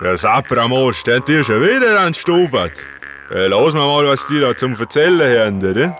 Der 0.00 0.18
Sapramos 0.18 0.96
steht 0.96 1.28
dir 1.28 1.44
schon 1.44 1.60
wieder 1.60 2.00
an 2.00 2.14
Stubert. 2.14 2.84
Äh, 3.30 3.46
lass 3.46 3.74
mal 3.74 3.86
mal, 3.86 4.04
was 4.06 4.26
die 4.26 4.40
da 4.40 4.56
zum 4.56 4.74
Erzählen 4.74 5.38
haben, 5.38 5.70
oder? 5.70 5.96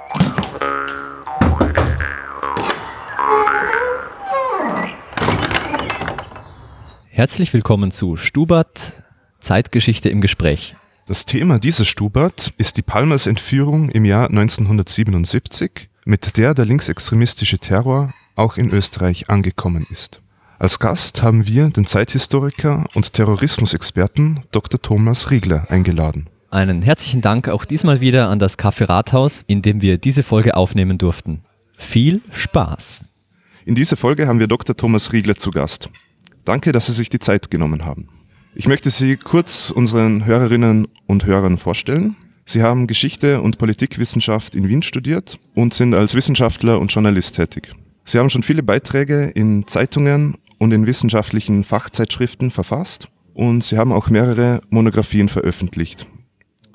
Herzlich 7.08 7.52
willkommen 7.54 7.92
zu 7.92 8.16
Stubert 8.16 9.04
Zeitgeschichte 9.38 10.08
im 10.08 10.20
Gespräch. 10.20 10.74
Das 11.06 11.24
Thema 11.24 11.60
dieses 11.60 11.86
Stubert 11.86 12.52
ist 12.58 12.76
die 12.76 12.82
Palmers 12.82 13.28
Entführung 13.28 13.90
im 13.90 14.04
Jahr 14.04 14.28
1977, 14.28 15.88
mit 16.04 16.36
der 16.36 16.54
der 16.54 16.64
linksextremistische 16.64 17.58
Terror 17.58 18.12
auch 18.34 18.56
in 18.56 18.70
Österreich 18.70 19.30
angekommen 19.30 19.86
ist. 19.88 20.20
Als 20.58 20.78
Gast 20.78 21.22
haben 21.22 21.48
wir 21.48 21.68
den 21.70 21.84
Zeithistoriker 21.84 22.84
und 22.94 23.12
Terrorismusexperten 23.12 24.44
Dr. 24.52 24.80
Thomas 24.80 25.30
Riegler 25.30 25.68
eingeladen. 25.68 26.28
Einen 26.50 26.82
herzlichen 26.82 27.20
Dank 27.20 27.48
auch 27.48 27.64
diesmal 27.64 28.00
wieder 28.00 28.28
an 28.28 28.38
das 28.38 28.56
Café 28.56 28.88
Rathaus, 28.88 29.42
in 29.48 29.62
dem 29.62 29.82
wir 29.82 29.98
diese 29.98 30.22
Folge 30.22 30.56
aufnehmen 30.56 30.96
durften. 30.96 31.40
Viel 31.76 32.22
Spaß! 32.30 33.04
In 33.66 33.74
dieser 33.74 33.96
Folge 33.96 34.28
haben 34.28 34.38
wir 34.38 34.46
Dr. 34.46 34.76
Thomas 34.76 35.12
Riegler 35.12 35.34
zu 35.34 35.50
Gast. 35.50 35.90
Danke, 36.44 36.70
dass 36.70 36.86
Sie 36.86 36.92
sich 36.92 37.08
die 37.08 37.18
Zeit 37.18 37.50
genommen 37.50 37.84
haben. 37.84 38.08
Ich 38.54 38.68
möchte 38.68 38.90
Sie 38.90 39.16
kurz 39.16 39.70
unseren 39.70 40.24
Hörerinnen 40.24 40.86
und 41.06 41.24
Hörern 41.26 41.58
vorstellen. 41.58 42.14
Sie 42.44 42.62
haben 42.62 42.86
Geschichte 42.86 43.40
und 43.40 43.58
Politikwissenschaft 43.58 44.54
in 44.54 44.68
Wien 44.68 44.82
studiert 44.82 45.38
und 45.54 45.74
sind 45.74 45.94
als 45.94 46.14
Wissenschaftler 46.14 46.78
und 46.78 46.92
Journalist 46.92 47.34
tätig. 47.34 47.72
Sie 48.04 48.18
haben 48.18 48.30
schon 48.30 48.42
viele 48.42 48.62
Beiträge 48.62 49.24
in 49.24 49.66
Zeitungen 49.66 50.36
und 50.64 50.72
in 50.72 50.86
wissenschaftlichen 50.86 51.62
Fachzeitschriften 51.62 52.50
verfasst 52.50 53.08
und 53.34 53.62
Sie 53.62 53.76
haben 53.76 53.92
auch 53.92 54.08
mehrere 54.08 54.62
Monographien 54.70 55.28
veröffentlicht. 55.28 56.06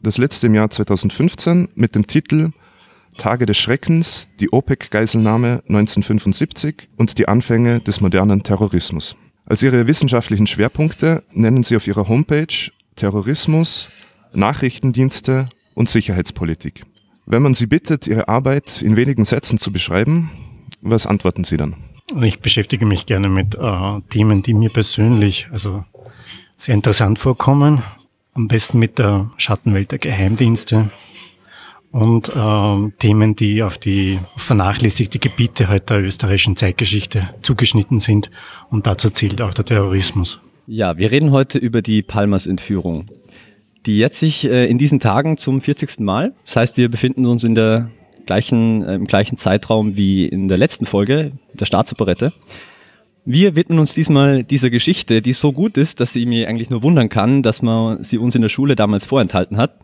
Das 0.04 0.20
letzte 0.20 0.46
im 0.46 0.54
Jahr 0.54 0.70
2015 0.70 1.70
mit 1.74 1.96
dem 1.96 2.06
Titel 2.06 2.52
Tage 3.18 3.48
des 3.48 3.58
Schreckens, 3.58 4.28
die 4.40 4.54
OPEC-Geiselnahme 4.54 5.64
1975 5.68 6.88
und 6.98 7.18
die 7.18 7.28
Anfänge 7.28 7.80
des 7.80 8.00
modernen 8.00 8.44
Terrorismus. 8.44 9.16
Als 9.46 9.64
ihre 9.64 9.88
wissenschaftlichen 9.88 10.46
Schwerpunkte 10.46 11.24
nennen 11.34 11.64
sie 11.64 11.76
auf 11.76 11.88
ihrer 11.88 12.08
Homepage 12.08 12.70
Terrorismus, 12.96 13.90
Nachrichtendienste 14.34 15.48
und 15.74 15.90
Sicherheitspolitik. 15.90 16.84
Wenn 17.26 17.42
man 17.42 17.56
sie 17.56 17.66
bittet, 17.66 18.06
ihre 18.06 18.28
Arbeit 18.28 18.84
in 18.84 18.96
wenigen 18.96 19.26
Sätzen 19.26 19.58
zu 19.58 19.72
beschreiben, 19.72 20.30
was 20.82 21.08
antworten 21.08 21.44
sie 21.44 21.58
dann? 21.58 21.89
Ich 22.22 22.40
beschäftige 22.40 22.86
mich 22.86 23.06
gerne 23.06 23.30
mit 23.30 23.56
äh, 23.56 24.02
Themen, 24.10 24.42
die 24.42 24.54
mir 24.54 24.70
persönlich 24.70 25.48
also 25.52 25.84
sehr 26.58 26.76
interessant 26.76 27.20
vorkommen. 27.20 27.84
Am 28.34 28.48
besten 28.48 28.80
mit 28.80 29.00
der 29.00 29.32
Schattenwelt 29.38 29.92
der 29.92 30.00
Geheimdienste, 30.00 30.92
und 31.92 32.30
äh, 32.30 32.92
Themen, 33.00 33.36
die 33.36 33.64
auf 33.64 33.78
die 33.78 34.20
vernachlässigte 34.38 35.20
Gebiete 35.20 35.68
halt 35.68 35.90
der 35.90 36.02
österreichischen 36.02 36.56
Zeitgeschichte 36.56 37.30
zugeschnitten 37.42 38.00
sind. 38.00 38.30
Und 38.70 38.88
dazu 38.88 39.10
zählt 39.10 39.42
auch 39.42 39.54
der 39.54 39.66
Terrorismus. 39.66 40.40
Ja, 40.68 40.98
wir 40.98 41.12
reden 41.12 41.32
heute 41.32 41.58
über 41.58 41.82
die 41.82 42.04
Palmas-Entführung, 42.04 43.08
die 43.86 43.98
jetzt 43.98 44.20
sich 44.20 44.46
äh, 44.46 44.68
in 44.68 44.78
diesen 44.78 45.00
Tagen 45.00 45.38
zum 45.38 45.62
40. 45.62 46.02
Mal. 46.02 46.34
Das 46.46 46.58
heißt, 46.58 46.78
wir 46.78 46.90
befinden 46.90 47.26
uns 47.26 47.44
in 47.44 47.56
der 47.56 47.90
gleichen, 48.30 48.84
äh, 48.84 48.94
im 48.94 49.08
gleichen 49.08 49.38
Zeitraum 49.38 49.98
wie 49.98 50.26
in 50.28 50.48
der 50.48 50.60
letzten 50.60 50.86
Folge 50.86 51.32
der 51.54 51.66
Staatsoperette. 51.66 52.32
Wir 53.26 53.56
widmen 53.56 53.80
uns 53.80 53.96
diesmal 53.96 54.44
dieser 54.44 54.70
Geschichte, 54.70 55.24
die 55.24 55.34
so 55.34 55.52
gut 55.52 55.78
ist, 55.78 56.00
dass 56.00 56.14
sie 56.14 56.28
mir 56.28 56.48
eigentlich 56.48 56.70
nur 56.70 56.84
wundern 56.84 57.10
kann, 57.10 57.42
dass 57.42 57.64
man 57.64 58.04
sie 58.04 58.20
uns 58.20 58.36
in 58.36 58.44
der 58.44 58.50
Schule 58.50 58.76
damals 58.76 59.08
vorenthalten 59.08 59.58
hat. 59.58 59.80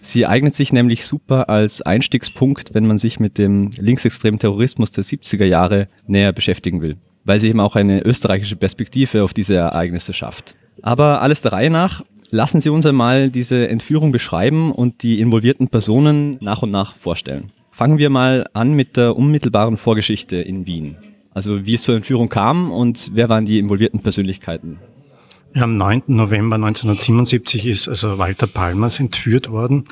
Sie 0.00 0.26
eignet 0.26 0.54
sich 0.56 0.72
nämlich 0.72 1.04
super 1.04 1.50
als 1.50 1.82
Einstiegspunkt, 1.82 2.72
wenn 2.72 2.86
man 2.86 2.96
sich 2.96 3.20
mit 3.20 3.36
dem 3.36 3.70
linksextremen 3.78 4.40
Terrorismus 4.40 4.90
der 4.90 5.04
70er 5.04 5.44
Jahre 5.44 5.88
näher 6.06 6.32
beschäftigen 6.32 6.80
will, 6.80 6.96
weil 7.24 7.40
sie 7.40 7.50
eben 7.50 7.60
auch 7.60 7.76
eine 7.76 8.02
österreichische 8.06 8.56
Perspektive 8.56 9.22
auf 9.22 9.34
diese 9.34 9.54
Ereignisse 9.54 10.14
schafft. 10.14 10.56
Aber 10.80 11.20
alles 11.20 11.42
der 11.42 11.52
Reihe 11.52 11.70
nach, 11.70 12.02
lassen 12.30 12.62
Sie 12.62 12.70
uns 12.70 12.86
einmal 12.86 13.28
diese 13.28 13.68
Entführung 13.68 14.12
beschreiben 14.12 14.72
und 14.72 15.02
die 15.02 15.20
involvierten 15.20 15.68
Personen 15.68 16.38
nach 16.40 16.62
und 16.62 16.70
nach 16.70 16.96
vorstellen. 16.96 17.52
Fangen 17.74 17.96
wir 17.96 18.10
mal 18.10 18.46
an 18.52 18.74
mit 18.74 18.98
der 18.98 19.16
unmittelbaren 19.16 19.78
Vorgeschichte 19.78 20.36
in 20.36 20.66
Wien. 20.66 20.98
Also 21.32 21.64
wie 21.64 21.72
es 21.72 21.82
zur 21.82 21.96
Entführung 21.96 22.28
kam 22.28 22.70
und 22.70 23.12
wer 23.14 23.30
waren 23.30 23.46
die 23.46 23.58
involvierten 23.58 24.00
Persönlichkeiten? 24.02 24.78
Am 25.54 25.76
9. 25.76 26.02
November 26.08 26.56
1977 26.56 27.66
ist 27.66 27.88
also 27.88 28.18
Walter 28.18 28.46
Palmers 28.46 29.00
entführt 29.00 29.50
worden. 29.50 29.84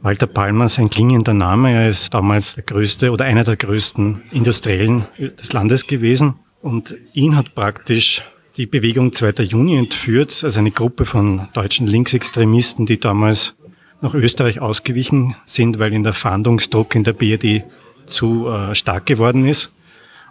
Walter 0.00 0.26
Palmers, 0.26 0.78
ein 0.78 0.88
klingender 0.88 1.34
Name, 1.34 1.70
er 1.70 1.90
ist 1.90 2.14
damals 2.14 2.54
der 2.54 2.64
größte 2.64 3.12
oder 3.12 3.26
einer 3.26 3.44
der 3.44 3.56
größten 3.56 4.22
Industriellen 4.32 5.04
des 5.18 5.52
Landes 5.52 5.86
gewesen. 5.86 6.36
Und 6.62 6.96
ihn 7.12 7.36
hat 7.36 7.54
praktisch 7.54 8.22
die 8.56 8.64
Bewegung 8.64 9.12
2. 9.12 9.44
Juni 9.44 9.76
entführt, 9.76 10.40
also 10.42 10.58
eine 10.58 10.70
Gruppe 10.70 11.04
von 11.04 11.48
deutschen 11.52 11.86
Linksextremisten, 11.86 12.86
die 12.86 12.98
damals 12.98 13.54
nach 14.00 14.14
Österreich 14.14 14.60
ausgewichen 14.60 15.34
sind, 15.44 15.78
weil 15.78 15.92
in 15.92 16.02
der 16.02 16.12
Fahndungsdruck 16.12 16.94
in 16.94 17.04
der 17.04 17.12
BRD 17.12 17.64
zu 18.06 18.48
äh, 18.48 18.74
stark 18.74 19.06
geworden 19.06 19.46
ist. 19.46 19.72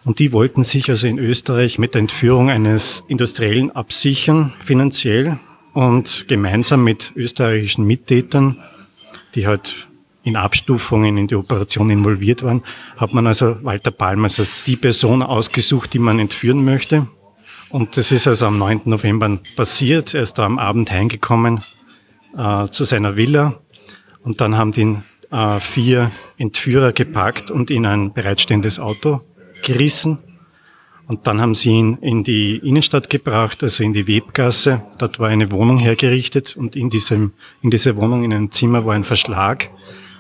Und 0.06 0.20
die 0.20 0.32
wollten 0.32 0.64
sich 0.64 0.90
also 0.90 1.08
in 1.08 1.20
Österreich 1.20 1.80
mit 1.80 1.94
der 1.94 2.00
Entführung 2.00 2.50
eines 2.50 3.04
Industriellen 3.08 3.72
absichern, 3.72 4.54
finanziell. 4.60 5.40
Und 5.74 6.28
gemeinsam 6.28 6.84
mit 6.84 7.12
österreichischen 7.16 7.86
Mittätern, 7.86 8.58
die 9.36 9.46
halt 9.46 9.88
in 10.24 10.36
Abstufungen 10.36 11.18
in 11.18 11.28
die 11.28 11.36
Operation 11.36 11.90
involviert 11.90 12.42
waren, 12.42 12.64
hat 12.96 13.14
man 13.14 13.28
also 13.28 13.58
Walter 13.64 13.92
Palmers 13.92 14.40
als 14.40 14.64
die 14.64 14.76
Person 14.76 15.22
ausgesucht, 15.22 15.94
die 15.94 16.00
man 16.00 16.20
entführen 16.20 16.66
möchte. 16.66 17.08
Und 17.70 17.98
das 17.98 18.12
ist 18.12 18.28
also 18.28 18.48
am 18.48 18.58
9. 18.58 18.82
November 18.86 19.40
passiert. 19.56 20.14
Er 20.14 20.24
ist 20.24 20.40
da 20.40 20.46
am 20.46 20.58
Abend 20.58 20.90
heimgekommen 20.90 21.64
äh, 22.38 22.68
zu 22.70 22.86
seiner 22.86 23.16
Villa. 23.16 23.60
Und 24.24 24.42
dann 24.42 24.58
haben 24.58 24.72
die 24.72 24.98
äh, 25.32 25.60
vier 25.60 26.12
Entführer 26.38 26.94
gepackt 26.94 27.52
und 27.52 27.72
in 27.72 27.86
ein 27.86 28.14
bereitstehendes 28.14 28.80
Auto 28.80 29.22
gerissen. 29.64 30.20
Und 31.08 31.26
dann 31.26 31.40
haben 31.40 31.56
sie 31.56 31.70
ihn 31.70 31.98
in 32.02 32.24
die 32.24 32.58
Innenstadt 32.58 33.10
gebracht, 33.10 33.64
also 33.64 33.84
in 33.84 33.94
die 33.94 34.08
Webgasse. 34.08 34.84
Dort 35.00 35.20
war 35.20 35.30
eine 35.30 35.52
Wohnung 35.52 35.78
hergerichtet 35.78 36.58
und 36.58 36.76
in 36.76 36.90
diesem, 36.90 37.32
in 37.62 37.70
dieser 37.70 37.96
Wohnung, 37.96 38.24
in 38.26 38.34
einem 38.34 38.52
Zimmer 38.52 38.86
war 38.86 38.94
ein 38.94 39.06
Verschlag. 39.06 39.70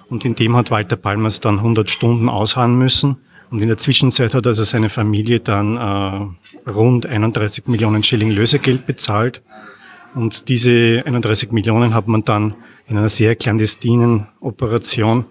Und 0.10 0.24
in 0.24 0.36
dem 0.36 0.56
hat 0.56 0.72
Walter 0.72 0.96
Palmers 0.96 1.42
dann 1.42 1.58
100 1.58 1.90
Stunden 1.90 2.30
ausharren 2.30 2.78
müssen. 2.78 3.18
Und 3.50 3.62
in 3.62 3.68
der 3.68 3.78
Zwischenzeit 3.78 4.34
hat 4.34 4.48
also 4.48 4.64
seine 4.64 4.90
Familie 4.90 5.42
dann 5.42 5.78
äh, 5.78 6.70
rund 6.70 7.06
31 7.06 7.68
Millionen 7.68 8.04
Schilling 8.04 8.32
Lösegeld 8.32 8.86
bezahlt. 8.86 9.42
Und 10.18 10.50
diese 10.50 11.04
31 11.06 11.52
Millionen 11.52 11.94
hat 11.94 12.08
man 12.08 12.26
dann 12.26 12.56
in 12.88 12.98
einer 12.98 13.10
sehr 13.10 13.36
clandestinen 13.36 14.28
Operation 14.42 15.26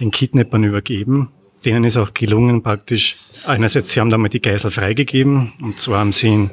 den 0.00 0.10
Kidnappern 0.10 0.64
übergeben 0.64 1.30
denen 1.64 1.84
ist 1.84 1.96
auch 1.96 2.14
gelungen 2.14 2.62
praktisch, 2.62 3.16
einerseits, 3.46 3.92
sie 3.92 4.00
haben 4.00 4.10
damals 4.10 4.32
die 4.32 4.40
Geisel 4.40 4.70
freigegeben, 4.70 5.52
und 5.62 5.78
zwar 5.78 6.00
haben 6.00 6.12
sie 6.12 6.28
ihn 6.28 6.50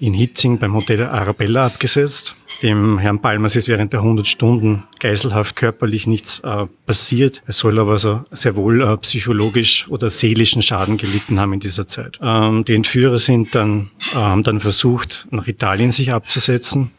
in 0.00 0.14
Hitzing 0.14 0.58
beim 0.58 0.74
Hotel 0.74 1.04
Arabella 1.04 1.66
abgesetzt. 1.66 2.34
Dem 2.60 2.98
Herrn 2.98 3.20
Palmers 3.20 3.54
ist 3.54 3.68
während 3.68 3.92
der 3.92 4.00
100 4.00 4.26
Stunden 4.26 4.82
Geiselhaft 4.98 5.54
körperlich 5.54 6.08
nichts 6.08 6.40
äh, 6.40 6.66
passiert. 6.86 7.40
Er 7.46 7.52
soll 7.52 7.78
aber 7.78 7.98
so 7.98 8.24
sehr 8.32 8.56
wohl 8.56 8.82
äh, 8.82 8.96
psychologisch 8.96 9.86
oder 9.88 10.10
seelischen 10.10 10.60
Schaden 10.60 10.96
gelitten 10.96 11.38
haben 11.38 11.52
in 11.52 11.60
dieser 11.60 11.86
Zeit. 11.86 12.18
Ähm, 12.20 12.64
die 12.64 12.74
Entführer 12.74 13.18
sind 13.18 13.54
dann, 13.54 13.90
äh, 14.12 14.16
haben 14.16 14.42
dann 14.42 14.58
versucht, 14.58 15.28
nach 15.30 15.46
Italien 15.46 15.92
sich 15.92 16.12
abzusetzen. 16.12 16.90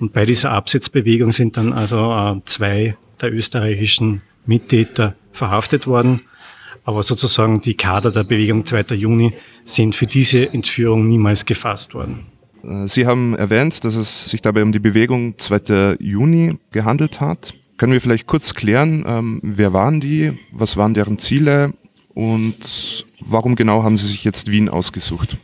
Und 0.00 0.12
bei 0.12 0.24
dieser 0.24 0.52
Absetzbewegung 0.52 1.32
sind 1.32 1.56
dann 1.56 1.72
also 1.72 2.12
äh, 2.12 2.40
zwei 2.44 2.96
der 3.20 3.32
österreichischen 3.32 4.22
Mittäter 4.46 5.16
verhaftet 5.32 5.86
worden. 5.86 6.22
Aber 6.84 7.02
sozusagen 7.02 7.60
die 7.60 7.74
Kader 7.74 8.10
der 8.10 8.24
Bewegung 8.24 8.64
2. 8.64 8.94
Juni 8.94 9.34
sind 9.64 9.94
für 9.94 10.06
diese 10.06 10.52
Entführung 10.52 11.06
niemals 11.08 11.44
gefasst 11.44 11.94
worden. 11.94 12.26
Äh, 12.62 12.86
Sie 12.86 13.06
haben 13.06 13.34
erwähnt, 13.34 13.84
dass 13.84 13.96
es 13.96 14.30
sich 14.30 14.40
dabei 14.40 14.62
um 14.62 14.72
die 14.72 14.78
Bewegung 14.78 15.36
2. 15.38 15.96
Juni 15.98 16.56
gehandelt 16.70 17.20
hat. 17.20 17.54
Können 17.76 17.92
wir 17.92 18.00
vielleicht 18.00 18.26
kurz 18.26 18.54
klären, 18.54 19.04
ähm, 19.06 19.40
wer 19.42 19.72
waren 19.72 20.00
die, 20.00 20.32
was 20.52 20.76
waren 20.76 20.94
deren 20.94 21.18
Ziele 21.18 21.74
und 22.14 23.06
warum 23.20 23.54
genau 23.54 23.84
haben 23.84 23.96
Sie 23.96 24.08
sich 24.08 24.24
jetzt 24.24 24.50
Wien 24.50 24.68
ausgesucht? 24.68 25.36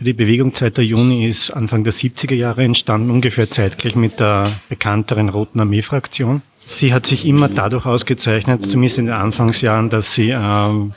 Die 0.00 0.12
Bewegung 0.12 0.52
2. 0.52 0.82
Juni 0.82 1.26
ist 1.26 1.50
Anfang 1.50 1.84
der 1.84 1.92
70er 1.92 2.34
Jahre 2.34 2.64
entstanden, 2.64 3.10
ungefähr 3.10 3.50
zeitgleich 3.50 3.96
mit 3.96 4.20
der 4.20 4.52
bekannteren 4.68 5.28
Roten 5.28 5.60
Armee-Fraktion. 5.60 6.42
Sie 6.64 6.92
hat 6.92 7.06
sich 7.06 7.24
immer 7.26 7.48
dadurch 7.48 7.86
ausgezeichnet, 7.86 8.64
zumindest 8.64 8.98
in 8.98 9.06
den 9.06 9.14
Anfangsjahren, 9.14 9.88
dass 9.88 10.14
sie 10.14 10.30
ähm, 10.30 10.92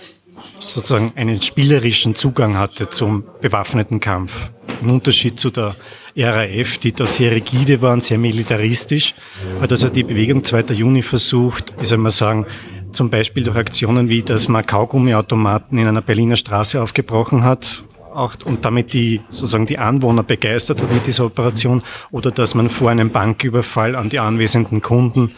sozusagen 0.60 1.14
einen 1.16 1.42
spielerischen 1.42 2.16
Zugang 2.16 2.58
hatte 2.58 2.90
zum 2.90 3.24
bewaffneten 3.42 4.00
Kampf. 4.00 4.50
Im 4.82 4.92
Unterschied 4.92 5.40
zu 5.40 5.50
der 5.50 5.76
RAF, 6.18 6.78
die 6.80 6.92
da 6.92 7.06
sehr 7.06 7.32
rigide 7.32 7.82
waren, 7.82 8.02
sehr 8.02 8.18
militaristisch, 8.18 9.14
hat 9.62 9.72
also 9.72 9.90
die 9.90 10.04
Bewegung 10.04 10.44
2. 10.44 10.74
Juni 10.74 11.04
versucht, 11.04 11.74
wie 11.80 11.86
soll 11.86 12.00
man 12.00 12.12
sagen, 12.12 12.46
zum 12.92 13.10
Beispiel 13.10 13.44
durch 13.44 13.58
Aktionen 13.58 14.10
wie, 14.10 14.24
dass 14.24 14.48
man 14.48 14.66
Kaugummiautomaten 14.66 15.78
in 15.78 15.88
einer 15.88 16.02
Berliner 16.02 16.36
Straße 16.36 16.82
aufgebrochen 16.82 17.44
hat, 17.44 17.84
auch, 18.20 18.36
und 18.46 18.66
damit 18.66 18.94
die, 18.94 19.22
sozusagen 19.30 19.66
die 19.66 19.80
Anwohner 19.80 20.24
begeistert 20.24 20.82
hat 20.82 20.92
mit 20.92 21.08
dieser 21.08 21.26
Operation, 21.26 21.82
oder 22.12 22.32
dass 22.32 22.56
man 22.56 22.70
vor 22.70 22.92
einem 22.92 23.10
Banküberfall 23.10 23.96
an 23.96 24.10
die 24.10 24.20
anwesenden 24.20 24.82
Kunden 24.82 25.32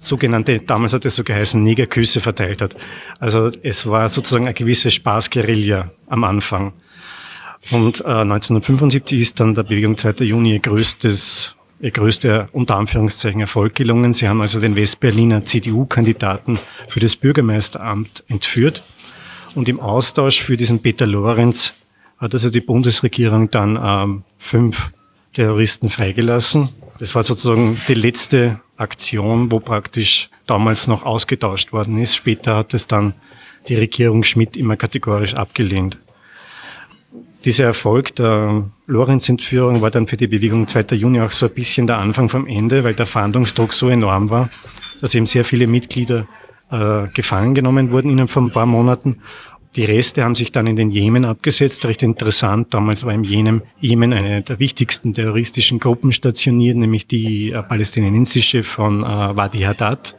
sogenannte, 0.00 0.60
damals 0.60 0.92
hat 0.92 1.04
es 1.04 1.16
so 1.16 1.24
geheißen, 1.24 1.62
Negerküsse 1.62 2.20
verteilt 2.20 2.62
hat. 2.62 2.76
Also 3.18 3.50
es 3.62 3.86
war 3.86 4.08
sozusagen 4.08 4.46
eine 4.46 4.54
gewisse 4.54 4.90
Spaßguerilla 4.90 5.90
am 6.06 6.24
Anfang. 6.24 6.72
Und 7.70 8.00
äh, 8.00 8.04
1975 8.04 9.20
ist 9.20 9.40
dann 9.40 9.54
der 9.54 9.64
Bewegung 9.64 9.98
2. 9.98 10.24
Juni 10.24 10.52
ihr 10.52 10.60
größtes 10.60 11.56
ihr 11.80 11.90
größter 11.90 12.48
unter 12.52 12.76
Anführungszeichen 12.76 13.40
Erfolg 13.40 13.74
gelungen. 13.74 14.12
Sie 14.12 14.28
haben 14.28 14.40
also 14.40 14.60
den 14.60 14.76
Westberliner 14.76 15.44
CDU-Kandidaten 15.44 16.58
für 16.88 17.00
das 17.00 17.16
Bürgermeisteramt 17.16 18.24
entführt. 18.28 18.82
Und 19.54 19.68
im 19.68 19.80
Austausch 19.80 20.42
für 20.42 20.56
diesen 20.56 20.80
Peter 20.82 21.06
Lorenz 21.06 21.74
hat 22.18 22.34
also 22.34 22.50
die 22.50 22.60
Bundesregierung 22.60 23.48
dann 23.50 23.78
ähm, 23.82 24.24
fünf 24.38 24.90
Terroristen 25.32 25.88
freigelassen. 25.88 26.70
Das 26.98 27.14
war 27.14 27.22
sozusagen 27.22 27.78
die 27.86 27.94
letzte 27.94 28.60
Aktion, 28.76 29.52
wo 29.52 29.60
praktisch 29.60 30.30
damals 30.46 30.88
noch 30.88 31.04
ausgetauscht 31.04 31.72
worden 31.72 31.98
ist. 31.98 32.16
Später 32.16 32.56
hat 32.56 32.74
es 32.74 32.86
dann 32.86 33.14
die 33.68 33.76
Regierung 33.76 34.24
Schmidt 34.24 34.56
immer 34.56 34.76
kategorisch 34.76 35.34
abgelehnt. 35.34 35.98
Dieser 37.44 37.64
Erfolg 37.64 38.16
der 38.16 38.68
Lorenz-Entführung 38.86 39.80
war 39.80 39.90
dann 39.90 40.08
für 40.08 40.16
die 40.16 40.26
Bewegung 40.26 40.66
2. 40.66 40.96
Juni 40.96 41.20
auch 41.20 41.30
so 41.30 41.46
ein 41.46 41.54
bisschen 41.54 41.86
der 41.86 41.98
Anfang 41.98 42.28
vom 42.28 42.46
Ende, 42.46 42.82
weil 42.82 42.94
der 42.94 43.06
Fahndungsdruck 43.06 43.72
so 43.72 43.88
enorm 43.88 44.28
war, 44.30 44.50
dass 45.00 45.14
eben 45.14 45.26
sehr 45.26 45.44
viele 45.44 45.68
Mitglieder 45.68 46.26
äh, 46.70 47.06
gefangen 47.14 47.54
genommen 47.54 47.92
wurden 47.92 48.10
innerhalb 48.10 48.30
von 48.30 48.46
ein 48.46 48.50
paar 48.50 48.66
Monaten. 48.66 49.20
Die 49.76 49.84
Reste 49.84 50.24
haben 50.24 50.34
sich 50.34 50.50
dann 50.50 50.66
in 50.66 50.76
den 50.76 50.90
Jemen 50.90 51.24
abgesetzt, 51.24 51.84
recht 51.84 52.02
interessant. 52.02 52.72
Damals 52.72 53.04
war 53.04 53.12
im 53.12 53.22
Jemen, 53.22 53.62
Jemen 53.80 54.12
eine 54.12 54.42
der 54.42 54.58
wichtigsten 54.58 55.12
terroristischen 55.12 55.78
Gruppen 55.78 56.10
stationiert, 56.10 56.76
nämlich 56.76 57.06
die 57.06 57.52
äh, 57.52 57.62
palästinensische 57.62 58.62
von 58.62 59.02
äh, 59.02 59.06
Wadi 59.06 59.60
Haddad, 59.60 60.16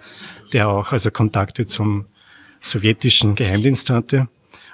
der 0.54 0.70
auch 0.70 0.92
also 0.92 1.10
Kontakte 1.10 1.66
zum 1.66 2.06
sowjetischen 2.62 3.36
Geheimdienst 3.36 3.90
hatte. 3.90 4.28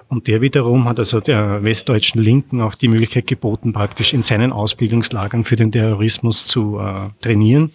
Und 0.07 0.27
der 0.27 0.41
wiederum 0.41 0.85
hat 0.85 0.99
also 0.99 1.19
der 1.19 1.63
westdeutschen 1.63 2.21
Linken 2.21 2.61
auch 2.61 2.75
die 2.75 2.87
Möglichkeit 2.87 3.27
geboten, 3.27 3.73
praktisch 3.73 4.13
in 4.13 4.21
seinen 4.21 4.51
Ausbildungslagern 4.51 5.45
für 5.45 5.55
den 5.55 5.71
Terrorismus 5.71 6.45
zu 6.45 6.79
äh, 6.79 7.09
trainieren. 7.21 7.71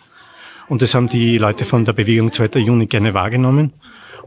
Und 0.68 0.82
das 0.82 0.94
haben 0.94 1.08
die 1.08 1.38
Leute 1.38 1.64
von 1.64 1.84
der 1.84 1.94
Bewegung 1.94 2.30
2. 2.30 2.60
Juni 2.60 2.86
gerne 2.86 3.14
wahrgenommen. 3.14 3.72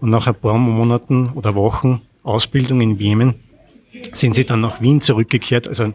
Und 0.02 0.10
nach 0.10 0.28
ein 0.28 0.36
paar 0.36 0.58
Monaten 0.58 1.30
oder 1.36 1.56
Wochen 1.56 2.02
Ausbildung 2.24 2.81
in 2.81 2.98
Jemen 2.98 3.36
sind 4.14 4.36
sie 4.36 4.46
dann 4.46 4.62
nach 4.62 4.81
Wien 4.81 5.02
zurückgekehrt. 5.02 5.68
Also 5.68 5.94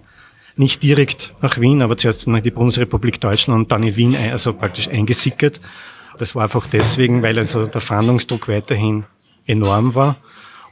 nicht 0.57 0.83
direkt 0.83 1.35
nach 1.41 1.59
Wien, 1.61 1.83
aber 1.83 1.97
zuerst 1.97 2.27
nach 2.29 2.41
die 2.41 2.51
Bundesrepublik 2.51 3.21
Deutschland 3.21 3.61
und 3.61 3.73
dann 3.73 3.83
in 3.83 3.97
Wien, 3.97 4.17
also 4.17 4.53
praktisch 4.53 4.89
eingesickert. 4.89 5.61
Das 6.19 6.35
war 6.35 6.45
einfach 6.45 6.67
deswegen, 6.67 7.23
weil 7.23 7.39
also 7.39 7.67
der 7.67 7.81
Verhandlungsdruck 7.81 8.49
weiterhin 8.49 9.05
enorm 9.47 9.95
war 9.95 10.17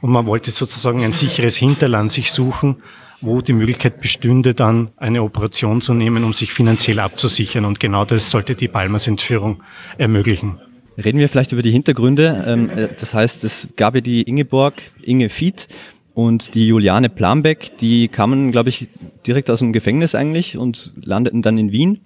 und 0.01 0.11
man 0.11 0.25
wollte 0.25 0.51
sozusagen 0.51 1.03
ein 1.03 1.13
sicheres 1.13 1.55
Hinterland 1.55 2.11
sich 2.11 2.31
suchen, 2.31 2.77
wo 3.21 3.41
die 3.41 3.53
Möglichkeit 3.53 3.99
bestünde, 3.99 4.53
dann 4.53 4.91
eine 4.97 5.23
Operation 5.23 5.81
zu 5.81 5.93
nehmen, 5.93 6.23
um 6.23 6.33
sich 6.33 6.53
finanziell 6.53 6.99
abzusichern. 6.99 7.65
Und 7.65 7.79
genau 7.79 8.05
das 8.05 8.29
sollte 8.29 8.55
die 8.55 8.67
Palmas-Entführung 8.67 9.63
ermöglichen. 9.97 10.59
Reden 10.97 11.19
wir 11.19 11.29
vielleicht 11.29 11.51
über 11.51 11.61
die 11.61 11.71
Hintergründe. 11.71 12.43
Ähm, 12.47 12.69
äh, 12.69 12.89
das 12.97 13.13
heißt, 13.13 13.43
es 13.43 13.69
gab 13.75 13.95
ja 13.95 14.01
die 14.01 14.23
Ingeborg, 14.23 14.81
Inge 15.03 15.29
Fied 15.29 15.67
und 16.13 16.55
die 16.55 16.67
Juliane 16.67 17.09
Plambeck, 17.09 17.77
die 17.77 18.07
kamen, 18.07 18.51
glaube 18.51 18.69
ich, 18.69 18.87
direkt 19.25 19.49
aus 19.49 19.59
dem 19.59 19.73
Gefängnis 19.73 20.15
eigentlich 20.15 20.57
und 20.57 20.93
landeten 20.99 21.43
dann 21.43 21.57
in 21.57 21.71
Wien, 21.71 21.99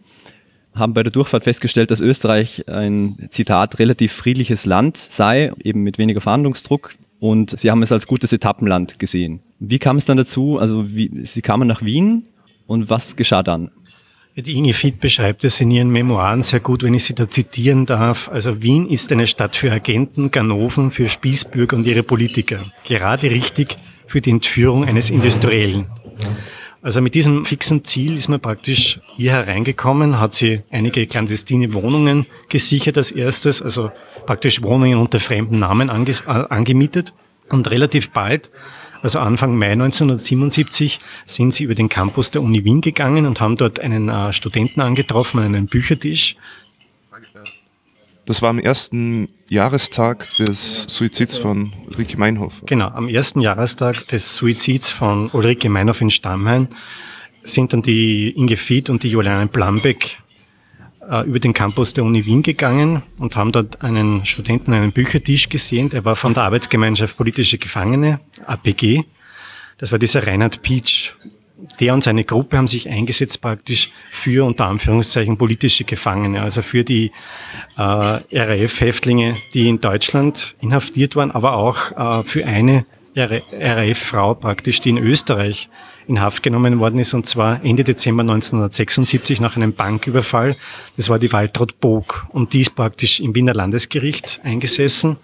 haben 0.73 0.93
bei 0.93 1.03
der 1.03 1.11
Durchfahrt 1.11 1.45
festgestellt, 1.45 1.91
dass 1.91 2.01
Österreich 2.01 2.67
ein, 2.67 3.27
Zitat, 3.29 3.79
relativ 3.79 4.11
friedliches 4.11 4.65
Land 4.65 4.97
sei, 4.97 5.51
eben 5.63 5.83
mit 5.83 5.97
weniger 5.97 6.19
Verhandlungsdruck, 6.19 6.95
und 7.21 7.57
sie 7.57 7.69
haben 7.69 7.83
es 7.83 7.91
als 7.91 8.07
gutes 8.07 8.33
Etappenland 8.33 8.97
gesehen. 8.97 9.41
Wie 9.59 9.77
kam 9.77 9.97
es 9.97 10.05
dann 10.05 10.17
dazu? 10.17 10.57
Also 10.57 10.89
wie, 10.89 11.23
sie 11.23 11.43
kamen 11.43 11.67
nach 11.67 11.83
Wien 11.83 12.23
und 12.65 12.89
was 12.89 13.15
geschah 13.15 13.43
dann? 13.43 13.69
Die 14.37 14.55
Inge 14.55 14.73
Fied 14.73 15.01
beschreibt 15.01 15.43
es 15.43 15.59
in 15.59 15.71
ihren 15.71 15.89
Memoiren 15.89 16.41
sehr 16.41 16.61
gut, 16.61 16.83
wenn 16.83 16.93
ich 16.93 17.03
sie 17.03 17.13
da 17.13 17.27
zitieren 17.27 17.85
darf. 17.85 18.29
Also 18.29 18.61
Wien 18.63 18.87
ist 18.87 19.11
eine 19.11 19.27
Stadt 19.27 19.57
für 19.57 19.73
Agenten, 19.73 20.31
Ganoven, 20.31 20.89
für 20.89 21.09
Spießbürger 21.09 21.75
und 21.75 21.85
ihre 21.85 22.01
Politiker. 22.01 22.71
Gerade 22.85 23.29
richtig 23.29 23.77
für 24.07 24.21
die 24.21 24.29
Entführung 24.29 24.85
eines 24.85 25.09
Industriellen. 25.09 25.87
Also 26.81 27.01
mit 27.01 27.13
diesem 27.13 27.43
fixen 27.43 27.83
Ziel 27.83 28.17
ist 28.17 28.29
man 28.29 28.39
praktisch 28.39 29.01
hier 29.17 29.33
hereingekommen, 29.33 30.17
hat 30.17 30.31
sie 30.31 30.61
einige 30.71 31.05
clandestine 31.07 31.73
Wohnungen 31.73 32.25
gesichert 32.47 32.97
als 32.97 33.11
erstes, 33.11 33.61
also 33.61 33.91
praktisch 34.25 34.63
Wohnungen 34.63 34.97
unter 34.97 35.19
fremden 35.19 35.59
Namen 35.59 35.89
ange 35.89 36.11
äh, 36.25 36.29
angemietet. 36.29 37.13
Und 37.49 37.69
relativ 37.69 38.11
bald, 38.11 38.49
also 39.01 39.19
Anfang 39.19 39.57
Mai 39.57 39.71
1977, 39.71 40.99
sind 41.25 41.53
sie 41.53 41.63
über 41.63 41.75
den 41.75 41.89
Campus 41.89 42.31
der 42.31 42.41
Uni 42.41 42.63
Wien 42.63 42.81
gegangen 42.81 43.25
und 43.25 43.41
haben 43.41 43.55
dort 43.55 43.79
einen 43.79 44.09
äh, 44.09 44.33
Studenten 44.33 44.81
angetroffen 44.81 45.39
an 45.39 45.47
einem 45.47 45.67
Büchertisch. 45.67 46.35
Das 48.25 48.41
war 48.41 48.49
am 48.49 48.59
ersten 48.59 49.29
Jahrestag 49.49 50.29
des 50.37 50.83
Suizids 50.83 51.37
von 51.37 51.73
Ulrike 51.87 52.17
Meinhof. 52.17 52.61
Genau, 52.65 52.87
am 52.87 53.09
ersten 53.09 53.41
Jahrestag 53.41 54.07
des 54.07 54.37
Suizids 54.37 54.91
von 54.91 55.29
Ulrike 55.31 55.69
Meinhof 55.69 56.01
in 56.01 56.11
Stammheim 56.11 56.67
sind 57.43 57.73
dann 57.73 57.81
die 57.81 58.29
Inge 58.29 58.57
Fied 58.57 58.89
und 58.89 59.03
die 59.03 59.09
Juliane 59.09 59.47
Plambeck 59.47 60.20
äh, 61.09 61.25
über 61.25 61.39
den 61.39 61.53
Campus 61.53 61.93
der 61.93 62.03
Uni 62.03 62.25
Wien 62.25 62.43
gegangen 62.43 63.03
und 63.17 63.35
haben 63.35 63.51
dort 63.51 63.81
einen 63.81 64.25
Studenten 64.25 64.73
einen 64.73 64.91
Büchertisch 64.91 65.49
gesehen. 65.49 65.89
Der 65.89 66.05
war 66.05 66.15
von 66.15 66.33
der 66.33 66.43
Arbeitsgemeinschaft 66.43 67.17
Politische 67.17 67.57
Gefangene, 67.57 68.19
APG. 68.45 69.03
Das 69.77 69.91
war 69.91 69.99
dieser 69.99 70.25
Reinhard 70.25 70.61
Pietsch. 70.61 71.13
Der 71.79 71.93
und 71.93 72.03
seine 72.03 72.23
Gruppe 72.23 72.57
haben 72.57 72.67
sich 72.67 72.89
eingesetzt 72.89 73.41
praktisch 73.41 73.91
für 74.09 74.45
unter 74.45 74.65
Anführungszeichen 74.65 75.37
politische 75.37 75.83
Gefangene, 75.83 76.41
also 76.41 76.63
für 76.63 76.83
die 76.83 77.11
äh, 77.77 77.81
RAF-Häftlinge, 77.81 79.35
die 79.53 79.69
in 79.69 79.79
Deutschland 79.79 80.55
inhaftiert 80.59 81.15
waren, 81.15 81.31
aber 81.31 81.53
auch 81.53 82.21
äh, 82.21 82.23
für 82.23 82.45
eine 82.45 82.85
RAF-Frau 83.15 84.35
praktisch, 84.35 84.81
die 84.81 84.89
in 84.89 84.97
Österreich 84.97 85.69
in 86.11 86.21
Haft 86.21 86.43
genommen 86.43 86.79
worden 86.79 86.99
ist, 86.99 87.13
und 87.13 87.25
zwar 87.25 87.63
Ende 87.63 87.85
Dezember 87.85 88.21
1976 88.21 89.39
nach 89.39 89.55
einem 89.55 89.73
Banküberfall. 89.73 90.57
Das 90.97 91.07
war 91.07 91.17
die 91.19 91.31
Waltraud 91.31 91.79
Bog. 91.79 92.27
Und 92.29 92.51
die 92.51 92.61
ist 92.61 92.75
praktisch 92.75 93.21
im 93.21 93.33
Wiener 93.33 93.53
Landesgericht 93.53 94.41
eingesessen, 94.43 95.15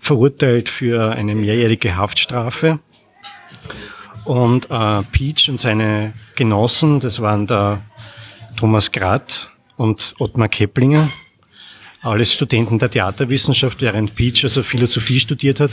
verurteilt 0.00 0.68
für 0.68 1.12
eine 1.12 1.36
mehrjährige 1.36 1.96
Haftstrafe. 1.96 2.80
Und 4.24 4.68
äh, 4.68 5.02
Peach 5.12 5.48
und 5.48 5.60
seine 5.60 6.12
Genossen, 6.34 6.98
das 6.98 7.20
waren 7.20 7.46
der 7.46 7.82
Thomas 8.56 8.90
Grad 8.90 9.48
und 9.76 10.14
Ottmar 10.18 10.48
Keplinger, 10.48 11.08
alles 12.02 12.32
Studenten 12.32 12.80
der 12.80 12.90
Theaterwissenschaft, 12.90 13.80
während 13.80 14.16
Peach 14.16 14.42
also 14.42 14.64
Philosophie 14.64 15.20
studiert 15.20 15.60
hat, 15.60 15.70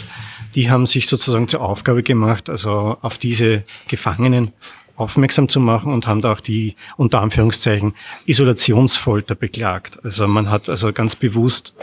die 0.56 0.70
haben 0.70 0.86
sich 0.86 1.08
sozusagen 1.08 1.48
zur 1.48 1.62
Aufgabe 1.62 2.04
gemacht, 2.04 2.50
also 2.50 2.98
auf 3.02 3.18
diese 3.18 3.64
Gefangenen 3.88 4.54
aufmerksam 4.96 5.48
zu 5.48 5.60
machen 5.60 5.94
und 5.94 6.08
haben 6.08 6.22
da 6.22 6.34
auch 6.34 6.42
die, 6.42 6.76
unter 6.98 7.22
Anführungszeichen, 7.22 7.94
Isolationsfolter 8.26 9.36
beklagt. 9.36 10.00
Also 10.04 10.28
man 10.28 10.50
hat 10.50 10.70
also 10.70 10.92
ganz 10.92 11.16
bewusst 11.16 11.74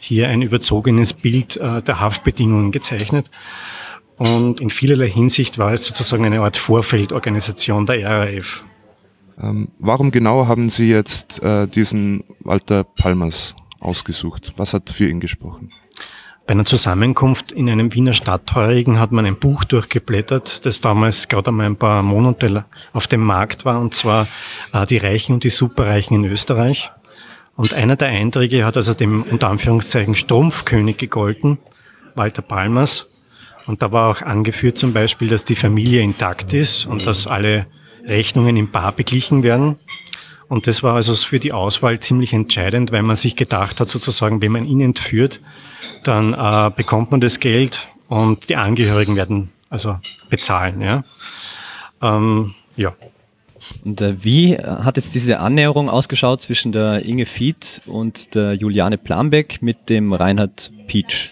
hier 0.00 0.28
ein 0.28 0.42
überzogenes 0.42 1.12
Bild 1.12 1.56
äh, 1.56 1.82
der 1.82 2.00
Haftbedingungen 2.00 2.72
gezeichnet. 2.72 3.30
Und 4.16 4.60
in 4.60 4.70
vielerlei 4.70 5.08
Hinsicht 5.08 5.58
war 5.58 5.72
es 5.72 5.86
sozusagen 5.86 6.24
eine 6.24 6.40
Art 6.40 6.56
Vorfeldorganisation 6.56 7.86
der 7.86 8.04
RAF. 8.08 8.64
Ähm, 9.40 9.68
warum 9.78 10.10
genau 10.10 10.46
haben 10.46 10.68
Sie 10.68 10.88
jetzt 10.88 11.42
äh, 11.42 11.66
diesen 11.66 12.24
Walter 12.40 12.84
Palmers 12.84 13.54
ausgesucht? 13.80 14.52
Was 14.56 14.72
hat 14.72 14.90
für 14.90 15.08
ihn 15.08 15.20
gesprochen? 15.20 15.70
Bei 16.46 16.52
einer 16.52 16.66
Zusammenkunft 16.66 17.52
in 17.52 17.70
einem 17.70 17.94
Wiener 17.94 18.12
Stadtheurigen 18.12 19.00
hat 19.00 19.12
man 19.12 19.24
ein 19.24 19.38
Buch 19.38 19.64
durchgeblättert, 19.64 20.66
das 20.66 20.82
damals 20.82 21.28
gerade 21.28 21.48
einmal 21.48 21.64
ein 21.64 21.76
paar 21.76 22.02
Monate 22.02 22.66
auf 22.92 23.06
dem 23.06 23.22
Markt 23.22 23.64
war, 23.64 23.80
und 23.80 23.94
zwar 23.94 24.28
äh, 24.74 24.84
Die 24.84 24.98
Reichen 24.98 25.32
und 25.32 25.44
die 25.44 25.48
Superreichen 25.48 26.14
in 26.22 26.30
Österreich. 26.30 26.92
Und 27.56 27.72
einer 27.72 27.96
der 27.96 28.08
Einträge 28.08 28.66
hat 28.66 28.76
also 28.76 28.92
dem 28.92 29.22
unter 29.22 29.48
Anführungszeichen 29.48 30.14
Strumpfkönig 30.14 30.98
gegolten, 30.98 31.56
Walter 32.14 32.42
Palmers. 32.42 33.06
Und 33.66 33.80
da 33.80 33.90
war 33.90 34.10
auch 34.10 34.20
angeführt 34.20 34.76
zum 34.76 34.92
Beispiel, 34.92 35.28
dass 35.28 35.44
die 35.44 35.56
Familie 35.56 36.02
intakt 36.02 36.52
ist 36.52 36.84
und 36.84 37.06
dass 37.06 37.26
alle 37.26 37.66
Rechnungen 38.04 38.58
im 38.58 38.70
Bar 38.70 38.92
beglichen 38.92 39.44
werden. 39.44 39.76
Und 40.48 40.66
das 40.66 40.82
war 40.82 40.94
also 40.94 41.14
für 41.14 41.38
die 41.38 41.54
Auswahl 41.54 42.00
ziemlich 42.00 42.34
entscheidend, 42.34 42.92
weil 42.92 43.02
man 43.02 43.16
sich 43.16 43.34
gedacht 43.34 43.80
hat, 43.80 43.88
sozusagen, 43.88 44.42
wenn 44.42 44.52
man 44.52 44.66
ihn 44.66 44.82
entführt, 44.82 45.40
dann 46.02 46.34
äh, 46.34 46.70
bekommt 46.74 47.10
man 47.10 47.20
das 47.20 47.40
Geld 47.40 47.86
und 48.08 48.48
die 48.48 48.56
Angehörigen 48.56 49.16
werden 49.16 49.50
also 49.70 49.98
bezahlen. 50.30 50.80
Ja. 50.80 51.02
Ähm, 52.02 52.54
ja. 52.76 52.94
Und 53.84 54.00
äh, 54.00 54.22
wie 54.22 54.56
hat 54.56 54.96
jetzt 54.96 55.14
diese 55.14 55.40
Annäherung 55.40 55.88
ausgeschaut 55.88 56.42
zwischen 56.42 56.72
der 56.72 57.04
Inge 57.04 57.26
Fied 57.26 57.82
und 57.86 58.34
der 58.34 58.54
Juliane 58.54 58.98
Plambeck 58.98 59.62
mit 59.62 59.88
dem 59.88 60.12
Reinhard 60.12 60.70
Pietsch? 60.86 61.30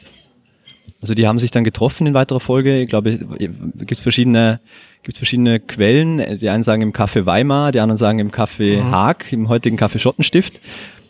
Also 1.01 1.15
die 1.15 1.27
haben 1.27 1.39
sich 1.39 1.51
dann 1.51 1.65
getroffen 1.65 2.07
in 2.07 2.15
weiterer 2.15 2.41
Folge. 2.41 2.81
Ich 2.81 2.89
glaube, 2.89 3.19
gibt 3.19 3.93
es 3.93 4.01
verschiedene, 4.01 4.61
gibt's 5.03 5.19
verschiedene 5.19 5.59
Quellen. 5.59 6.39
Die 6.39 6.49
einen 6.49 6.63
sagen 6.63 6.81
im 6.81 6.93
Café 6.93 7.27
Weimar, 7.27 7.73
die 7.73 7.81
anderen 7.81 7.97
sagen 7.97 8.21
im 8.21 8.31
Café 8.31 8.83
mhm. 8.83 8.91
Haag, 8.93 9.33
im 9.33 9.49
heutigen 9.49 9.77
Café 9.77 9.99
Schottenstift. 9.99 10.61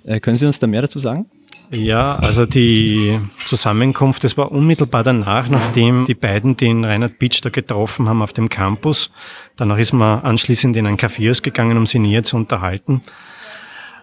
Äh, 0.04 0.20
können 0.20 0.36
Sie 0.36 0.46
uns 0.46 0.58
da 0.58 0.66
mehr 0.66 0.82
dazu 0.82 0.98
sagen? 0.98 1.26
Ja, 1.74 2.16
also 2.16 2.44
die 2.44 3.18
Zusammenkunft, 3.46 4.24
das 4.24 4.36
war 4.36 4.52
unmittelbar 4.52 5.02
danach, 5.02 5.48
nachdem 5.48 6.04
die 6.04 6.14
beiden 6.14 6.54
den 6.54 6.84
Reinhard 6.84 7.18
Beach 7.18 7.40
da 7.40 7.48
getroffen 7.48 8.10
haben 8.10 8.20
auf 8.20 8.34
dem 8.34 8.50
Campus. 8.50 9.10
Danach 9.56 9.78
ist 9.78 9.94
man 9.94 10.20
anschließend 10.20 10.76
in 10.76 10.86
ein 10.86 10.98
Café 10.98 11.42
gegangen, 11.42 11.78
um 11.78 11.86
sie 11.86 11.98
näher 11.98 12.24
zu 12.24 12.36
unterhalten. 12.36 13.00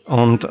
Und 0.06 0.46
äh, 0.46 0.48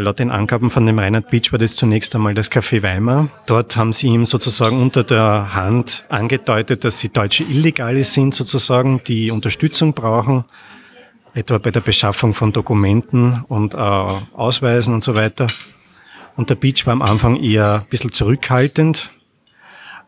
laut 0.00 0.18
den 0.18 0.32
Angaben 0.32 0.68
von 0.68 0.84
dem 0.86 0.98
Reinhard 0.98 1.28
Beach 1.30 1.52
war 1.52 1.60
das 1.60 1.76
zunächst 1.76 2.12
einmal 2.16 2.34
das 2.34 2.50
Café 2.50 2.82
Weimar. 2.82 3.28
Dort 3.46 3.76
haben 3.76 3.92
sie 3.92 4.08
ihm 4.08 4.24
sozusagen 4.24 4.82
unter 4.82 5.04
der 5.04 5.54
Hand 5.54 6.04
angedeutet, 6.08 6.82
dass 6.82 6.98
sie 6.98 7.10
deutsche 7.10 7.44
Illegale 7.44 8.02
sind 8.02 8.34
sozusagen, 8.34 9.00
die 9.06 9.30
Unterstützung 9.30 9.92
brauchen, 9.92 10.44
etwa 11.32 11.58
bei 11.58 11.70
der 11.70 11.80
Beschaffung 11.80 12.34
von 12.34 12.52
Dokumenten 12.52 13.44
und 13.46 13.74
äh, 13.74 13.76
Ausweisen 13.76 14.94
und 14.94 15.04
so 15.04 15.14
weiter. 15.14 15.46
Und 16.36 16.50
der 16.50 16.54
Beach 16.54 16.86
war 16.86 16.92
am 16.92 17.02
Anfang 17.02 17.42
eher 17.42 17.82
ein 17.82 17.88
bisschen 17.88 18.12
zurückhaltend, 18.12 19.10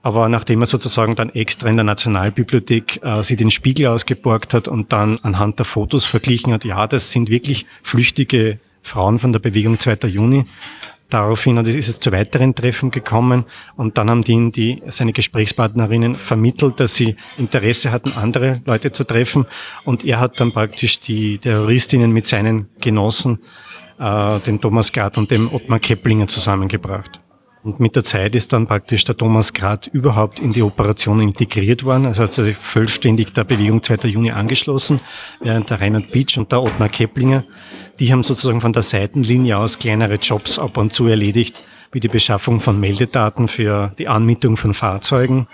aber 0.02 0.28
nachdem 0.28 0.61
er 0.61 0.66
sozusagen 0.66 1.16
dann 1.16 1.30
extra 1.30 1.68
in 1.68 1.76
der 1.76 1.85
Nationalbibliothek 1.85 3.02
äh, 3.02 3.23
sie 3.23 3.37
den 3.37 3.50
Spiegel 3.50 3.88
ausgeborgt 3.88 4.54
hat 4.54 4.68
und 4.68 4.92
dann 4.92 5.18
anhand 5.23 5.58
der 5.58 5.66
Fotos 5.66 6.06
verglichen 6.06 6.52
hat, 6.52 6.64
ja, 6.64 6.87
das 6.87 7.11
sind 7.11 7.30
wirklich 7.30 7.66
flüchtige 7.82 8.58
Frauen 8.82 9.18
von 9.18 9.32
der 9.32 9.40
Bewegung 9.40 9.78
2. 9.78 10.08
Juni. 10.08 10.44
Daraufhin 11.11 11.56
ist 11.56 11.88
es 11.88 12.00
zu 12.00 12.12
weiteren 12.12 12.54
Treffen 12.54 12.90
gekommen 12.90 13.47
und 13.76 13.97
dann 13.97 14.11
haben 14.11 14.23
die, 14.23 14.50
die 14.50 14.82
seine 14.88 15.14
Gesprächspartnerinnen 15.14 16.14
vermittelt, 16.14 16.80
dass 16.80 16.97
sie 16.97 17.16
Interesse 17.38 17.90
hatten, 17.90 18.12
andere 18.12 18.61
Leute 18.66 18.92
zu 18.92 19.04
treffen 19.04 19.47
und 19.85 20.04
er 20.04 20.20
hat 20.20 20.38
dann 20.38 20.52
praktisch 20.52 21.00
die 21.00 21.38
Terroristinnen 21.38 22.12
mit 22.12 22.26
seinen 22.26 22.68
Genossen, 22.80 23.38
äh, 23.99 24.40
den 24.40 24.61
Thomas 24.61 24.93
Grad 24.93 25.19
und 25.19 25.31
dem 25.31 25.52
Ottmar 25.52 25.78
Keplinger 25.78 26.28
zusammengebracht. 26.28 27.21
Und 27.64 27.81
mit 27.81 27.97
der 27.97 28.05
Zeit 28.05 28.35
ist 28.35 28.52
dann 28.52 28.67
praktisch 28.67 29.05
der 29.05 29.17
Thomas 29.17 29.52
Grad 29.52 29.88
überhaupt 29.88 30.38
in 30.40 30.52
die 30.52 30.62
Operation 30.62 31.21
integriert 31.21 31.85
worden. 31.85 32.07
Also 32.07 32.23
hat 32.23 32.33
sich 32.33 32.57
vollständig 32.57 33.33
der 33.33 33.45
Bewegung 33.45 33.83
2. 33.83 34.09
Juni 34.09 34.31
angeschlossen, 34.31 35.00
während 35.40 35.69
der 35.69 35.81
Reinhard 35.81 36.11
Beach 36.12 36.38
und 36.38 36.50
der 36.52 36.62
Ottmar 36.62 36.88
Keplinger 36.88 37.45
die 37.99 38.12
haben 38.12 38.23
sozusagen 38.23 38.61
von 38.61 38.73
der 38.73 38.83
Seitenlinie 38.83 39.59
aus 39.59 39.78
kleinere 39.78 40.14
Jobs 40.14 40.59
ab 40.59 40.76
und 40.76 40.93
zu 40.93 41.07
erledigt, 41.07 41.61
wie 41.90 42.00
die 42.00 42.09
Beschaffung 42.09 42.61
von 42.61 42.78
Meldedaten 42.78 43.49
für 43.49 43.93
die 43.99 44.09
Anmietung 44.09 44.57
von 44.57 44.75
Fahrzeugen 44.75 45.49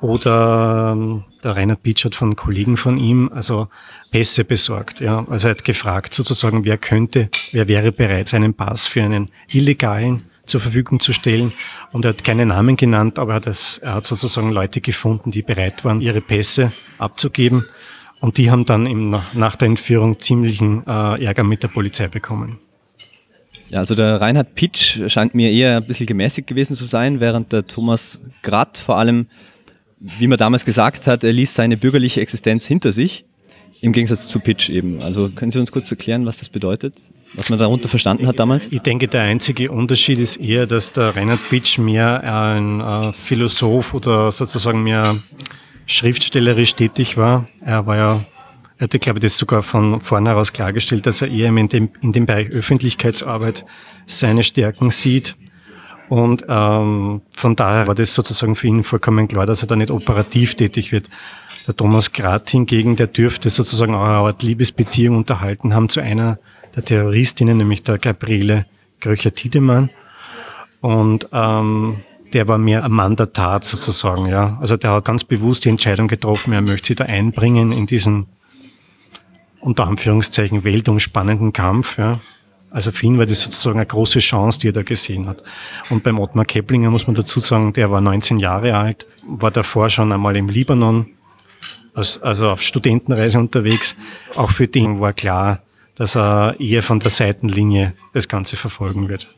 oder 0.00 0.92
ähm, 0.92 1.24
der 1.42 1.56
Reinhard 1.56 1.82
Beach 1.82 2.04
hat 2.04 2.14
von 2.14 2.36
Kollegen 2.36 2.76
von 2.76 2.96
ihm 2.96 3.30
also 3.32 3.68
Pässe 4.10 4.44
besorgt. 4.44 5.00
Ja. 5.00 5.26
Also 5.28 5.48
er 5.48 5.52
hat 5.52 5.64
gefragt 5.64 6.14
sozusagen, 6.14 6.64
wer 6.64 6.78
könnte, 6.78 7.28
wer 7.52 7.68
wäre 7.68 7.92
bereit, 7.92 8.28
seinen 8.28 8.54
Pass 8.54 8.86
für 8.86 9.02
einen 9.02 9.30
illegalen 9.50 10.24
zur 10.46 10.60
Verfügung 10.60 11.00
zu 11.00 11.12
stellen. 11.12 11.52
Und 11.92 12.04
er 12.04 12.10
hat 12.10 12.24
keine 12.24 12.46
Namen 12.46 12.76
genannt, 12.76 13.18
aber 13.18 13.32
er 13.32 13.36
hat, 13.36 13.46
es, 13.46 13.78
er 13.78 13.94
hat 13.94 14.06
sozusagen 14.06 14.50
Leute 14.50 14.80
gefunden, 14.80 15.30
die 15.30 15.42
bereit 15.42 15.84
waren, 15.84 16.00
ihre 16.00 16.20
Pässe 16.20 16.72
abzugeben. 16.98 17.66
Und 18.20 18.38
die 18.38 18.50
haben 18.50 18.64
dann 18.64 18.86
im, 18.86 19.14
nach 19.34 19.56
der 19.56 19.66
Entführung 19.66 20.18
ziemlichen 20.18 20.84
äh, 20.86 21.24
Ärger 21.24 21.44
mit 21.44 21.62
der 21.62 21.68
Polizei 21.68 22.08
bekommen. 22.08 22.58
Ja, 23.68 23.80
also 23.80 23.94
der 23.94 24.20
Reinhard 24.20 24.54
Pitsch 24.54 24.98
scheint 25.08 25.34
mir 25.34 25.50
eher 25.50 25.76
ein 25.76 25.86
bisschen 25.86 26.06
gemäßigt 26.06 26.48
gewesen 26.48 26.74
zu 26.74 26.84
sein, 26.84 27.20
während 27.20 27.52
der 27.52 27.66
Thomas 27.66 28.18
Gratt 28.42 28.78
vor 28.78 28.96
allem, 28.96 29.26
wie 30.00 30.26
man 30.26 30.38
damals 30.38 30.64
gesagt 30.64 31.06
hat, 31.06 31.24
er 31.24 31.32
ließ 31.32 31.54
seine 31.54 31.76
bürgerliche 31.76 32.20
Existenz 32.20 32.66
hinter 32.66 32.92
sich, 32.92 33.24
im 33.80 33.92
Gegensatz 33.92 34.26
zu 34.26 34.40
Pitsch 34.40 34.70
eben. 34.70 35.00
Also 35.02 35.28
können 35.30 35.50
Sie 35.50 35.58
uns 35.60 35.72
kurz 35.72 35.90
erklären, 35.90 36.26
was 36.26 36.38
das 36.38 36.48
bedeutet? 36.48 36.94
Was 37.34 37.50
man 37.50 37.58
darunter 37.58 37.88
verstanden 37.88 38.26
hat 38.26 38.38
damals? 38.38 38.68
Ich 38.72 38.80
denke, 38.80 39.06
der 39.06 39.22
einzige 39.22 39.70
Unterschied 39.70 40.18
ist 40.18 40.36
eher, 40.36 40.66
dass 40.66 40.92
der 40.92 41.14
Reinhard 41.14 41.40
Pitsch 41.50 41.78
mehr 41.78 42.22
ein 42.22 42.80
äh, 42.80 43.12
Philosoph 43.12 43.92
oder 43.92 44.32
sozusagen 44.32 44.82
mehr 44.82 45.18
schriftstellerisch 45.86 46.74
tätig 46.74 47.16
war. 47.16 47.46
Er 47.60 47.86
war 47.86 47.96
ja, 47.96 48.24
er 48.78 48.84
hatte, 48.84 48.98
glaube 48.98 49.18
ich, 49.18 49.24
das 49.24 49.36
sogar 49.36 49.62
von 49.62 50.00
vornherein 50.00 50.44
klargestellt, 50.44 51.06
dass 51.06 51.20
er 51.20 51.28
eher 51.28 51.48
in 51.48 51.68
dem, 51.68 51.90
in 52.00 52.12
dem 52.12 52.24
Bereich 52.24 52.48
Öffentlichkeitsarbeit 52.48 53.66
seine 54.06 54.42
Stärken 54.42 54.90
sieht. 54.90 55.36
Und 56.08 56.44
ähm, 56.48 57.20
von 57.30 57.56
daher 57.56 57.86
war 57.86 57.94
das 57.94 58.14
sozusagen 58.14 58.56
für 58.56 58.66
ihn 58.66 58.82
vollkommen 58.82 59.28
klar, 59.28 59.46
dass 59.46 59.62
er 59.62 59.68
da 59.68 59.76
nicht 59.76 59.90
operativ 59.90 60.54
tätig 60.54 60.92
wird. 60.92 61.08
Der 61.66 61.76
Thomas 61.76 62.12
Grad 62.12 62.48
hingegen, 62.48 62.96
der 62.96 63.08
dürfte 63.08 63.50
sozusagen 63.50 63.94
auch 63.94 64.02
eine 64.02 64.14
Art 64.14 64.42
Liebesbeziehung 64.42 65.16
unterhalten 65.16 65.74
haben 65.74 65.90
zu 65.90 66.00
einer 66.00 66.38
der 66.74 66.84
Terroristinnen, 66.84 67.58
nämlich 67.58 67.82
der 67.82 67.98
Gabriele 67.98 68.64
Gröcher-Tiedemann. 69.00 69.90
Und 70.80 71.28
ähm, 71.32 72.00
der 72.32 72.48
war 72.48 72.58
mehr 72.58 72.84
ein 72.84 72.92
Mann 72.92 73.16
der 73.16 73.32
Tat 73.32 73.64
sozusagen, 73.64 74.26
ja. 74.26 74.58
Also 74.60 74.76
der 74.76 74.92
hat 74.92 75.04
ganz 75.04 75.24
bewusst 75.24 75.64
die 75.64 75.70
Entscheidung 75.70 76.08
getroffen, 76.08 76.52
er 76.52 76.60
möchte 76.60 76.88
sich 76.88 76.96
da 76.96 77.04
einbringen 77.04 77.72
in 77.72 77.86
diesen 77.86 78.26
unter 79.60 79.86
Anführungszeichen 79.86 80.64
weltumspannenden 80.64 81.52
Kampf, 81.52 81.98
ja. 81.98 82.20
Also 82.70 82.92
für 82.92 83.06
ihn 83.06 83.18
war 83.18 83.26
das 83.26 83.42
sozusagen 83.42 83.78
eine 83.78 83.86
große 83.86 84.18
Chance, 84.18 84.60
die 84.60 84.68
er 84.68 84.72
da 84.72 84.82
gesehen 84.82 85.26
hat. 85.26 85.42
Und 85.88 86.02
beim 86.02 86.18
Ottmar 86.18 86.44
Keplinger 86.44 86.90
muss 86.90 87.06
man 87.06 87.16
dazu 87.16 87.40
sagen, 87.40 87.72
der 87.72 87.90
war 87.90 88.00
19 88.00 88.38
Jahre 88.38 88.76
alt, 88.76 89.06
war 89.26 89.50
davor 89.50 89.88
schon 89.88 90.12
einmal 90.12 90.36
im 90.36 90.48
Libanon, 90.48 91.06
also 91.94 92.50
auf 92.50 92.62
Studentenreise 92.62 93.38
unterwegs. 93.38 93.96
Auch 94.34 94.50
für 94.50 94.68
den 94.68 95.00
war 95.00 95.12
klar, 95.12 95.62
dass 95.94 96.14
er 96.14 96.60
eher 96.60 96.82
von 96.82 97.00
der 97.00 97.10
Seitenlinie 97.10 97.94
das 98.12 98.28
Ganze 98.28 98.56
verfolgen 98.56 99.08
wird. 99.08 99.34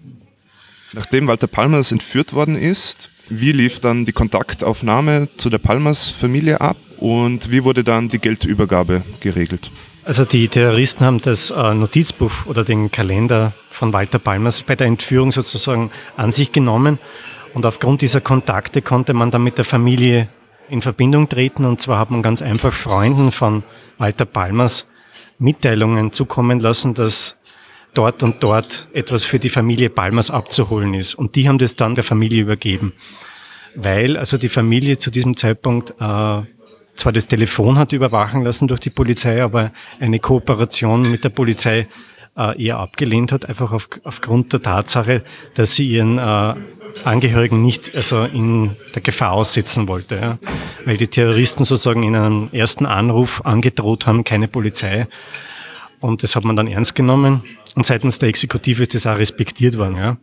Nachdem 0.93 1.29
Walter 1.29 1.47
Palmers 1.47 1.93
entführt 1.93 2.33
worden 2.33 2.57
ist, 2.57 3.11
wie 3.29 3.53
lief 3.53 3.79
dann 3.79 4.05
die 4.05 4.13
Kontaktaufnahme 4.13 5.29
zu 5.37 5.51
der 5.51 5.59
Palmers-Familie 5.59 6.61
ab 6.61 6.77
und 6.99 7.51
wie 7.53 7.63
wurde 7.63 7.85
dann 7.85 8.09
die 8.09 8.19
Geldübergabe 8.19 9.05
geregelt? 9.21 9.71
Also 10.05 10.25
die 10.25 10.49
Terroristen 10.49 11.05
haben 11.05 11.21
das 11.21 11.51
äh, 11.51 11.75
Notizbuch 11.75 12.47
oder 12.47 12.65
den 12.65 12.91
Kalender 12.91 13.53
von 13.71 13.93
Walter 13.93 14.19
Palmers 14.19 14.63
bei 14.63 14.75
der 14.75 14.87
Entführung 14.87 15.31
sozusagen 15.31 15.91
an 16.17 16.33
sich 16.33 16.53
genommen 16.53 16.99
und 17.55 17.67
aufgrund 17.67 18.01
dieser 18.01 18.21
Kontakte 18.21 18.81
konnte 18.81 19.13
man 19.13 19.31
dann 19.31 19.45
mit 19.45 19.59
der 19.59 19.65
Familie 19.65 20.29
in 20.71 20.83
Verbindung 20.83 21.29
treten 21.29 21.65
und 21.65 21.81
zwar 21.81 21.99
hat 21.99 22.11
man 22.11 22.23
ganz 22.23 22.41
einfach 22.41 22.73
Freunden 22.73 23.31
von 23.31 23.63
Walter 23.99 24.25
Palmers 24.25 24.87
Mitteilungen 25.39 26.13
zukommen 26.13 26.61
lassen, 26.61 26.95
dass 26.95 27.37
dort 27.95 28.23
und 28.23 28.43
dort 28.43 28.89
etwas 28.93 29.25
für 29.25 29.39
die 29.39 29.49
Familie 29.49 29.91
Palmers 29.91 30.31
abzuholen 30.31 30.95
ist. 30.95 31.15
Und 31.15 31.35
die 31.35 31.49
haben 31.49 31.59
das 31.59 31.77
dann 31.77 31.95
der 31.95 32.05
Familie 32.05 32.43
übergeben. 32.43 32.93
Weil 33.75 34.17
also 34.17 34.37
die 34.37 34.49
Familie 34.49 34.99
zu 34.99 35.11
diesem 35.11 35.37
Zeitpunkt 35.37 35.95
äh, 35.99 36.43
zwar 37.01 37.13
das 37.13 37.27
Telefon 37.27 37.79
hat 37.79 37.93
überwachen 37.93 38.43
lassen 38.43 38.69
durch 38.69 38.81
die 38.81 38.91
Polizei, 38.91 39.43
aber 39.43 39.73
eine 39.99 40.19
Kooperation 40.19 41.11
mit 41.11 41.25
der 41.25 41.31
Polizei 41.31 41.87
äh, 42.37 42.63
eher 42.63 42.79
abgelehnt 42.79 43.33
hat, 43.33 43.49
einfach 43.49 43.73
auf, 43.73 43.89
aufgrund 44.05 44.53
der 44.53 44.63
Tatsache, 44.63 45.23
dass 45.55 45.75
sie 45.75 45.89
ihren 45.89 46.19
äh, 46.19 46.55
Angehörigen 47.05 47.63
nicht 47.63 47.95
also 47.95 48.25
in 48.25 48.77
der 48.95 49.03
Gefahr 49.03 49.33
aussetzen 49.33 49.89
wollte. 49.89 50.17
Ja. 50.17 50.39
Weil 50.85 50.97
die 50.97 51.09
Terroristen 51.09 51.65
sozusagen 51.65 52.03
in 52.03 52.15
einem 52.15 52.49
ersten 52.53 52.87
Anruf 52.87 53.45
angedroht 53.45 54.07
haben, 54.07 54.25
keine 54.25 54.49
Polizei. 54.49 55.07
Und 56.01 56.23
das 56.23 56.37
hat 56.37 56.45
man 56.45 56.57
dann 56.57 56.67
ernst 56.67 56.95
genommen. 56.95 57.43
Und 57.77 57.87
seitens 57.87 58.19
der 58.19 58.29
Exekutive 58.29 58.83
ist 58.83 58.95
das 58.95 59.07
auch 59.07 59.19
respektiert 59.19 59.79
worden. 59.79 59.97
Ja. 59.97 60.17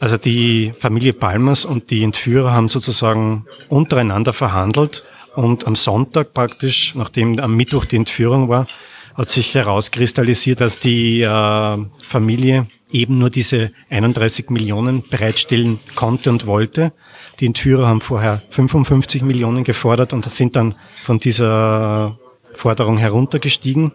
Also 0.00 0.18
die 0.18 0.74
Familie 0.78 1.12
Palmers 1.12 1.64
und 1.64 1.90
die 1.90 2.02
Entführer 2.02 2.52
haben 2.52 2.68
sozusagen 2.68 3.46
untereinander 3.68 4.32
verhandelt 4.32 5.04
und 5.36 5.66
am 5.66 5.74
Sonntag 5.74 6.34
praktisch, 6.34 6.94
nachdem 6.94 7.38
am 7.38 7.56
Mittwoch 7.56 7.84
die 7.84 7.96
Entführung 7.96 8.48
war, 8.48 8.66
hat 9.14 9.30
sich 9.30 9.54
herauskristallisiert, 9.54 10.60
dass 10.60 10.80
die 10.80 11.22
äh, 11.22 11.78
Familie 12.02 12.66
eben 12.90 13.18
nur 13.18 13.30
diese 13.30 13.72
31 13.90 14.50
Millionen 14.50 15.02
bereitstellen 15.08 15.80
konnte 15.94 16.30
und 16.30 16.46
wollte. 16.46 16.92
Die 17.40 17.46
Entführer 17.46 17.86
haben 17.86 18.00
vorher 18.00 18.42
55 18.50 19.22
Millionen 19.22 19.64
gefordert 19.64 20.12
und 20.12 20.24
sind 20.30 20.56
dann 20.56 20.74
von 21.02 21.18
dieser 21.18 22.18
Forderung 22.54 22.98
heruntergestiegen. 22.98 23.92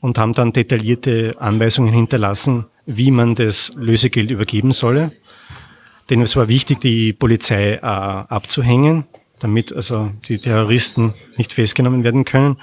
und 0.00 0.18
haben 0.18 0.32
dann 0.32 0.52
detaillierte 0.52 1.36
Anweisungen 1.38 1.94
hinterlassen, 1.94 2.66
wie 2.86 3.12
man 3.12 3.36
das 3.36 3.72
Lösegeld 3.76 4.32
übergeben 4.32 4.72
solle. 4.72 5.12
Denn 6.10 6.20
es 6.22 6.34
war 6.34 6.48
wichtig, 6.48 6.80
die 6.80 7.12
Polizei 7.12 7.74
äh, 7.74 7.80
abzuhängen, 7.80 9.04
damit 9.42 9.74
also 9.74 10.10
die 10.28 10.38
Terroristen 10.38 11.14
nicht 11.36 11.52
festgenommen 11.52 12.04
werden 12.04 12.24
können. 12.24 12.58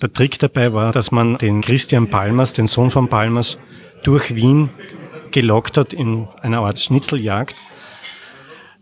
Der 0.00 0.12
Trick 0.12 0.38
dabei 0.38 0.72
war, 0.72 0.92
dass 0.92 1.12
man 1.12 1.38
den 1.38 1.60
Christian 1.60 2.08
Palmers, 2.08 2.52
den 2.52 2.66
Sohn 2.66 2.90
von 2.90 3.08
Palmers, 3.08 3.58
durch 4.02 4.34
Wien 4.34 4.70
gelockt 5.30 5.76
hat 5.76 5.92
in 5.92 6.28
einer 6.40 6.60
Art 6.60 6.78
Schnitzeljagd. 6.78 7.56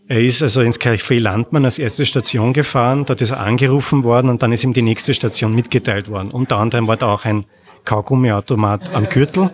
Er 0.09 0.21
ist 0.21 0.43
also 0.43 0.63
ins 0.63 0.81
Café 0.81 1.21
Landmann 1.21 1.65
als 1.65 1.79
erste 1.79 2.05
Station 2.05 2.53
gefahren, 2.53 3.05
dort 3.05 3.21
ist 3.21 3.31
er 3.31 3.39
angerufen 3.41 4.03
worden 4.03 4.29
und 4.29 4.43
dann 4.43 4.53
ist 4.53 4.65
ihm 4.65 4.73
die 4.73 4.83
nächste 4.83 5.15
Station 5.15 5.55
mitgeteilt 5.55 6.09
worden. 6.09 6.33
Unter 6.33 6.57
anderem 6.57 6.89
war 6.89 6.97
da 6.97 7.15
auch 7.15 7.25
ein 7.25 7.47
Kaugummiautomat 7.85 8.93
am 8.95 9.09
Gürtel. 9.09 9.51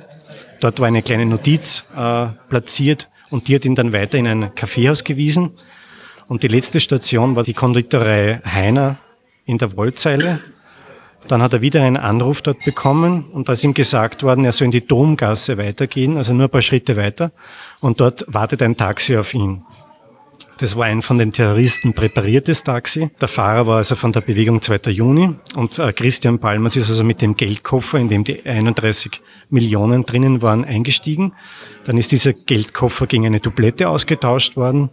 Dort 0.61 0.81
war 0.81 0.87
eine 0.87 1.03
kleine 1.03 1.27
Notiz 1.27 1.85
äh, 1.95 2.29
platziert 2.49 3.11
und 3.31 3.49
die 3.49 3.55
hat 3.55 3.65
ihn 3.65 3.75
dann 3.75 3.93
weiter 3.93 4.17
in 4.17 4.27
ein 4.27 4.55
Kaffeehaus 4.55 5.05
gewiesen. 5.05 5.53
Und 6.29 6.43
die 6.43 6.49
letzte 6.49 6.81
Station 6.81 7.37
war 7.37 7.45
die 7.45 7.55
Konditorei 7.55 8.41
Heiner 8.45 8.97
in 9.45 9.59
der 9.59 9.77
Wollzeile. 9.77 10.41
Dann 11.29 11.43
hat 11.43 11.53
er 11.53 11.61
wieder 11.61 11.83
einen 11.83 11.97
Anruf 11.97 12.43
dort 12.43 12.65
bekommen 12.65 13.27
und 13.33 13.49
da 13.49 13.53
ist 13.53 13.65
ihm 13.65 13.75
gesagt 13.75 14.23
worden, 14.23 14.45
er 14.45 14.53
soll 14.53 14.67
in 14.67 14.71
die 14.71 14.87
Domgasse 14.87 15.59
weitergehen, 15.59 16.17
also 16.17 16.33
nur 16.33 16.45
ein 16.45 16.51
paar 16.51 16.63
Schritte 16.63 16.97
weiter. 16.97 17.33
Und 17.81 18.01
dort 18.01 18.25
wartet 18.29 18.63
ein 18.63 18.77
Taxi 18.77 19.17
auf 19.17 19.35
ihn. 19.35 19.65
Das 20.59 20.75
war 20.75 20.87
ein 20.87 21.03
von 21.03 21.19
den 21.19 21.33
Terroristen 21.33 21.93
präpariertes 21.93 22.65
Taxi. 22.65 23.11
Der 23.21 23.29
Fahrer 23.29 23.67
war 23.67 23.77
also 23.79 23.95
von 23.95 24.13
der 24.13 24.23
Bewegung 24.23 24.63
2. 24.63 24.91
Juni 24.91 25.35
und 25.55 25.79
äh, 25.79 25.93
Christian 25.93 26.39
Palmers 26.39 26.77
ist 26.77 26.89
also 26.89 27.05
mit 27.05 27.21
dem 27.21 27.37
Geldkoffer, 27.37 27.99
in 27.99 28.09
dem 28.09 28.25
die 28.25 28.45
31 28.47 29.21
Millionen 29.51 30.07
drinnen 30.07 30.41
waren, 30.43 30.65
eingestiegen. 30.65 31.35
Dann 31.85 31.99
ist 31.99 32.11
dieser 32.11 32.33
Geldkoffer 32.33 33.07
gegen 33.07 33.27
eine 33.27 33.41
Dublette 33.41 33.89
ausgetauscht 33.89 34.57
worden 34.57 34.91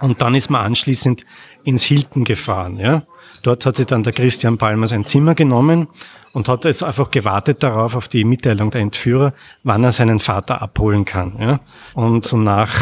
und 0.00 0.20
dann 0.22 0.34
ist 0.34 0.50
man 0.50 0.64
anschließend 0.64 1.24
ins 1.64 1.84
Hilton 1.84 2.24
gefahren. 2.24 2.78
Ja. 2.78 3.02
Dort 3.42 3.66
hat 3.66 3.76
sich 3.76 3.86
dann 3.86 4.02
der 4.02 4.12
Christian 4.12 4.58
Palmers 4.58 4.92
ein 4.92 5.04
Zimmer 5.04 5.34
genommen 5.34 5.88
und 6.32 6.48
hat 6.48 6.64
jetzt 6.64 6.82
einfach 6.82 7.10
gewartet 7.10 7.62
darauf, 7.62 7.94
auf 7.94 8.08
die 8.08 8.24
Mitteilung 8.24 8.70
der 8.70 8.80
Entführer, 8.80 9.34
wann 9.62 9.84
er 9.84 9.92
seinen 9.92 10.18
Vater 10.18 10.62
abholen 10.62 11.04
kann. 11.04 11.36
Ja. 11.38 11.60
Und 11.94 12.24
so 12.24 12.36
nach 12.36 12.72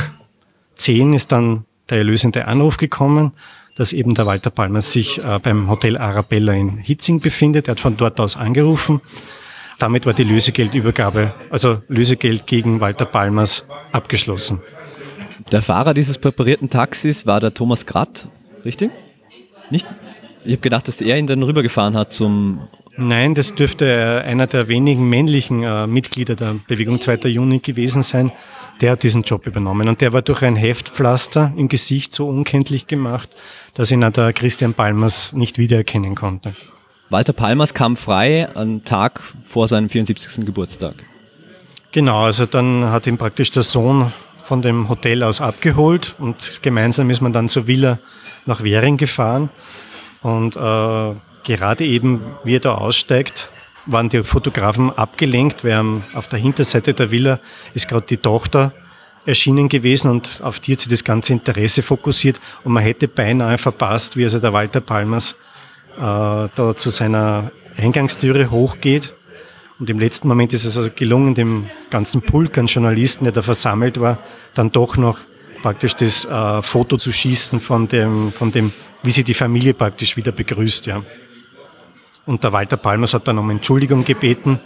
zehn 0.74 1.12
ist 1.12 1.32
dann 1.32 1.64
der 1.90 1.98
erlösende 1.98 2.46
Anruf 2.46 2.76
gekommen, 2.76 3.32
dass 3.76 3.92
eben 3.92 4.14
der 4.14 4.26
Walter 4.26 4.50
Palmer 4.50 4.82
sich 4.82 5.22
äh, 5.22 5.38
beim 5.38 5.68
Hotel 5.68 5.96
Arabella 5.96 6.52
in 6.52 6.78
Hitzing 6.78 7.20
befindet. 7.20 7.68
Er 7.68 7.72
hat 7.72 7.80
von 7.80 7.96
dort 7.96 8.20
aus 8.20 8.36
angerufen. 8.36 9.00
Damit 9.78 10.06
war 10.06 10.12
die 10.12 10.24
Lösegeldübergabe, 10.24 11.34
also 11.50 11.82
Lösegeld 11.88 12.46
gegen 12.46 12.80
Walter 12.80 13.04
Palmers, 13.04 13.64
abgeschlossen. 13.90 14.60
Der 15.52 15.60
Fahrer 15.60 15.92
dieses 15.92 16.16
präparierten 16.16 16.70
Taxis 16.70 17.26
war 17.26 17.38
der 17.38 17.52
Thomas 17.52 17.84
Gratt, 17.84 18.26
richtig? 18.64 18.90
Nicht? 19.68 19.86
Ich 20.44 20.52
habe 20.52 20.62
gedacht, 20.62 20.88
dass 20.88 21.02
er 21.02 21.18
ihn 21.18 21.26
dann 21.26 21.42
rübergefahren 21.42 21.94
hat 21.94 22.10
zum. 22.10 22.68
Nein, 22.96 23.34
das 23.34 23.54
dürfte 23.54 24.22
einer 24.26 24.46
der 24.46 24.68
wenigen 24.68 25.08
männlichen 25.08 25.62
äh, 25.62 25.86
Mitglieder 25.86 26.36
der 26.36 26.56
Bewegung 26.66 27.00
2. 27.00 27.28
Juni 27.28 27.58
gewesen 27.58 28.02
sein, 28.02 28.32
der 28.80 28.92
hat 28.92 29.02
diesen 29.02 29.22
Job 29.22 29.46
übernommen. 29.46 29.88
Und 29.88 30.00
der 30.00 30.12
war 30.12 30.22
durch 30.22 30.42
ein 30.42 30.56
Heftpflaster 30.56 31.52
im 31.56 31.68
Gesicht 31.68 32.14
so 32.14 32.28
unkenntlich 32.28 32.86
gemacht, 32.86 33.28
dass 33.74 33.90
ihn 33.90 34.00
der 34.00 34.32
Christian 34.32 34.74
Palmers 34.74 35.32
nicht 35.32 35.58
wiedererkennen 35.58 36.14
konnte. 36.14 36.54
Walter 37.08 37.32
Palmers 37.34 37.74
kam 37.74 37.96
frei 37.96 38.48
am 38.54 38.84
Tag 38.84 39.20
vor 39.44 39.68
seinem 39.68 39.90
74. 39.90 40.44
Geburtstag. 40.46 40.94
Genau, 41.92 42.24
also 42.24 42.46
dann 42.46 42.86
hat 42.86 43.06
ihn 43.06 43.18
praktisch 43.18 43.50
der 43.50 43.62
Sohn 43.62 44.12
von 44.42 44.62
dem 44.62 44.88
Hotel 44.88 45.22
aus 45.22 45.40
abgeholt 45.40 46.14
und 46.18 46.60
gemeinsam 46.62 47.10
ist 47.10 47.20
man 47.20 47.32
dann 47.32 47.48
zur 47.48 47.66
Villa 47.66 47.98
nach 48.46 48.62
Währing 48.62 48.96
gefahren. 48.96 49.50
Und 50.22 50.56
äh, 50.56 51.14
gerade 51.44 51.84
eben, 51.84 52.22
wie 52.44 52.56
er 52.56 52.60
da 52.60 52.74
aussteigt, 52.74 53.50
waren 53.86 54.08
die 54.08 54.22
Fotografen 54.22 54.90
abgelenkt, 54.90 55.64
weil 55.64 56.02
auf 56.14 56.28
der 56.28 56.38
Hinterseite 56.38 56.94
der 56.94 57.10
Villa 57.10 57.40
ist 57.74 57.88
gerade 57.88 58.06
die 58.06 58.16
Tochter 58.16 58.72
erschienen 59.24 59.68
gewesen 59.68 60.10
und 60.10 60.40
auf 60.42 60.58
die 60.60 60.72
hat 60.72 60.80
sich 60.80 60.88
das 60.88 61.04
ganze 61.04 61.32
Interesse 61.32 61.82
fokussiert 61.82 62.40
und 62.64 62.72
man 62.72 62.82
hätte 62.82 63.06
beinahe 63.06 63.58
verpasst, 63.58 64.16
wie 64.16 64.24
also 64.24 64.40
der 64.40 64.52
Walter 64.52 64.80
Palmers 64.80 65.36
äh, 65.96 66.00
da 66.00 66.74
zu 66.74 66.88
seiner 66.88 67.52
Eingangstüre 67.76 68.50
hochgeht. 68.50 69.14
Und 69.82 69.90
im 69.90 69.98
letzten 69.98 70.28
Moment 70.28 70.52
ist 70.52 70.64
es 70.64 70.78
also 70.78 70.90
gelungen, 70.94 71.34
dem 71.34 71.66
ganzen 71.90 72.22
Pulk 72.22 72.56
an 72.56 72.66
Journalisten, 72.66 73.24
der 73.24 73.32
da 73.32 73.42
versammelt 73.42 73.98
war, 73.98 74.18
dann 74.54 74.70
doch 74.70 74.96
noch 74.96 75.18
praktisch 75.60 75.96
das 75.96 76.24
äh, 76.24 76.62
Foto 76.62 76.98
zu 76.98 77.10
schießen 77.10 77.58
von 77.58 77.88
dem, 77.88 78.30
von 78.30 78.52
dem, 78.52 78.70
wie 79.02 79.10
sie 79.10 79.24
die 79.24 79.34
Familie 79.34 79.74
praktisch 79.74 80.16
wieder 80.16 80.30
begrüßt, 80.30 80.86
ja. 80.86 81.02
Und 82.26 82.44
der 82.44 82.52
Walter 82.52 82.76
Palmers 82.76 83.12
hat 83.12 83.26
dann 83.26 83.38
um 83.38 83.50
Entschuldigung 83.50 84.04
gebeten, 84.04 84.60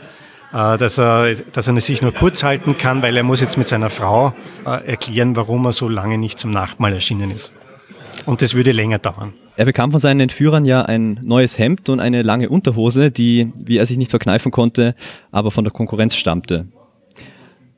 äh, 0.52 0.76
dass 0.76 0.98
er, 0.98 1.34
dass 1.34 1.66
er 1.66 1.80
sich 1.80 2.02
nur 2.02 2.12
kurz 2.12 2.42
halten 2.42 2.76
kann, 2.76 3.00
weil 3.00 3.16
er 3.16 3.22
muss 3.22 3.40
jetzt 3.40 3.56
mit 3.56 3.66
seiner 3.66 3.88
Frau 3.88 4.34
äh, 4.66 4.86
erklären, 4.86 5.34
warum 5.34 5.64
er 5.64 5.72
so 5.72 5.88
lange 5.88 6.18
nicht 6.18 6.38
zum 6.38 6.50
Nachtmahl 6.50 6.92
erschienen 6.92 7.30
ist. 7.30 7.52
Und 8.24 8.42
das 8.42 8.54
würde 8.54 8.72
länger 8.72 8.98
dauern. 8.98 9.34
Er 9.56 9.64
bekam 9.64 9.90
von 9.90 10.00
seinen 10.00 10.20
Entführern 10.20 10.64
ja 10.64 10.82
ein 10.82 11.18
neues 11.22 11.58
Hemd 11.58 11.88
und 11.88 12.00
eine 12.00 12.22
lange 12.22 12.48
Unterhose, 12.48 13.10
die, 13.10 13.52
wie 13.56 13.78
er 13.78 13.86
sich 13.86 13.96
nicht 13.96 14.10
verkneifen 14.10 14.52
konnte, 14.52 14.94
aber 15.32 15.50
von 15.50 15.64
der 15.64 15.72
Konkurrenz 15.72 16.14
stammte. 16.14 16.66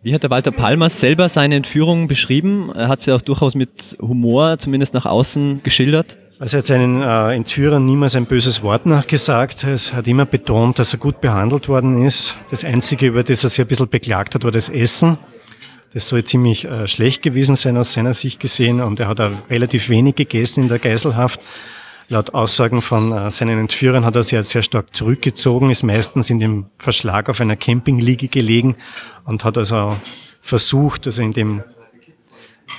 Wie 0.02 0.14
hat 0.14 0.22
der 0.22 0.30
Walter 0.30 0.52
Palmers 0.52 1.00
selber 1.00 1.28
seine 1.28 1.56
Entführung 1.56 2.08
beschrieben? 2.08 2.70
Er 2.74 2.88
hat 2.88 3.02
sie 3.02 3.12
auch 3.12 3.20
durchaus 3.20 3.54
mit 3.54 3.96
Humor, 4.00 4.58
zumindest 4.58 4.94
nach 4.94 5.06
außen, 5.06 5.60
geschildert. 5.62 6.18
Also 6.40 6.56
er 6.56 6.58
hat 6.60 6.66
seinen 6.68 7.02
äh, 7.02 7.34
Entführern 7.34 7.84
niemals 7.84 8.14
ein 8.14 8.26
böses 8.26 8.62
Wort 8.62 8.86
nachgesagt. 8.86 9.64
Es 9.64 9.92
hat 9.92 10.06
immer 10.06 10.24
betont, 10.24 10.78
dass 10.78 10.92
er 10.92 11.00
gut 11.00 11.20
behandelt 11.20 11.68
worden 11.68 12.04
ist. 12.04 12.36
Das 12.50 12.64
Einzige, 12.64 13.08
über 13.08 13.24
das 13.24 13.42
er 13.42 13.50
sich 13.50 13.60
ein 13.60 13.66
bisschen 13.66 13.88
beklagt 13.88 14.36
hat, 14.36 14.44
war 14.44 14.52
das 14.52 14.68
Essen. 14.68 15.18
Das 15.94 16.08
soll 16.08 16.24
ziemlich 16.24 16.64
äh, 16.64 16.86
schlecht 16.86 17.22
gewesen 17.22 17.54
sein 17.54 17.76
aus 17.76 17.92
seiner 17.92 18.14
Sicht 18.14 18.40
gesehen 18.40 18.80
und 18.80 19.00
er 19.00 19.08
hat 19.08 19.20
auch 19.20 19.32
relativ 19.48 19.88
wenig 19.88 20.16
gegessen 20.16 20.64
in 20.64 20.68
der 20.68 20.78
Geiselhaft. 20.78 21.40
Laut 22.10 22.34
Aussagen 22.34 22.82
von 22.82 23.12
äh, 23.12 23.30
seinen 23.30 23.58
Entführern 23.58 24.04
hat 24.04 24.16
er 24.16 24.22
sich 24.22 24.42
sehr 24.44 24.62
stark 24.62 24.94
zurückgezogen, 24.94 25.70
ist 25.70 25.82
meistens 25.82 26.30
in 26.30 26.38
dem 26.38 26.66
Verschlag 26.78 27.28
auf 27.28 27.40
einer 27.40 27.56
Campingliege 27.56 28.28
gelegen 28.28 28.76
und 29.24 29.44
hat 29.44 29.58
also 29.58 29.96
versucht, 30.42 31.06
also 31.06 31.22
in 31.22 31.32
dem 31.32 31.62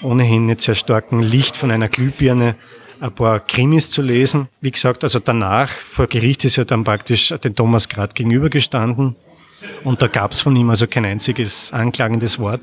ohnehin 0.02 0.46
nicht 0.46 0.62
sehr 0.62 0.76
starken 0.76 1.22
Licht 1.22 1.58
von 1.58 1.72
einer 1.72 1.90
Glühbirne 1.90 2.56
ein 3.00 3.14
paar 3.14 3.40
Krimis 3.40 3.90
zu 3.90 4.02
lesen. 4.02 4.50
Wie 4.62 4.72
gesagt, 4.72 5.04
also 5.04 5.20
danach 5.20 5.70
vor 5.70 6.08
Gericht 6.08 6.44
ist 6.46 6.58
er 6.58 6.66
dann 6.66 6.84
praktisch 6.84 7.30
den 7.44 7.56
Thomas 7.56 7.88
Grad 7.90 8.16
gegenübergestanden. 8.16 9.16
Und 9.84 10.02
da 10.02 10.08
gab 10.08 10.32
es 10.32 10.42
von 10.42 10.56
ihm 10.56 10.70
also 10.70 10.88
kein 10.88 11.06
einziges 11.06 11.74
anklagendes 11.74 12.40
Wort. 12.40 12.62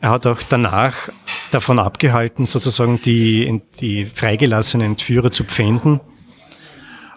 Er 0.00 0.10
hat 0.10 0.26
auch 0.26 0.42
danach 0.42 1.08
davon 1.50 1.78
abgehalten, 1.78 2.46
sozusagen 2.46 3.00
die, 3.02 3.62
die 3.80 4.04
freigelassenen 4.04 4.88
Entführer 4.88 5.30
zu 5.30 5.44
pfänden. 5.44 6.00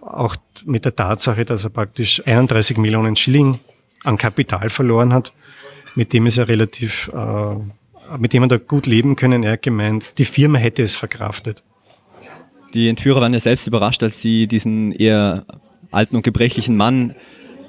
Auch 0.01 0.35
mit 0.65 0.85
der 0.85 0.95
Tatsache, 0.95 1.45
dass 1.45 1.63
er 1.63 1.69
praktisch 1.69 2.25
31 2.25 2.77
Millionen 2.77 3.15
Schilling 3.15 3.59
an 4.03 4.17
Kapital 4.17 4.69
verloren 4.69 5.13
hat, 5.13 5.33
mit 5.95 6.13
dem 6.13 6.25
ist 6.25 6.37
er 6.37 6.47
relativ, 6.47 7.09
äh, 7.13 8.17
mit 8.17 8.33
dem 8.33 8.43
er 8.43 8.47
da 8.47 8.57
gut 8.57 8.85
leben 8.85 9.15
können. 9.15 9.43
Er 9.43 9.53
hat 9.53 9.61
gemeint, 9.61 10.05
die 10.17 10.25
Firma 10.25 10.59
hätte 10.59 10.83
es 10.83 10.95
verkraftet. 10.95 11.63
Die 12.73 12.87
Entführer 12.87 13.21
waren 13.21 13.33
ja 13.33 13.39
selbst 13.39 13.67
überrascht, 13.67 14.03
als 14.03 14.21
sie 14.21 14.47
diesen 14.47 14.91
eher 14.91 15.45
alten 15.91 16.15
und 16.15 16.21
gebrechlichen 16.21 16.77
Mann 16.77 17.15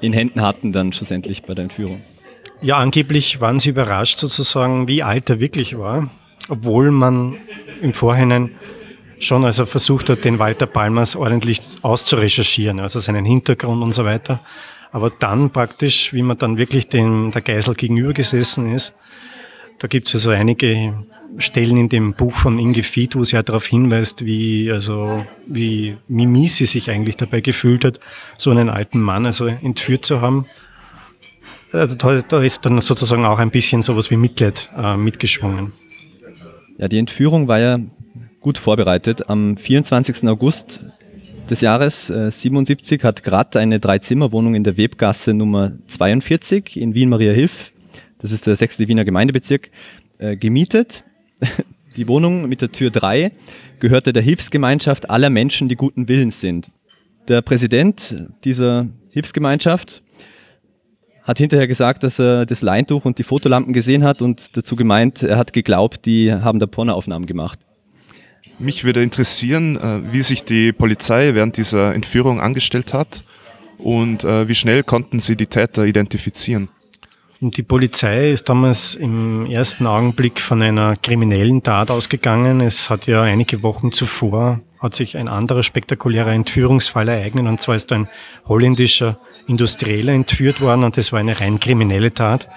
in 0.01 0.13
Händen 0.13 0.43
hatten, 0.43 0.73
dann 0.73 0.93
schlussendlich 0.93 1.43
bei 1.43 1.55
der 1.55 1.65
Entführung. 1.65 2.03
Ja, 2.63 2.79
angeblich 2.79 3.41
waren 3.41 3.59
sie 3.59 3.71
überrascht 3.71 4.19
sozusagen, 4.19 4.87
wie 4.87 5.03
alt 5.03 5.31
er 5.31 5.41
wirklich 5.41 5.79
war, 5.79 6.11
obwohl 6.49 6.91
man 6.91 7.37
im 7.81 7.95
Vorhinein 7.95 8.51
schon 9.19 9.45
also 9.45 9.67
versucht 9.67 10.11
hat, 10.11 10.25
den 10.25 10.39
Walter 10.39 10.67
Palmers 10.67 11.17
ordentlich 11.17 11.61
auszurecherchieren, 11.83 12.81
also 12.81 12.99
seinen 12.99 13.25
Hintergrund 13.25 13.83
und 13.83 13.93
so 13.93 14.05
weiter. 14.05 14.41
Aber 14.93 15.11
dann 15.11 15.51
praktisch, 15.51 16.13
wie 16.13 16.23
man 16.23 16.39
dann 16.39 16.57
wirklich 16.57 16.89
dem, 16.89 17.31
der 17.33 17.43
Geisel 17.43 17.75
gegenüber 17.75 18.13
gesessen 18.13 18.73
ist, 18.75 18.95
da 19.81 19.89
gibt 19.89 20.09
es 20.09 20.15
also 20.15 20.31
einige 20.31 20.95
Stellen 21.39 21.79
in 21.79 21.89
dem 21.89 22.13
Buch 22.13 22.35
von 22.35 22.59
Inge 22.59 22.83
Fied, 22.83 23.17
wo 23.17 23.25
sie 23.25 23.37
ja 23.37 23.43
darauf 23.43 23.67
hinweist, 23.67 24.27
wie, 24.27 24.71
also, 24.71 25.25
wie 25.47 25.97
Mimi 26.07 26.47
sie 26.49 26.67
sich 26.67 26.91
eigentlich 26.91 27.17
dabei 27.17 27.41
gefühlt 27.41 27.85
hat, 27.85 27.99
so 28.37 28.51
einen 28.51 28.69
alten 28.69 29.01
Mann 29.01 29.25
also 29.25 29.47
entführt 29.47 30.05
zu 30.05 30.21
haben. 30.21 30.47
Also 31.73 31.95
da, 31.95 32.21
da 32.21 32.43
ist 32.43 32.67
dann 32.67 32.81
sozusagen 32.81 33.25
auch 33.25 33.39
ein 33.39 33.51
bisschen 33.51 33.81
sowas 33.81 34.11
wie 34.11 34.17
Mitleid 34.17 34.69
äh, 34.77 34.97
mitgeschwungen. 34.97 35.73
Ja, 36.77 36.89
die 36.89 36.99
Entführung 36.99 37.49
war 37.49 37.61
ja 37.61 37.79
gut 38.41 38.59
vorbereitet. 38.59 39.31
Am 39.31 39.57
24. 39.57 40.29
August 40.29 40.85
des 41.49 41.63
Jahres 41.63 42.11
äh, 42.11 42.31
77 42.31 43.03
hat 43.03 43.23
Gratt 43.23 43.57
eine 43.57 43.81
Dreizimmerwohnung 43.81 44.55
in 44.55 44.65
der 44.65 44.77
Webgasse 44.77 45.33
Nummer 45.33 45.73
42 45.87 46.79
in 46.79 46.95
Wien-Mariahilf, 46.95 47.73
das 48.21 48.33
ist 48.33 48.47
der 48.47 48.57
sechste 48.57 48.89
Wiener 48.89 49.05
Gemeindebezirk, 49.05 49.71
äh, 50.19 50.37
gemietet. 50.37 51.05
Die 51.97 52.07
Wohnung 52.07 52.49
mit 52.49 52.63
der 52.63 52.71
Tür 52.71 52.91
3 52.91 53.33
gehörte 53.81 54.13
der 54.13 54.23
Hilfsgemeinschaft 54.23 55.11
aller 55.11 55.29
Menschen, 55.29 55.69
die 55.69 55.75
guten 55.75 56.07
Willens 56.07 56.41
sind. 56.41 56.71
Der 57.27 57.43
Präsident 57.43 58.29
dieser 58.45 58.87
Hilfsgemeinschaft 59.11 60.03
hat 61.25 61.39
hinterher 61.39 61.67
gesagt, 61.67 62.03
dass 62.03 62.19
er 62.21 62.47
das 62.47 62.63
Leintuch 62.63 63.05
und 63.05 63.19
die 63.19 63.25
Fotolampen 63.25 63.73
gesehen 63.73 64.05
hat 64.05 64.23
und 64.23 64.57
dazu 64.57 64.77
gemeint, 64.77 65.23
er 65.23 65.37
hat 65.37 65.53
geglaubt, 65.53 66.07
die 66.07 66.33
haben 66.33 66.61
da 66.61 66.67
Pornoaufnahmen 66.67 67.27
gemacht. 67.27 67.59
Mich 68.59 68.85
würde 68.85 69.03
interessieren, 69.03 69.77
äh, 69.77 70.13
wie 70.13 70.23
sich 70.23 70.45
die 70.45 70.73
Polizei 70.73 71.35
während 71.35 71.57
dieser 71.57 71.95
Entführung 71.95 72.41
angestellt 72.41 72.95
hat 72.95 73.25
und 73.79 74.25
äh, 74.25 74.49
wie 74.49 74.55
schnell 74.55 74.83
konnten 74.83 75.21
sie 75.21 75.37
die 75.37 75.47
Täter 75.47 75.85
identifizieren. 75.85 76.69
Und 77.41 77.57
die 77.57 77.63
Polizei 77.63 78.33
ist 78.33 78.49
damals 78.49 78.95
im 78.95 79.47
ersten 79.47 79.87
Augenblick 79.87 80.41
von 80.41 80.61
einer 80.63 80.97
kriminellen 80.97 81.63
Tat 81.63 81.91
ausgegangen. 81.91 82.61
Es 82.61 82.91
hat 82.91 83.07
ja 83.07 83.23
einige 83.23 83.63
Wochen 83.63 83.93
zuvor 83.93 84.61
hat 84.81 84.95
sich 84.95 85.17
ein 85.17 85.29
anderer 85.29 85.63
spektakulärer 85.63 86.33
Entführungsfall 86.33 87.09
ereignet 87.09 87.47
und 87.47 87.61
zwar 87.61 87.75
ist 87.75 87.93
ein 87.93 88.09
holländischer 88.47 89.19
Industrieller 89.47 90.15
entführt 90.15 90.61
worden 90.61 90.85
und 90.85 90.97
das 90.97 91.13
war 91.13 91.21
eine 91.21 91.39
rein 91.39 91.61
kriminelle 91.61 92.13
Tat. 92.15 92.49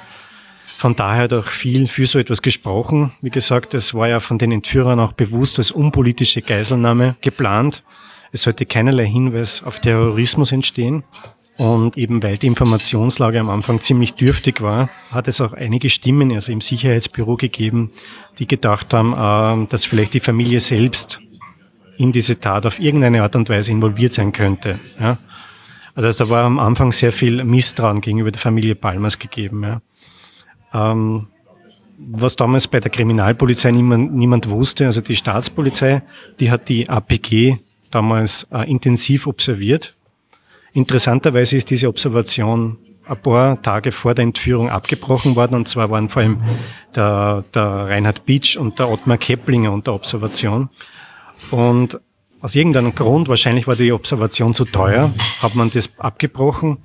Von 0.78 0.96
daher 0.96 1.24
hat 1.24 1.34
auch 1.34 1.48
viel 1.48 1.88
für 1.88 2.08
so 2.08 2.20
etwas 2.20 2.42
gesprochen. 2.42 3.12
Wie 3.22 3.30
gesagt, 3.30 3.74
es 3.74 3.94
war 3.94 4.08
ja 4.08 4.20
von 4.20 4.38
den 4.38 4.52
Entführern 4.52 5.00
auch 5.00 5.14
bewusst 5.14 5.58
als 5.58 5.72
unpolitische 5.72 6.42
Geiselnahme 6.42 7.16
geplant. 7.22 7.84
Es 8.32 8.44
sollte 8.44 8.66
keinerlei 8.66 9.06
Hinweis 9.06 9.62
auf 9.64 9.80
Terrorismus 9.80 10.52
entstehen. 10.52 11.04
Und 11.58 11.98
eben 11.98 12.24
weil 12.24 12.38
die 12.38 12.48
Informationslage 12.48 13.40
am 13.40 13.50
Anfang 13.50 13.80
ziemlich 13.80 14.16
dürftig 14.16 14.62
war, 14.62 14.90
hat 15.12 15.28
es 15.28 15.40
auch 15.40 15.54
einige 15.54 15.90
Stimmen, 15.90 16.32
also 16.32 16.52
im 16.52 16.62
Sicherheitsbüro 16.62 17.36
gegeben, 17.36 17.92
die 18.40 18.48
gedacht 18.48 18.94
haben, 18.94 19.14
äh, 19.14 19.68
dass 19.68 19.86
vielleicht 19.86 20.16
die 20.16 20.20
Familie 20.20 20.60
selbst 20.60 21.22
in 21.98 22.12
diese 22.12 22.40
Tat 22.40 22.66
auf 22.66 22.80
irgendeine 22.80 23.22
Art 23.22 23.36
und 23.36 23.50
Weise 23.50 23.72
involviert 23.72 24.14
sein 24.14 24.32
könnte. 24.32 24.80
Ja. 25.00 25.20
Also 25.96 26.26
da 26.26 26.30
war 26.30 26.44
am 26.46 26.58
Anfang 26.58 26.92
sehr 26.92 27.12
viel 27.12 27.44
Misstrauen 27.44 28.02
gegenüber 28.02 28.32
der 28.32 28.42
Familie 28.42 28.74
Palmers 28.74 29.20
gegeben. 29.20 29.64
Ja. 29.64 29.82
Ähm, 30.74 31.28
was 32.00 32.36
damals 32.36 32.68
bei 32.68 32.80
der 32.80 32.90
Kriminalpolizei 32.92 33.72
niemand, 33.72 34.14
niemand 34.14 34.50
wusste, 34.50 34.86
also 34.86 35.02
die 35.02 35.16
Staatspolizei, 35.16 36.02
die 36.40 36.50
hat 36.50 36.68
die 36.68 36.90
APG 36.90 37.58
damals 37.92 38.48
äh, 38.52 38.70
intensiv 38.70 39.28
observiert. 39.28 39.96
Interessanterweise 40.74 41.56
ist 41.56 41.70
diese 41.70 41.88
Observation 41.88 42.78
ein 43.06 43.22
paar 43.22 43.62
Tage 43.62 43.92
vor 43.92 44.16
der 44.16 44.24
Entführung 44.24 44.70
abgebrochen 44.70 45.36
worden. 45.36 45.56
Und 45.56 45.68
zwar 45.68 45.90
waren 45.90 46.10
vor 46.10 46.22
allem 46.22 46.42
der, 46.96 47.44
der 47.54 47.64
Reinhard 47.64 48.26
Beach 48.26 48.58
und 48.58 48.80
der 48.80 48.90
Ottmar 48.90 49.18
Keplinger 49.18 49.72
unter 49.72 49.94
Observation. 49.94 50.70
Und 51.52 52.00
aus 52.42 52.56
irgendeinem 52.56 52.96
Grund, 52.96 53.28
wahrscheinlich 53.28 53.68
war 53.68 53.76
die 53.76 53.92
Observation 53.92 54.54
zu 54.54 54.66
teuer, 54.66 55.14
hat 55.42 55.56
man 55.56 55.70
das 55.70 55.90
abgebrochen. 55.98 56.78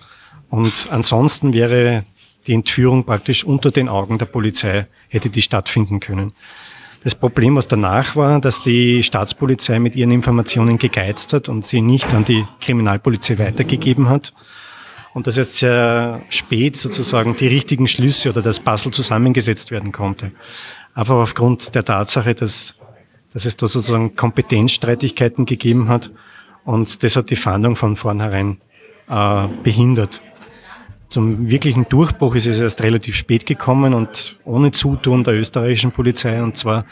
Und 0.51 0.73
ansonsten 0.91 1.53
wäre 1.53 2.05
die 2.47 2.55
Entführung 2.55 3.05
praktisch 3.05 3.45
unter 3.45 3.71
den 3.71 3.89
Augen 3.89 4.19
der 4.19 4.27
Polizei, 4.27 4.87
hätte 5.09 5.31
die 5.31 5.43
stattfinden 5.43 6.01
können. 6.01 6.33
Das 7.05 7.15
Problem, 7.15 7.57
was 7.57 7.69
danach 7.69 8.17
war, 8.17 8.41
dass 8.41 8.63
die 8.63 9.03
Staatspolizei 9.03 9.79
mit 9.79 9.97
ihren 9.97 10.11
Informationen 10.11 10.79
gegeizt 10.79 11.33
hat 11.33 11.49
und 11.49 11.65
sie 11.65 11.81
nicht 11.81 12.13
an 12.13 12.25
die 12.25 12.45
Kriminalpolizei 12.61 13.39
weitergegeben 13.39 14.09
hat. 14.09 14.33
Und 15.15 15.27
dass 15.27 15.37
jetzt 15.37 15.59
sehr 15.59 16.23
spät 16.29 16.77
sozusagen 16.77 17.37
die 17.37 17.47
richtigen 17.47 17.89
Schlüsse 17.89 18.31
oder 18.31 18.43
das 18.43 18.61
Puzzle 18.61 18.93
zusammengesetzt 18.93 19.71
werden 19.71 19.93
konnte. 19.93 20.33
Einfach 20.95 21.17
aufgrund 21.17 21.75
der 21.75 21.85
Tatsache, 21.85 22.35
dass 22.35 22.75
dass 23.33 23.45
es 23.45 23.57
da 23.57 23.67
sozusagen 23.67 24.17
Kompetenzstreitigkeiten 24.17 25.47
gegeben 25.47 25.89
hat 25.89 26.11
und 26.65 27.03
das 27.03 27.17
hat 27.17 27.31
die 27.31 27.37
Fahndung 27.37 27.77
von 27.77 27.97
vornherein 27.97 28.59
äh, 29.09 29.47
behindert. 29.63 30.21
Zum 31.09 31.51
wirklichen 31.51 31.89
Durchbruch 31.89 32.35
ist 32.35 32.47
es 32.47 32.61
erst 32.61 32.83
relativ 32.83 33.17
spät 33.17 33.47
gekommen 33.47 33.95
und 33.95 34.37
ohne 34.45 34.73
Zutun 34.73 35.25
der 35.25 35.35
österreichischen 35.35 35.93
Polizei 35.93 36.43
und 36.43 36.57
zwar 36.57 36.85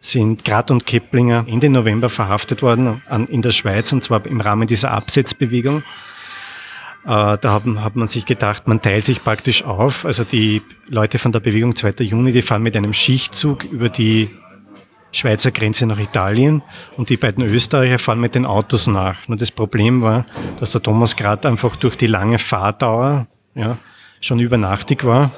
sind 0.00 0.44
Gratt 0.44 0.70
und 0.70 0.84
Keplinger 0.84 1.46
Ende 1.48 1.70
November 1.70 2.10
verhaftet 2.10 2.60
worden 2.60 3.02
in 3.28 3.40
der 3.40 3.52
Schweiz 3.52 3.92
und 3.92 4.02
zwar 4.02 4.26
im 4.26 4.40
Rahmen 4.40 4.66
dieser 4.66 4.90
Absetzbewegung. 4.90 5.82
Äh, 7.04 7.38
da 7.38 7.62
hat 7.76 7.96
man 7.96 8.08
sich 8.08 8.26
gedacht, 8.26 8.68
man 8.68 8.80
teilt 8.80 9.06
sich 9.06 9.24
praktisch 9.24 9.64
auf. 9.64 10.04
Also 10.04 10.24
die 10.24 10.62
Leute 10.88 11.18
von 11.18 11.32
der 11.32 11.40
Bewegung 11.40 11.74
2. 11.74 12.04
Juni, 12.04 12.32
die 12.32 12.42
fahren 12.42 12.62
mit 12.62 12.76
einem 12.76 12.92
Schichtzug 12.92 13.64
über 13.64 13.88
die 13.88 14.30
Schweizer 15.12 15.50
Grenze 15.50 15.86
nach 15.86 15.98
Italien 15.98 16.62
und 16.96 17.08
die 17.08 17.16
beiden 17.16 17.44
Österreicher 17.44 17.98
fahren 17.98 18.20
mit 18.20 18.34
den 18.34 18.46
Autos 18.46 18.86
nach. 18.86 19.28
Nur 19.28 19.36
das 19.36 19.50
Problem 19.50 20.02
war, 20.02 20.26
dass 20.58 20.72
der 20.72 20.82
Thomas 20.82 21.16
gerade 21.16 21.48
einfach 21.48 21.76
durch 21.76 21.96
die 21.96 22.06
lange 22.06 22.38
Fahrdauer 22.38 23.26
ja, 23.54 23.78
schon 24.20 24.38
übernachtig 24.38 25.04
war. 25.04 25.30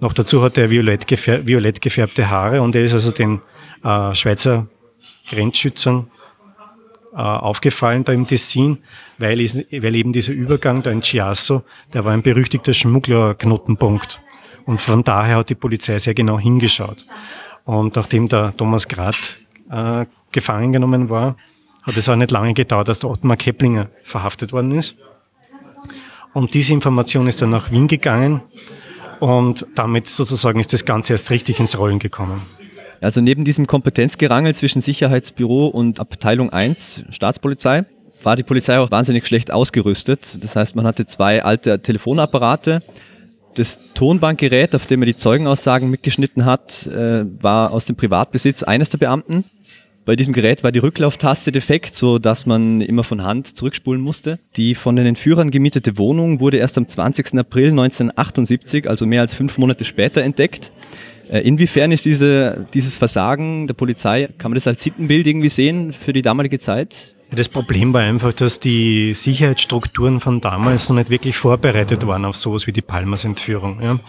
Noch 0.00 0.12
dazu 0.12 0.42
hat 0.42 0.56
er 0.56 0.70
violett, 0.70 1.06
gefär 1.06 1.46
violett 1.46 1.80
gefärbte 1.80 2.30
Haare 2.30 2.62
und 2.62 2.74
er 2.74 2.82
ist 2.82 2.94
also 2.94 3.12
den 3.12 3.40
äh, 3.84 4.14
Schweizer 4.14 4.66
Grenzschützern 5.28 6.10
äh, 7.12 7.16
aufgefallen 7.16 8.04
da 8.04 8.12
im 8.12 8.26
Tessin, 8.26 8.78
weil, 9.18 9.38
weil 9.38 9.94
eben 9.94 10.12
dieser 10.12 10.32
Übergang 10.32 10.82
da 10.82 10.90
in 10.90 11.02
Chiasso, 11.02 11.62
der 11.92 12.04
war 12.04 12.12
ein 12.12 12.22
berüchtigter 12.22 12.72
Schmugglerknotenpunkt. 12.72 14.20
Und 14.64 14.80
von 14.80 15.02
daher 15.02 15.36
hat 15.36 15.50
die 15.50 15.54
Polizei 15.54 15.98
sehr 15.98 16.14
genau 16.14 16.38
hingeschaut. 16.38 17.04
Und 17.64 17.96
nachdem 17.96 18.28
der 18.28 18.56
Thomas 18.56 18.88
Grad 18.88 19.38
äh, 19.70 20.06
gefangen 20.32 20.72
genommen 20.72 21.08
war, 21.08 21.36
hat 21.82 21.96
es 21.96 22.08
auch 22.08 22.16
nicht 22.16 22.30
lange 22.30 22.54
gedauert, 22.54 22.88
dass 22.88 23.00
der 23.00 23.10
Ottmar 23.10 23.36
Keplinger 23.36 23.88
verhaftet 24.04 24.52
worden 24.52 24.72
ist. 24.72 24.96
Und 26.32 26.54
diese 26.54 26.72
Information 26.72 27.26
ist 27.26 27.42
dann 27.42 27.50
nach 27.50 27.70
Wien 27.70 27.88
gegangen 27.88 28.42
und 29.18 29.66
damit 29.74 30.08
sozusagen 30.08 30.60
ist 30.60 30.72
das 30.72 30.84
Ganze 30.84 31.12
erst 31.12 31.30
richtig 31.30 31.60
ins 31.60 31.78
Rollen 31.78 31.98
gekommen. 31.98 32.42
Also 33.00 33.20
neben 33.20 33.44
diesem 33.44 33.66
Kompetenzgerangel 33.66 34.54
zwischen 34.54 34.80
Sicherheitsbüro 34.80 35.66
und 35.66 36.00
Abteilung 36.00 36.50
1 36.50 37.04
Staatspolizei 37.10 37.84
war 38.22 38.36
die 38.36 38.42
Polizei 38.42 38.78
auch 38.78 38.90
wahnsinnig 38.90 39.26
schlecht 39.26 39.50
ausgerüstet. 39.50 40.42
Das 40.44 40.54
heißt, 40.54 40.76
man 40.76 40.86
hatte 40.86 41.06
zwei 41.06 41.42
alte 41.42 41.80
Telefonapparate, 41.80 42.82
das 43.54 43.80
Tonbandgerät, 43.94 44.74
auf 44.74 44.86
dem 44.86 45.02
er 45.02 45.06
die 45.06 45.16
Zeugenaussagen 45.16 45.90
mitgeschnitten 45.90 46.44
hat, 46.44 46.86
äh, 46.86 47.24
war 47.42 47.72
aus 47.72 47.86
dem 47.86 47.96
Privatbesitz 47.96 48.62
eines 48.62 48.90
der 48.90 48.98
Beamten. 48.98 49.44
Bei 50.10 50.16
diesem 50.16 50.32
Gerät 50.32 50.64
war 50.64 50.72
die 50.72 50.80
Rücklauftaste 50.80 51.52
defekt, 51.52 51.94
so 51.94 52.18
dass 52.18 52.44
man 52.44 52.80
immer 52.80 53.04
von 53.04 53.22
Hand 53.22 53.56
zurückspulen 53.56 54.02
musste. 54.02 54.40
Die 54.56 54.74
von 54.74 54.96
den 54.96 55.06
Entführern 55.06 55.52
gemietete 55.52 55.98
Wohnung 55.98 56.40
wurde 56.40 56.56
erst 56.56 56.76
am 56.78 56.88
20. 56.88 57.38
April 57.38 57.68
1978, 57.68 58.90
also 58.90 59.06
mehr 59.06 59.20
als 59.20 59.36
fünf 59.36 59.56
Monate 59.56 59.84
später, 59.84 60.22
entdeckt. 60.22 60.72
Äh, 61.30 61.42
inwiefern 61.42 61.92
ist 61.92 62.06
diese, 62.06 62.66
dieses 62.74 62.98
Versagen 62.98 63.68
der 63.68 63.74
Polizei, 63.74 64.28
kann 64.36 64.50
man 64.50 64.56
das 64.56 64.66
als 64.66 64.82
Sittenbild 64.82 65.28
irgendwie 65.28 65.48
sehen 65.48 65.92
für 65.92 66.12
die 66.12 66.22
damalige 66.22 66.58
Zeit? 66.58 67.14
Das 67.30 67.48
Problem 67.48 67.94
war 67.94 68.00
einfach, 68.00 68.32
dass 68.32 68.58
die 68.58 69.14
Sicherheitsstrukturen 69.14 70.18
von 70.18 70.40
damals 70.40 70.88
noch 70.88 70.96
nicht 70.96 71.10
wirklich 71.10 71.36
vorbereitet 71.36 72.04
waren 72.04 72.24
auf 72.24 72.34
sowas 72.34 72.66
wie 72.66 72.72
die 72.72 72.82
Palmers-Entführung. 72.82 73.80
Ja. 73.80 74.00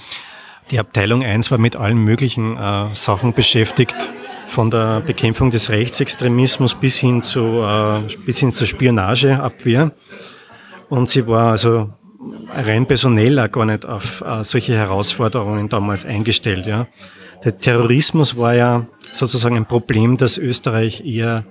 Die 0.72 0.80
Abteilung 0.80 1.24
1 1.24 1.52
war 1.52 1.60
mit 1.60 1.76
allen 1.76 2.00
möglichen 2.00 2.58
äh, 2.58 2.96
Sachen 2.96 3.34
beschäftigt, 3.34 4.10
von 4.52 4.70
der 4.70 5.00
Bekämpfung 5.00 5.50
des 5.50 5.70
Rechtsextremismus 5.70 6.76
bis 6.76 6.98
hin, 6.98 7.22
zu, 7.22 7.62
äh, 7.64 8.02
bis 8.26 8.40
hin 8.40 8.52
zur 8.52 8.68
Spionageabwehr. 8.68 9.92
Und 10.90 11.08
sie 11.08 11.26
war 11.26 11.52
also 11.52 11.90
rein 12.54 12.86
personell 12.86 13.40
auch 13.40 13.50
gar 13.50 13.66
nicht 13.66 13.86
auf 13.86 14.22
äh, 14.22 14.44
solche 14.44 14.74
Herausforderungen 14.74 15.70
damals 15.70 16.06
eingestellt. 16.06 16.68
Ja. 16.68 16.88
Der 17.46 17.58
Terrorismus 17.58 18.38
war 18.38 18.54
ja 18.54 18.88
sozusagen 19.14 19.56
ein 19.56 19.66
Problem, 19.66 20.18
das 20.18 20.38
Österreich 20.38 21.06
eher 21.06 21.46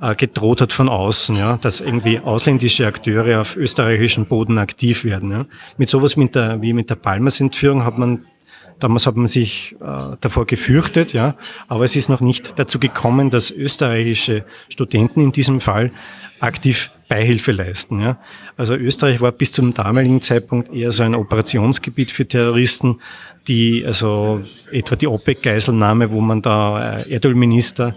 äh, 0.00 0.14
gedroht 0.14 0.62
hat 0.62 0.72
von 0.72 0.88
außen, 0.88 1.36
ja, 1.36 1.58
dass 1.58 1.82
irgendwie 1.82 2.18
ausländische 2.18 2.86
Akteure 2.86 3.42
auf 3.42 3.56
österreichischem 3.56 4.24
Boden 4.24 4.56
aktiv 4.56 5.04
werden. 5.04 5.30
Ja. 5.30 5.46
Mit 5.76 5.90
sowas 5.90 6.16
mit 6.16 6.34
der, 6.34 6.62
wie 6.62 6.72
mit 6.72 6.88
der 6.88 6.96
Palmers-Entführung 6.96 7.84
hat 7.84 7.98
man 7.98 8.24
Damals 8.82 9.06
hat 9.06 9.16
man 9.16 9.28
sich 9.28 9.76
äh, 9.80 10.16
davor 10.20 10.44
gefürchtet, 10.44 11.12
ja, 11.12 11.36
aber 11.68 11.84
es 11.84 11.94
ist 11.94 12.08
noch 12.08 12.20
nicht 12.20 12.58
dazu 12.58 12.80
gekommen, 12.80 13.30
dass 13.30 13.52
österreichische 13.52 14.44
Studenten 14.68 15.20
in 15.20 15.30
diesem 15.30 15.60
Fall 15.60 15.92
aktiv 16.40 16.90
Beihilfe 17.08 17.52
leisten. 17.52 18.00
Ja. 18.00 18.16
Also 18.56 18.74
Österreich 18.74 19.20
war 19.20 19.30
bis 19.30 19.52
zum 19.52 19.72
damaligen 19.72 20.20
Zeitpunkt 20.20 20.72
eher 20.72 20.90
so 20.90 21.04
ein 21.04 21.14
Operationsgebiet 21.14 22.10
für 22.10 22.26
Terroristen, 22.26 23.00
die 23.46 23.84
also 23.86 24.40
etwa 24.72 24.96
die 24.96 25.06
OPEC-Geiselnahme, 25.06 26.10
wo 26.10 26.20
man 26.20 26.42
da 26.42 26.98
äh, 26.98 27.12
Erdölminister 27.12 27.94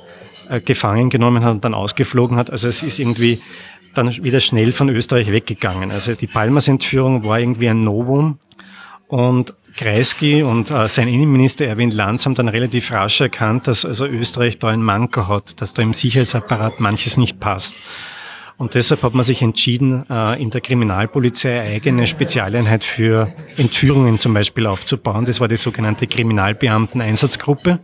äh, 0.49 0.61
gefangen 0.61 1.09
genommen 1.09 1.43
hat 1.43 1.51
und 1.51 1.65
dann 1.65 1.73
ausgeflogen 1.73 2.37
hat. 2.37 2.51
Also 2.51 2.67
es 2.67 2.83
ist 2.83 2.99
irgendwie 2.99 3.41
dann 3.95 4.23
wieder 4.23 4.39
schnell 4.39 4.71
von 4.71 4.89
Österreich 4.89 5.31
weggegangen. 5.31 5.89
Also 5.89 6.13
die 6.13 6.27
Palmas-Entführung 6.27 7.23
war 7.23 7.39
irgendwie 7.39 7.69
ein 7.69 7.79
Novum 7.79 8.37
und 9.07 9.55
Kreisky 9.75 10.41
und 10.41 10.71
äh, 10.71 10.87
sein 10.87 11.07
Innenminister 11.07 11.65
Erwin 11.65 11.91
Lanz 11.91 12.25
haben 12.25 12.35
dann 12.35 12.47
relativ 12.47 12.91
rasch 12.91 13.19
erkannt, 13.21 13.67
dass 13.67 13.85
also 13.85 14.05
Österreich 14.05 14.57
da 14.57 14.69
ein 14.69 14.81
Manko 14.81 15.27
hat, 15.27 15.59
dass 15.61 15.73
da 15.73 15.81
im 15.81 15.93
Sicherheitsapparat 15.93 16.79
manches 16.79 17.17
nicht 17.17 17.39
passt. 17.39 17.75
Und 18.57 18.73
deshalb 18.73 19.03
hat 19.03 19.13
man 19.13 19.25
sich 19.25 19.41
entschieden, 19.41 20.05
äh, 20.09 20.41
in 20.41 20.49
der 20.49 20.61
Kriminalpolizei 20.61 21.61
eigene 21.61 22.07
Spezialeinheit 22.07 22.85
für 22.85 23.33
Entführungen 23.57 24.17
zum 24.17 24.33
Beispiel 24.33 24.65
aufzubauen. 24.65 25.25
Das 25.25 25.41
war 25.41 25.49
die 25.49 25.57
sogenannte 25.57 26.07
Kriminalbeamten-Einsatzgruppe. 26.07 27.79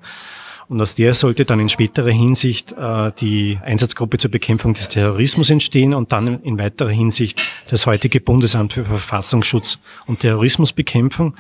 Und 0.72 0.82
aus 0.82 0.96
der 0.96 1.14
sollte 1.14 1.44
dann 1.44 1.60
in 1.60 1.68
späterer 1.68 2.12
Hinsicht 2.12 2.72
äh, 2.72 3.12
die 3.20 3.60
Einsatzgruppe 3.62 4.18
zur 4.18 4.32
Bekämpfung 4.32 4.74
des 4.74 4.88
Terrorismus 4.88 5.50
entstehen 5.50 5.94
und 5.94 6.14
dann 6.14 6.42
in 6.44 6.58
weiterer 6.58 6.92
Hinsicht 6.92 7.46
das 7.70 7.86
heutige 7.88 8.22
Bundesamt 8.22 8.72
für 8.72 8.86
Verfassungsschutz 8.86 9.80
und 10.08 10.22
Terrorismusbekämpfung. 10.22 11.36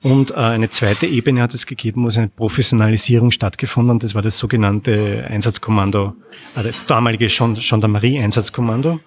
Und 0.00 0.30
äh, 0.30 0.34
eine 0.34 0.70
zweite 0.70 1.08
Ebene 1.08 1.42
hat 1.42 1.54
es 1.54 1.66
gegeben, 1.66 2.04
wo 2.04 2.06
es 2.06 2.16
eine 2.16 2.28
Professionalisierung 2.28 3.32
stattgefunden 3.32 3.96
hat. 3.96 4.04
Das 4.04 4.14
war 4.14 4.22
das 4.22 4.38
sogenannte 4.38 5.26
Einsatzkommando, 5.28 6.14
äh, 6.54 6.62
das 6.62 6.86
damalige 6.86 7.26
Gendarmerie-Einsatzkommando. 7.26 9.00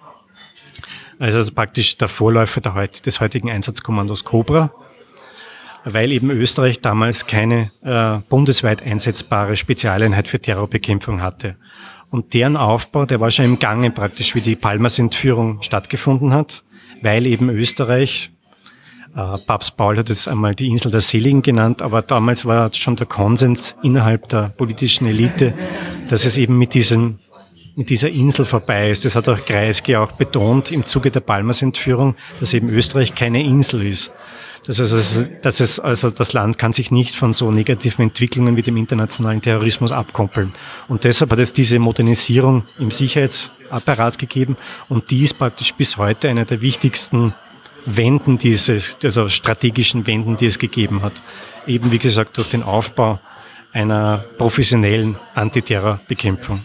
Also 1.18 1.50
praktisch 1.50 1.96
der 1.96 2.08
Vorläufer 2.08 2.60
des 2.60 3.20
heutigen 3.20 3.50
Einsatzkommandos 3.50 4.22
Cobra 4.22 4.70
weil 5.88 6.10
eben 6.10 6.30
Österreich 6.30 6.80
damals 6.80 7.26
keine 7.26 7.70
äh, 7.82 8.18
bundesweit 8.28 8.84
einsetzbare 8.84 9.56
Spezialeinheit 9.56 10.26
für 10.26 10.40
Terrorbekämpfung 10.40 11.22
hatte. 11.22 11.54
Und 12.10 12.34
deren 12.34 12.56
Aufbau, 12.56 13.06
der 13.06 13.20
war 13.20 13.30
schon 13.30 13.44
im 13.44 13.58
Gange 13.60 13.92
praktisch, 13.92 14.34
wie 14.34 14.40
die 14.40 14.56
Palmas-Entführung 14.56 15.62
stattgefunden 15.62 16.32
hat, 16.32 16.64
weil 17.02 17.24
eben 17.26 17.50
Österreich, 17.50 18.32
äh, 19.14 19.38
Papst 19.46 19.76
Paul 19.76 19.96
hat 19.96 20.10
es 20.10 20.26
einmal 20.26 20.56
die 20.56 20.66
Insel 20.66 20.90
der 20.90 21.00
Seligen 21.00 21.42
genannt, 21.42 21.82
aber 21.82 22.02
damals 22.02 22.44
war 22.44 22.72
schon 22.74 22.96
der 22.96 23.06
Konsens 23.06 23.76
innerhalb 23.84 24.28
der 24.28 24.48
politischen 24.48 25.06
Elite, 25.06 25.54
dass 26.10 26.24
es 26.24 26.36
eben 26.36 26.58
mit 26.58 26.74
diesem 26.74 27.20
mit 27.78 27.90
dieser 27.90 28.08
Insel 28.08 28.46
vorbei 28.46 28.90
ist. 28.90 29.04
Das 29.04 29.16
hat 29.16 29.28
auch 29.28 29.44
Kreisky 29.44 29.96
auch 29.96 30.12
betont 30.12 30.72
im 30.72 30.86
Zuge 30.86 31.10
der 31.10 31.20
Palmas-Entführung, 31.20 32.14
dass 32.40 32.54
eben 32.54 32.70
Österreich 32.70 33.14
keine 33.14 33.42
Insel 33.42 33.86
ist. 33.86 34.12
Das 34.66 34.80
heißt, 34.80 35.30
das 35.42 35.60
ist, 35.60 35.78
also 35.78 36.10
das 36.10 36.32
Land 36.32 36.58
kann 36.58 36.72
sich 36.72 36.90
nicht 36.90 37.14
von 37.14 37.32
so 37.32 37.52
negativen 37.52 38.02
Entwicklungen 38.02 38.56
wie 38.56 38.62
dem 38.62 38.76
internationalen 38.76 39.40
Terrorismus 39.40 39.92
abkoppeln. 39.92 40.52
Und 40.88 41.04
deshalb 41.04 41.30
hat 41.30 41.38
es 41.38 41.52
diese 41.52 41.78
Modernisierung 41.78 42.64
im 42.78 42.90
Sicherheitsapparat 42.90 44.18
gegeben 44.18 44.56
und 44.88 45.10
die 45.12 45.22
ist 45.22 45.34
praktisch 45.34 45.72
bis 45.72 45.96
heute 45.98 46.28
einer 46.28 46.44
der 46.44 46.62
wichtigsten 46.62 47.32
Wenden 47.84 48.38
dieses, 48.38 48.98
also 49.04 49.28
strategischen 49.28 50.08
Wenden, 50.08 50.36
die 50.36 50.46
es 50.46 50.58
gegeben 50.58 51.02
hat. 51.02 51.12
Eben 51.68 51.92
wie 51.92 52.00
gesagt 52.00 52.36
durch 52.36 52.48
den 52.48 52.64
Aufbau 52.64 53.20
einer 53.72 54.24
professionellen 54.36 55.16
Antiterrorbekämpfung. 55.34 56.60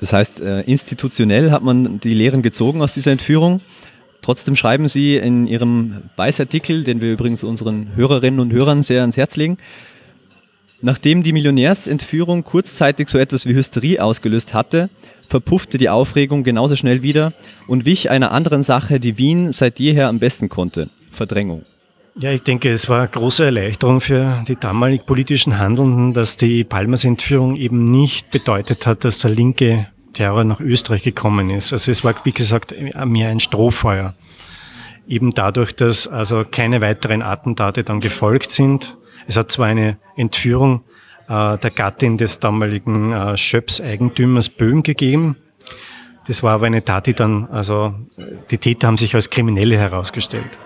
Das 0.00 0.12
heißt, 0.12 0.40
äh, 0.40 0.60
institutionell 0.62 1.50
hat 1.50 1.62
man 1.62 2.00
die 2.00 2.14
Lehren 2.14 2.42
gezogen 2.42 2.82
aus 2.82 2.94
dieser 2.94 3.12
Entführung. 3.12 3.60
Trotzdem 4.30 4.54
schreiben 4.54 4.86
Sie 4.86 5.16
in 5.16 5.48
Ihrem 5.48 6.02
Weißartikel, 6.14 6.84
den 6.84 7.00
wir 7.00 7.12
übrigens 7.12 7.42
unseren 7.42 7.96
Hörerinnen 7.96 8.38
und 8.38 8.52
Hörern 8.52 8.84
sehr 8.84 9.00
ans 9.00 9.16
Herz 9.16 9.34
legen, 9.36 9.58
nachdem 10.80 11.24
die 11.24 11.32
Millionärsentführung 11.32 12.44
kurzzeitig 12.44 13.08
so 13.08 13.18
etwas 13.18 13.46
wie 13.46 13.56
Hysterie 13.56 13.98
ausgelöst 13.98 14.54
hatte, 14.54 14.88
verpuffte 15.28 15.78
die 15.78 15.88
Aufregung 15.88 16.44
genauso 16.44 16.76
schnell 16.76 17.02
wieder 17.02 17.32
und 17.66 17.86
wich 17.86 18.08
einer 18.08 18.30
anderen 18.30 18.62
Sache, 18.62 19.00
die 19.00 19.18
Wien 19.18 19.50
seit 19.50 19.80
jeher 19.80 20.06
am 20.06 20.20
besten 20.20 20.48
konnte, 20.48 20.90
Verdrängung. 21.10 21.64
Ja, 22.16 22.30
ich 22.30 22.44
denke, 22.44 22.70
es 22.70 22.88
war 22.88 23.08
große 23.08 23.44
Erleichterung 23.44 24.00
für 24.00 24.44
die 24.46 24.54
damalig 24.54 25.06
politischen 25.06 25.58
Handelnden, 25.58 26.12
dass 26.12 26.36
die 26.36 26.62
Palmas-Entführung 26.62 27.56
eben 27.56 27.82
nicht 27.82 28.30
bedeutet 28.30 28.86
hat, 28.86 29.02
dass 29.02 29.18
der 29.18 29.32
linke 29.32 29.88
Terror 30.12 30.44
nach 30.44 30.60
Österreich 30.60 31.02
gekommen 31.02 31.50
ist. 31.50 31.72
Also 31.72 31.90
es 31.90 32.04
war, 32.04 32.14
wie 32.24 32.32
gesagt, 32.32 32.74
mehr 33.04 33.28
ein 33.28 33.40
Strohfeuer. 33.40 34.14
Eben 35.06 35.32
dadurch, 35.32 35.74
dass 35.74 36.06
also 36.06 36.44
keine 36.48 36.80
weiteren 36.80 37.22
Attentate 37.22 37.84
dann 37.84 38.00
gefolgt 38.00 38.50
sind. 38.50 38.96
Es 39.26 39.36
hat 39.36 39.50
zwar 39.50 39.66
eine 39.66 39.98
Entführung 40.16 40.82
äh, 41.28 41.58
der 41.58 41.70
Gattin 41.70 42.16
des 42.16 42.38
damaligen 42.40 43.12
äh, 43.12 43.36
Schöps-Eigentümers 43.36 44.48
Böhm 44.48 44.82
gegeben. 44.82 45.36
Das 46.26 46.42
war 46.42 46.54
aber 46.54 46.66
eine 46.66 46.84
Tat, 46.84 47.06
die 47.06 47.14
dann, 47.14 47.48
also 47.50 47.94
die 48.50 48.58
Täter 48.58 48.86
haben 48.86 48.98
sich 48.98 49.14
als 49.14 49.30
Kriminelle 49.30 49.78
herausgestellt. 49.78 50.58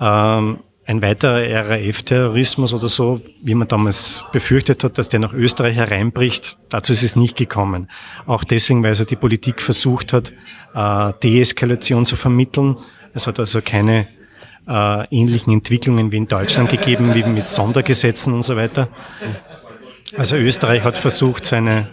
Ähm, 0.00 0.58
ein 0.92 1.02
weiterer 1.02 1.68
RAF-Terrorismus 1.68 2.74
oder 2.74 2.88
so, 2.88 3.20
wie 3.42 3.54
man 3.54 3.66
damals 3.66 4.24
befürchtet 4.32 4.84
hat, 4.84 4.98
dass 4.98 5.08
der 5.08 5.20
nach 5.20 5.32
Österreich 5.32 5.74
hereinbricht, 5.76 6.58
dazu 6.68 6.92
ist 6.92 7.02
es 7.02 7.16
nicht 7.16 7.36
gekommen. 7.36 7.88
Auch 8.26 8.44
deswegen, 8.44 8.82
weil 8.82 8.90
also 8.90 9.04
die 9.04 9.16
Politik 9.16 9.62
versucht 9.62 10.12
hat, 10.12 10.32
äh, 10.74 11.12
Deeskalation 11.22 12.04
zu 12.04 12.16
vermitteln. 12.16 12.76
Es 13.14 13.26
hat 13.26 13.38
also 13.38 13.62
keine 13.62 14.06
äh, 14.68 15.06
ähnlichen 15.10 15.52
Entwicklungen 15.52 16.12
wie 16.12 16.18
in 16.18 16.28
Deutschland 16.28 16.70
gegeben, 16.70 17.14
wie 17.14 17.24
mit 17.24 17.48
Sondergesetzen 17.48 18.34
und 18.34 18.42
so 18.42 18.56
weiter. 18.56 18.88
Also 20.16 20.36
Österreich 20.36 20.84
hat 20.84 20.98
versucht, 20.98 21.46
seine, 21.46 21.88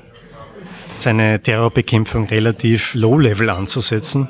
seine 0.93 1.41
Terrorbekämpfung 1.41 2.27
relativ 2.27 2.93
low-level 2.95 3.49
anzusetzen 3.49 4.27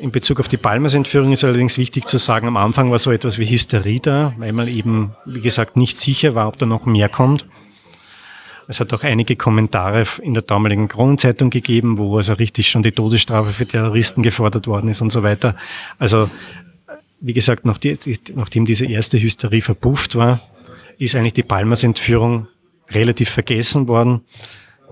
in 0.00 0.10
Bezug 0.10 0.40
auf 0.40 0.48
die 0.48 0.56
Palmas-Entführung 0.56 1.32
ist 1.32 1.44
allerdings 1.44 1.78
wichtig 1.78 2.06
zu 2.06 2.16
sagen, 2.16 2.48
am 2.48 2.56
Anfang 2.56 2.90
war 2.90 2.98
so 2.98 3.10
etwas 3.10 3.38
wie 3.38 3.46
Hysterie 3.46 4.00
da, 4.00 4.34
weil 4.38 4.52
man 4.52 4.68
eben, 4.68 5.14
wie 5.24 5.40
gesagt, 5.40 5.76
nicht 5.76 5.98
sicher 5.98 6.34
war, 6.34 6.48
ob 6.48 6.58
da 6.58 6.66
noch 6.66 6.86
mehr 6.86 7.08
kommt. 7.08 7.46
Es 8.66 8.80
hat 8.80 8.92
auch 8.94 9.02
einige 9.02 9.36
Kommentare 9.36 10.04
in 10.22 10.32
der 10.32 10.42
damaligen 10.42 10.88
Kronenzeitung 10.88 11.50
gegeben, 11.50 11.98
wo 11.98 12.16
also 12.16 12.32
richtig 12.32 12.68
schon 12.68 12.82
die 12.82 12.92
Todesstrafe 12.92 13.50
für 13.50 13.66
Terroristen 13.66 14.22
gefordert 14.22 14.66
worden 14.66 14.88
ist 14.88 15.02
und 15.02 15.10
so 15.10 15.22
weiter. 15.22 15.54
Also, 15.98 16.30
wie 17.20 17.34
gesagt, 17.34 17.66
nachdem 17.66 18.64
diese 18.64 18.86
erste 18.86 19.20
Hysterie 19.20 19.60
verpufft 19.60 20.16
war, 20.16 20.42
ist 20.98 21.14
eigentlich 21.14 21.34
die 21.34 21.42
Palmas-Entführung 21.42 22.48
relativ 22.90 23.28
vergessen 23.28 23.86
worden. 23.88 24.22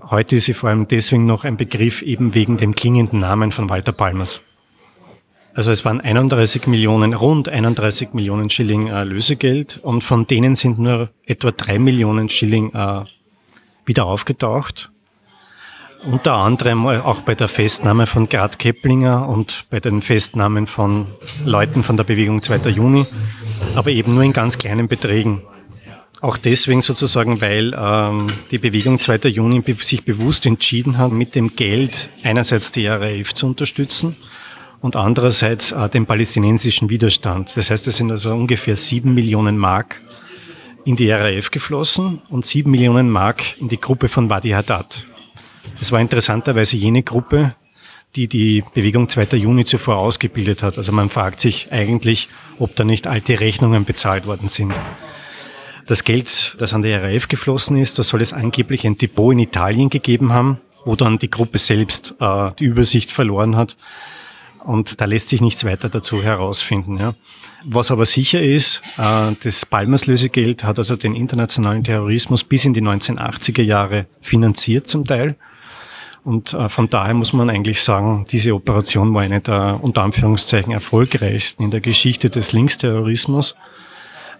Heute 0.03 0.35
ist 0.35 0.45
sie 0.45 0.53
vor 0.53 0.69
allem 0.69 0.87
deswegen 0.87 1.25
noch 1.25 1.43
ein 1.43 1.57
Begriff 1.57 2.01
eben 2.01 2.35
wegen 2.35 2.57
dem 2.57 2.75
klingenden 2.75 3.19
Namen 3.21 3.51
von 3.51 3.69
Walter 3.69 3.91
Palmas. 3.91 4.41
Also 5.55 5.71
es 5.71 5.85
waren 5.85 6.01
31 6.01 6.65
Millionen, 6.65 7.13
rund 7.13 7.47
31 7.47 8.13
Millionen 8.13 8.49
Schilling 8.49 8.87
äh, 8.87 9.03
Lösegeld 9.03 9.79
und 9.83 10.01
von 10.01 10.25
denen 10.25 10.55
sind 10.55 10.79
nur 10.79 11.09
etwa 11.25 11.51
drei 11.51 11.77
Millionen 11.77 12.27
Schilling 12.29 12.73
äh, 12.73 13.03
wieder 13.85 14.05
aufgetaucht. 14.05 14.89
Unter 16.05 16.33
anderem 16.33 16.85
auch 16.85 17.21
bei 17.21 17.35
der 17.35 17.47
Festnahme 17.47 18.07
von 18.07 18.27
Gerd 18.27 18.59
Keplinger 18.59 19.29
und 19.29 19.65
bei 19.69 19.79
den 19.79 20.01
Festnahmen 20.01 20.67
von 20.67 21.07
Leuten 21.45 21.83
von 21.83 21.97
der 21.97 22.03
Bewegung 22.03 22.41
2. 22.41 22.69
Juni, 22.71 23.05
aber 23.75 23.91
eben 23.91 24.15
nur 24.15 24.23
in 24.23 24.33
ganz 24.33 24.57
kleinen 24.57 24.87
Beträgen. 24.87 25.43
Auch 26.19 26.37
deswegen 26.37 26.81
sozusagen, 26.81 27.41
weil 27.41 27.73
ähm, 27.77 28.27
die 28.51 28.57
Bewegung 28.57 28.99
2. 28.99 29.29
Juni 29.29 29.63
sich 29.79 30.03
bewusst 30.03 30.45
entschieden 30.45 30.97
hat, 30.97 31.11
mit 31.11 31.35
dem 31.35 31.55
Geld 31.55 32.09
einerseits 32.23 32.71
die 32.71 32.87
RAF 32.87 33.33
zu 33.33 33.45
unterstützen 33.45 34.17
und 34.83 34.97
andererseits 34.97 35.73
den 35.93 36.05
palästinensischen 36.05 36.89
Widerstand. 36.89 37.55
Das 37.55 37.71
heißt, 37.71 37.87
es 37.87 37.97
sind 37.97 38.11
also 38.11 38.33
ungefähr 38.33 38.75
sieben 38.75 39.13
Millionen 39.13 39.57
Mark 39.57 40.01
in 40.83 40.97
die 40.97 41.09
RAF 41.09 41.51
geflossen 41.51 42.21
und 42.29 42.45
sieben 42.45 42.71
Millionen 42.71 43.09
Mark 43.09 43.57
in 43.61 43.69
die 43.69 43.79
Gruppe 43.79 44.09
von 44.09 44.29
Wadi 44.29 44.49
Haddad. 44.49 45.05
Das 45.79 45.93
war 45.93 46.01
interessanterweise 46.01 46.75
jene 46.75 47.01
Gruppe, 47.01 47.55
die 48.17 48.27
die 48.27 48.61
Bewegung 48.73 49.07
2. 49.07 49.37
Juni 49.37 49.63
zuvor 49.63 49.99
ausgebildet 49.99 50.61
hat. 50.63 50.77
Also 50.77 50.91
man 50.91 51.09
fragt 51.09 51.39
sich 51.39 51.71
eigentlich, 51.71 52.27
ob 52.59 52.75
da 52.75 52.83
nicht 52.83 53.07
alte 53.07 53.39
Rechnungen 53.39 53.85
bezahlt 53.85 54.27
worden 54.27 54.49
sind. 54.49 54.73
Das 55.87 56.03
Geld, 56.03 56.57
das 56.59 56.73
an 56.73 56.81
die 56.81 56.91
RAF 56.91 57.29
geflossen 57.29 57.77
ist, 57.77 57.99
das 57.99 58.09
soll 58.09 58.21
es 58.21 58.33
angeblich 58.33 58.85
ein 58.85 58.97
Depot 58.97 59.31
in 59.31 59.39
Italien 59.39 59.89
gegeben 59.89 60.33
haben, 60.33 60.59
wo 60.83 60.97
dann 60.97 61.19
die 61.19 61.29
Gruppe 61.29 61.57
selbst 61.57 62.15
äh, 62.19 62.51
die 62.59 62.65
Übersicht 62.65 63.13
verloren 63.13 63.55
hat 63.55 63.77
und 64.63 65.01
da 65.01 65.05
lässt 65.05 65.29
sich 65.29 65.41
nichts 65.41 65.65
weiter 65.65 65.89
dazu 65.89 66.23
herausfinden. 66.23 66.97
Ja. 66.97 67.15
Was 67.65 67.91
aber 67.91 68.05
sicher 68.05 68.41
ist, 68.41 68.81
äh, 68.97 69.31
das 69.43 69.65
Palmas-Lösegeld 69.65 70.63
hat 70.63 70.77
also 70.77 70.95
den 70.95 71.15
internationalen 71.15 71.83
Terrorismus 71.83 72.43
bis 72.43 72.65
in 72.65 72.73
die 72.73 72.81
1980er 72.81 73.61
Jahre 73.61 74.05
finanziert 74.21 74.87
zum 74.87 75.05
Teil. 75.05 75.35
Und 76.23 76.53
äh, 76.53 76.69
von 76.69 76.89
daher 76.89 77.13
muss 77.13 77.33
man 77.33 77.49
eigentlich 77.49 77.81
sagen, 77.81 78.25
diese 78.31 78.55
Operation 78.55 79.13
war 79.13 79.23
eine 79.23 79.41
der 79.41 79.79
unter 79.81 80.03
Anführungszeichen 80.03 80.71
erfolgreichsten 80.71 81.63
in 81.63 81.71
der 81.71 81.81
Geschichte 81.81 82.29
des 82.29 82.53
Linksterrorismus, 82.53 83.55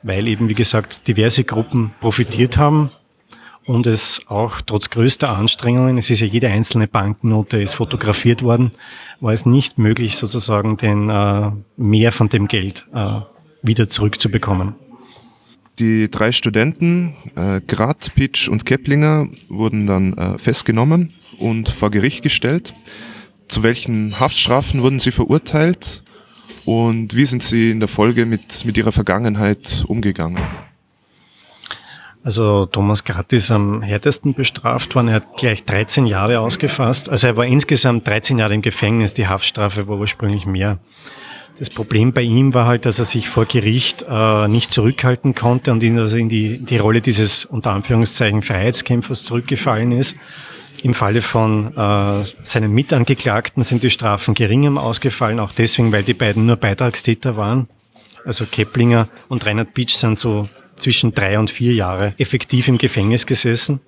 weil 0.02 0.28
eben, 0.28 0.48
wie 0.48 0.54
gesagt, 0.54 1.08
diverse 1.08 1.44
Gruppen 1.44 1.94
profitiert 2.00 2.58
haben 2.58 2.90
und 3.66 3.88
es 3.88 4.22
auch 4.28 4.62
trotz 4.62 4.90
größter 4.90 5.30
Anstrengungen, 5.30 5.98
es 5.98 6.10
ist 6.10 6.20
ja 6.20 6.28
jede 6.28 6.50
einzelne 6.50 6.88
Banknote 6.88 7.62
ist 7.62 7.76
fotografiert 7.76 8.44
worden, 8.44 8.72
war 9.20 9.34
es 9.34 9.46
nicht 9.46 9.78
möglich 9.78 10.18
sozusagen 10.18 10.78
den 10.78 11.10
äh, 11.10 11.52
mehr 11.78 12.12
von 12.12 12.30
dem 12.30 12.48
Geld 12.48 12.86
äh, 12.94 13.22
wieder 13.62 13.88
zurückzubekommen. 13.90 14.76
Die 15.80 16.12
drei 16.12 16.32
Studenten, 16.32 17.16
äh, 17.36 17.60
Grad, 17.62 18.14
Pitsch 18.16 18.48
und 18.48 18.66
Keplinger, 18.66 19.28
wurden 19.50 19.88
dann 19.88 20.14
äh, 20.14 20.38
festgenommen 20.38 21.14
und 21.40 21.70
vor 21.70 21.90
Gericht 21.90 22.22
gestellt. 22.22 22.74
Zu 23.48 23.64
welchen 23.64 24.20
Haftstrafen 24.20 24.82
wurden 24.84 25.00
sie 25.00 25.12
verurteilt 25.12 26.04
und 26.66 27.16
wie 27.16 27.26
sind 27.26 27.42
sie 27.42 27.72
in 27.72 27.80
der 27.80 27.90
Folge 27.90 28.26
mit, 28.26 28.66
mit 28.66 28.78
ihrer 28.78 28.92
Vergangenheit 28.92 29.84
umgegangen? 29.88 30.42
Also 32.24 32.66
Thomas 32.66 33.04
Gratt 33.04 33.34
ist 33.34 33.52
am 33.52 33.82
härtesten 33.82 34.34
bestraft 34.34 34.96
worden. 34.96 35.10
Er 35.10 35.16
hat 35.16 35.36
gleich 35.36 35.66
13 35.66 36.06
Jahre 36.06 36.40
ausgefasst. 36.40 37.10
Also 37.10 37.28
er 37.28 37.36
war 37.36 37.46
insgesamt 37.46 38.08
13 38.08 38.38
Jahre 38.38 38.54
im 38.54 38.62
Gefängnis. 38.62 39.14
Die 39.14 39.28
Haftstrafe 39.28 39.88
war 39.90 39.98
ursprünglich 39.98 40.46
mehr. 40.46 40.80
Das 41.60 41.70
Problem 41.70 42.14
bei 42.14 42.22
ihm 42.22 42.54
war 42.54 42.66
halt, 42.66 42.86
dass 42.86 42.98
er 42.98 43.06
sich 43.06 43.30
vor 43.30 43.46
Gericht 43.46 44.06
äh, 44.10 44.48
nicht 44.48 44.72
zurückhalten 44.72 45.36
konnte 45.36 45.72
und 45.72 45.84
in, 45.84 46.00
also 46.00 46.18
in 46.18 46.30
die, 46.30 46.58
die 46.58 46.78
Rolle 46.78 47.02
dieses 47.02 47.46
unter 47.46 47.72
Anführungszeichen 47.72 48.42
Freiheitskämpfers 48.42 49.24
zurückgefallen 49.24 49.92
ist. 49.92 50.16
Im 50.82 50.94
Falle 50.94 51.22
von 51.22 51.76
äh, 51.78 52.24
seinen 52.42 52.72
Mitangeklagten 52.72 53.64
sind 53.64 53.84
die 53.84 53.92
Strafen 53.92 54.34
geringem 54.34 54.78
ausgefallen, 54.78 55.40
auch 55.40 55.52
deswegen, 55.52 55.92
weil 55.92 56.04
die 56.04 56.14
beiden 56.14 56.46
nur 56.46 56.56
Beitragstäter 56.56 57.38
waren. 57.38 57.68
Also 58.26 58.46
Keplinger 58.46 59.08
und 59.28 59.46
Reinhard 59.46 59.74
Beach 59.74 59.96
sind 59.96 60.18
so 60.18 60.50
zwischen 60.84 61.14
drei 61.14 61.40
und 61.40 61.50
vier 61.50 61.74
Jahre 61.74 62.14
effektiv 62.18 62.68
im 62.68 62.78
Gefängnis 62.78 63.26
gesessen. 63.26 63.80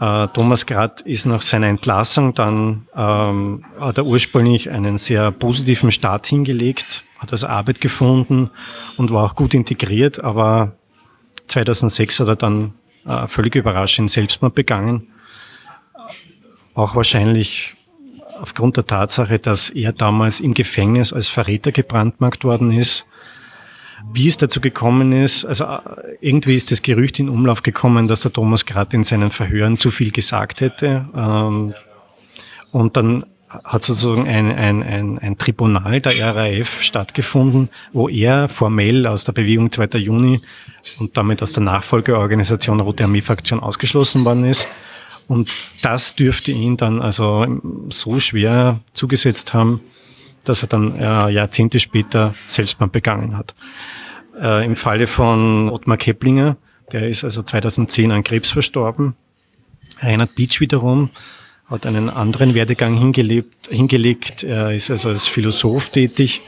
Äh, 0.00 0.28
Thomas 0.28 0.64
Grad 0.64 1.02
ist 1.02 1.26
nach 1.26 1.42
seiner 1.42 1.66
Entlassung 1.66 2.34
dann, 2.34 2.86
ähm, 2.96 3.64
hat 3.78 3.98
er 3.98 4.06
ursprünglich 4.06 4.70
einen 4.70 4.96
sehr 4.96 5.30
positiven 5.30 5.90
Start 5.90 6.26
hingelegt, 6.26 7.04
hat 7.18 7.32
also 7.32 7.48
Arbeit 7.48 7.80
gefunden 7.80 8.50
und 8.96 9.12
war 9.12 9.24
auch 9.24 9.34
gut 9.34 9.52
integriert, 9.52 10.24
aber 10.24 10.72
2006 11.48 12.20
hat 12.20 12.28
er 12.28 12.36
dann 12.36 12.72
äh, 13.06 13.26
völlig 13.28 13.56
überraschend 13.56 14.10
Selbstmord 14.10 14.54
begangen. 14.54 15.08
Auch 16.74 16.94
wahrscheinlich 16.94 17.74
aufgrund 18.40 18.78
der 18.78 18.86
Tatsache, 18.86 19.38
dass 19.38 19.68
er 19.68 19.92
damals 19.92 20.40
im 20.40 20.54
Gefängnis 20.54 21.12
als 21.12 21.28
Verräter 21.28 21.72
gebrandmarkt 21.72 22.44
worden 22.44 22.72
ist 22.72 23.06
wie 24.12 24.28
es 24.28 24.38
dazu 24.38 24.60
gekommen 24.60 25.12
ist, 25.12 25.44
also 25.44 25.64
äh, 25.64 25.80
irgendwie 26.20 26.56
ist 26.56 26.70
das 26.70 26.82
Gerücht 26.82 27.18
in 27.18 27.28
Umlauf 27.28 27.62
gekommen, 27.62 28.06
dass 28.06 28.22
der 28.22 28.32
Thomas 28.32 28.66
gerade 28.66 28.96
in 28.96 29.04
seinen 29.04 29.30
Verhören 29.30 29.76
zu 29.78 29.90
viel 29.90 30.10
gesagt 30.10 30.60
hätte. 30.60 31.08
Ähm, 31.16 31.74
und 32.72 32.96
dann 32.96 33.24
hat 33.64 33.82
sozusagen 33.82 34.28
ein, 34.28 34.52
ein, 34.52 34.82
ein, 34.82 35.18
ein 35.18 35.36
Tribunal 35.36 36.00
der 36.00 36.36
RAF 36.36 36.82
stattgefunden, 36.82 37.68
wo 37.92 38.08
er 38.08 38.48
formell 38.48 39.06
aus 39.06 39.24
der 39.24 39.32
Bewegung 39.32 39.72
2. 39.72 39.98
Juni 39.98 40.40
und 40.98 41.16
damit 41.16 41.42
aus 41.42 41.52
der 41.54 41.64
Nachfolgeorganisation 41.64 42.80
Rote 42.80 43.04
Armee-Fraktion 43.04 43.60
ausgeschlossen 43.60 44.24
worden 44.24 44.44
ist. 44.44 44.68
Und 45.26 45.62
das 45.82 46.14
dürfte 46.14 46.52
ihn 46.52 46.76
dann 46.76 47.02
also 47.02 47.46
so 47.88 48.18
schwer 48.20 48.80
zugesetzt 48.92 49.52
haben, 49.52 49.80
dass 50.44 50.62
er 50.62 50.68
dann 50.68 50.96
äh, 50.96 51.30
Jahrzehnte 51.30 51.80
später 51.80 52.34
Selbstmord 52.46 52.92
begangen 52.92 53.36
hat. 53.36 53.54
Äh, 54.40 54.64
Im 54.64 54.76
Falle 54.76 55.06
von 55.06 55.70
Ottmar 55.70 55.96
Keplinger, 55.96 56.56
der 56.92 57.08
ist 57.08 57.24
also 57.24 57.42
2010 57.42 58.10
an 58.12 58.24
Krebs 58.24 58.50
verstorben. 58.50 59.14
Reinhard 60.00 60.34
Beach 60.34 60.60
wiederum 60.60 61.10
hat 61.66 61.86
einen 61.86 62.10
anderen 62.10 62.54
Werdegang 62.54 62.94
hingelebt, 62.96 63.68
hingelegt. 63.68 64.42
Er 64.42 64.74
ist 64.74 64.90
also 64.90 65.08
als 65.08 65.28
Philosoph 65.28 65.90
tätig 65.90 66.42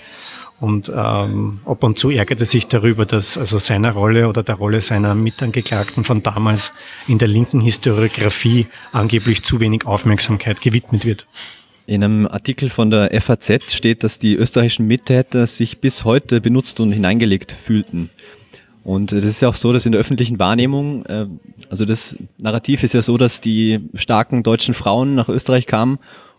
und 0.62 0.92
ähm, 0.94 1.58
ab 1.64 1.82
und 1.82 1.98
zu 1.98 2.10
ärgert 2.10 2.38
er 2.38 2.46
sich 2.46 2.68
darüber, 2.68 3.04
dass 3.04 3.36
also 3.36 3.58
seiner 3.58 3.90
Rolle 3.90 4.28
oder 4.28 4.44
der 4.44 4.54
Rolle 4.54 4.80
seiner 4.80 5.16
Mitangeklagten 5.16 6.04
von 6.04 6.22
damals 6.22 6.72
in 7.08 7.18
der 7.18 7.26
linken 7.26 7.60
Historiografie 7.60 8.68
angeblich 8.92 9.42
zu 9.42 9.58
wenig 9.58 9.86
Aufmerksamkeit 9.86 10.60
gewidmet 10.60 11.04
wird. 11.04 11.26
In 11.92 12.02
einem 12.02 12.26
Artikel 12.26 12.70
von 12.70 12.88
der 12.88 13.10
FAZ 13.20 13.70
steht, 13.70 14.02
dass 14.02 14.18
die 14.18 14.34
österreichischen 14.34 14.86
Mittäter 14.86 15.46
sich 15.46 15.78
bis 15.78 16.06
heute 16.06 16.40
benutzt 16.40 16.80
und 16.80 16.90
hineingelegt 16.90 17.52
fühlten. 17.52 18.08
Und 18.82 19.12
das 19.12 19.24
ist 19.24 19.42
ja 19.42 19.50
auch 19.50 19.54
so, 19.54 19.74
dass 19.74 19.84
in 19.84 19.92
der 19.92 20.00
öffentlichen 20.00 20.38
Wahrnehmung, 20.38 21.04
äh, 21.04 21.26
also 21.68 21.84
das 21.84 22.16
Narrativ 22.38 22.82
ist 22.82 22.94
ja 22.94 23.02
so, 23.02 23.18
dass 23.18 23.42
die 23.42 23.80
starken 23.92 24.42
deutschen 24.42 24.72
Frauen 24.72 25.14
nach 25.14 25.28
Österreich 25.28 25.66
kamen 25.66 25.98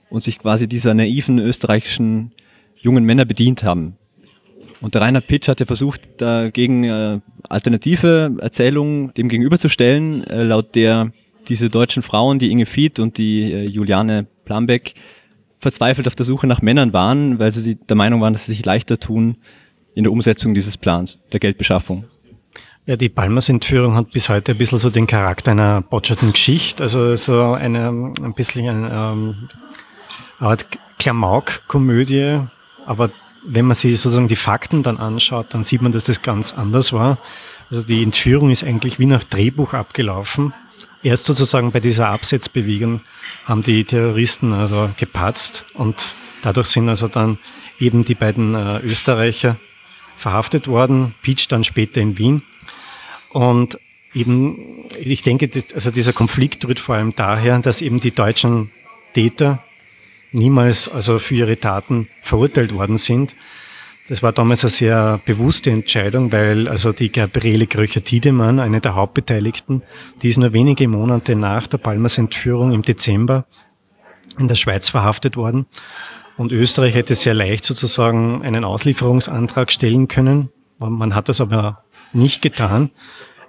und 0.09 0.23
sich 0.23 0.39
quasi 0.39 0.67
dieser 0.67 0.95
naiven 0.95 1.37
österreichischen 1.37 2.31
jungen 2.75 3.03
Männer 3.03 3.25
bedient 3.25 3.63
haben. 3.63 3.95
Und 4.81 4.95
der 4.95 5.03
Reinhard 5.03 5.27
Pitsch 5.27 5.49
hatte 5.49 5.67
versucht, 5.67 6.01
dagegen 6.17 6.83
äh, 6.83 7.19
alternative 7.47 8.37
Erzählungen 8.39 9.13
dem 9.13 9.29
gegenüberzustellen, 9.29 10.25
äh, 10.25 10.41
laut 10.41 10.73
der 10.73 11.11
diese 11.47 11.69
deutschen 11.69 12.01
Frauen, 12.01 12.39
die 12.39 12.49
Inge 12.49 12.65
Fied 12.65 12.97
und 12.97 13.19
die 13.19 13.51
Juliane 13.65 14.25
Plambeck, 14.45 14.95
verzweifelt 15.63 16.07
auf 16.07 16.15
der 16.15 16.25
Suche 16.25 16.45
nach 16.45 16.61
Männern 16.61 16.93
waren, 16.93 17.39
weil 17.39 17.51
sie 17.51 17.75
der 17.75 17.95
Meinung 17.95 18.21
waren, 18.21 18.33
dass 18.33 18.45
sie 18.45 18.53
sich 18.53 18.65
leichter 18.65 18.99
tun 18.99 19.37
in 19.95 20.03
der 20.03 20.13
Umsetzung 20.13 20.53
dieses 20.53 20.77
Plans, 20.77 21.19
der 21.31 21.39
Geldbeschaffung. 21.39 22.05
Ja, 22.85 22.97
die 22.97 23.09
Palmers-Entführung 23.09 23.95
hat 23.95 24.11
bis 24.11 24.27
heute 24.27 24.51
ein 24.51 24.57
bisschen 24.57 24.77
so 24.77 24.89
den 24.89 25.07
Charakter 25.07 25.51
einer 25.51 25.81
botscherten 25.81 26.33
Geschichte, 26.33 26.83
also 26.83 27.15
so 27.15 27.53
eine, 27.53 27.87
ein 27.87 28.33
bisschen 28.35 28.67
eine, 28.67 28.91
ähm, 28.93 29.49
Art 30.39 30.65
Klamauk-Komödie, 30.99 32.41
aber 32.85 33.09
wenn 33.45 33.65
man 33.65 33.75
sich 33.75 33.99
sozusagen 33.99 34.27
die 34.27 34.35
Fakten 34.35 34.83
dann 34.83 34.97
anschaut, 34.97 35.47
dann 35.53 35.63
sieht 35.63 35.81
man, 35.81 35.93
dass 35.93 36.05
das 36.05 36.21
ganz 36.21 36.53
anders 36.53 36.91
war. 36.91 37.17
Also 37.69 37.83
die 37.83 38.03
Entführung 38.03 38.51
ist 38.51 38.63
eigentlich 38.63 38.99
wie 38.99 39.05
nach 39.05 39.23
Drehbuch 39.23 39.73
abgelaufen 39.73 40.53
erst 41.03 41.25
sozusagen 41.25 41.71
bei 41.71 41.79
dieser 41.79 42.09
Absetzbewegung 42.09 43.01
haben 43.45 43.61
die 43.61 43.83
Terroristen 43.83 44.53
also 44.53 44.89
gepatzt 44.97 45.65
und 45.73 46.13
dadurch 46.41 46.67
sind 46.67 46.89
also 46.89 47.07
dann 47.07 47.37
eben 47.79 48.03
die 48.03 48.15
beiden 48.15 48.55
äh, 48.55 48.79
Österreicher 48.79 49.57
verhaftet 50.15 50.67
worden, 50.67 51.15
Peach 51.21 51.47
dann 51.47 51.63
später 51.63 52.01
in 52.01 52.17
Wien. 52.17 52.43
Und 53.29 53.79
eben, 54.13 54.85
ich 54.99 55.21
denke, 55.21 55.49
also 55.73 55.91
dieser 55.91 56.13
Konflikt 56.13 56.65
rührt 56.67 56.79
vor 56.79 56.95
allem 56.95 57.15
daher, 57.15 57.59
dass 57.59 57.81
eben 57.81 57.99
die 57.99 58.11
deutschen 58.11 58.71
Täter 59.13 59.63
niemals 60.31 60.87
also 60.87 61.19
für 61.19 61.35
ihre 61.35 61.59
Taten 61.59 62.07
verurteilt 62.21 62.73
worden 62.73 62.97
sind, 62.97 63.35
das 64.07 64.21
war 64.21 64.33
damals 64.33 64.63
eine 64.63 64.71
sehr 64.71 65.21
bewusste 65.25 65.71
Entscheidung, 65.71 66.31
weil 66.31 66.67
also 66.67 66.91
die 66.91 67.11
Gabriele 67.11 67.67
Kröcher-Tiedemann, 67.67 68.59
eine 68.59 68.81
der 68.81 68.95
Hauptbeteiligten, 68.95 69.81
die 70.21 70.29
ist 70.29 70.37
nur 70.37 70.51
wenige 70.53 70.87
Monate 70.87 71.35
nach 71.35 71.67
der 71.67 71.77
Palmers 71.77 72.17
Entführung 72.17 72.73
im 72.73 72.81
Dezember 72.81 73.45
in 74.37 74.47
der 74.47 74.55
Schweiz 74.55 74.89
verhaftet 74.89 75.37
worden. 75.37 75.67
Und 76.35 76.51
Österreich 76.51 76.95
hätte 76.95 77.15
sehr 77.15 77.33
leicht 77.33 77.63
sozusagen 77.63 78.41
einen 78.43 78.65
Auslieferungsantrag 78.65 79.71
stellen 79.71 80.07
können. 80.07 80.49
Man 80.79 81.15
hat 81.15 81.29
das 81.29 81.39
aber 81.39 81.83
nicht 82.11 82.41
getan. 82.41 82.91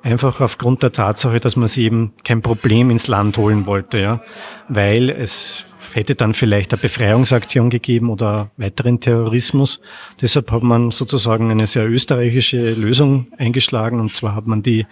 Einfach 0.02 0.40
aufgrund 0.42 0.82
der 0.82 0.92
Tatsache, 0.92 1.40
dass 1.40 1.56
man 1.56 1.66
sie 1.66 1.84
eben 1.84 2.12
kein 2.24 2.42
Problem 2.42 2.90
ins 2.90 3.06
Land 3.06 3.38
holen 3.38 3.64
wollte, 3.64 3.98
ja. 3.98 4.20
Weil 4.68 5.08
es 5.08 5.64
hätte 5.94 6.14
dann 6.14 6.34
vielleicht 6.34 6.72
eine 6.72 6.80
Befreiungsaktion 6.80 7.70
gegeben 7.70 8.10
oder 8.10 8.50
weiteren 8.56 9.00
Terrorismus. 9.00 9.80
Deshalb 10.20 10.50
hat 10.50 10.62
man 10.62 10.90
sozusagen 10.90 11.50
eine 11.50 11.66
sehr 11.66 11.88
österreichische 11.88 12.72
Lösung 12.72 13.28
eingeschlagen 13.38 14.00
und 14.00 14.14
zwar 14.14 14.34
hat 14.34 14.46
man 14.46 14.62
die 14.62 14.86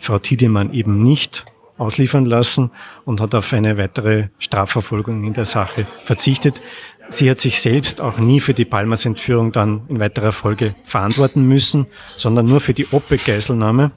Frau 0.00 0.18
Tiedemann 0.18 0.72
eben 0.72 1.00
nicht 1.00 1.44
ausliefern 1.76 2.24
lassen 2.24 2.70
und 3.04 3.20
hat 3.20 3.34
auf 3.34 3.52
eine 3.52 3.76
weitere 3.78 4.28
Strafverfolgung 4.38 5.24
in 5.24 5.32
der 5.32 5.44
Sache 5.44 5.86
verzichtet. 6.04 6.60
Sie 7.08 7.28
hat 7.28 7.40
sich 7.40 7.60
selbst 7.60 8.00
auch 8.00 8.18
nie 8.18 8.40
für 8.40 8.54
die 8.54 8.64
Palmas-Entführung 8.64 9.52
dann 9.52 9.82
in 9.88 9.98
weiterer 9.98 10.32
Folge 10.32 10.74
verantworten 10.84 11.42
müssen, 11.42 11.86
sondern 12.16 12.46
nur 12.46 12.60
für 12.60 12.72
die 12.72 12.86
OPEC-Geiselnahme, 12.90 13.90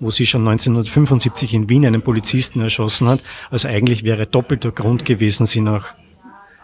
wo 0.00 0.10
sie 0.10 0.26
schon 0.26 0.46
1975 0.48 1.54
in 1.54 1.68
Wien 1.68 1.86
einen 1.86 2.02
Polizisten 2.02 2.60
erschossen 2.60 3.08
hat. 3.08 3.22
Also 3.50 3.68
eigentlich 3.68 4.02
wäre 4.02 4.26
doppelter 4.26 4.72
Grund 4.72 5.04
gewesen, 5.04 5.46
sie 5.46 5.60
nach 5.60 5.94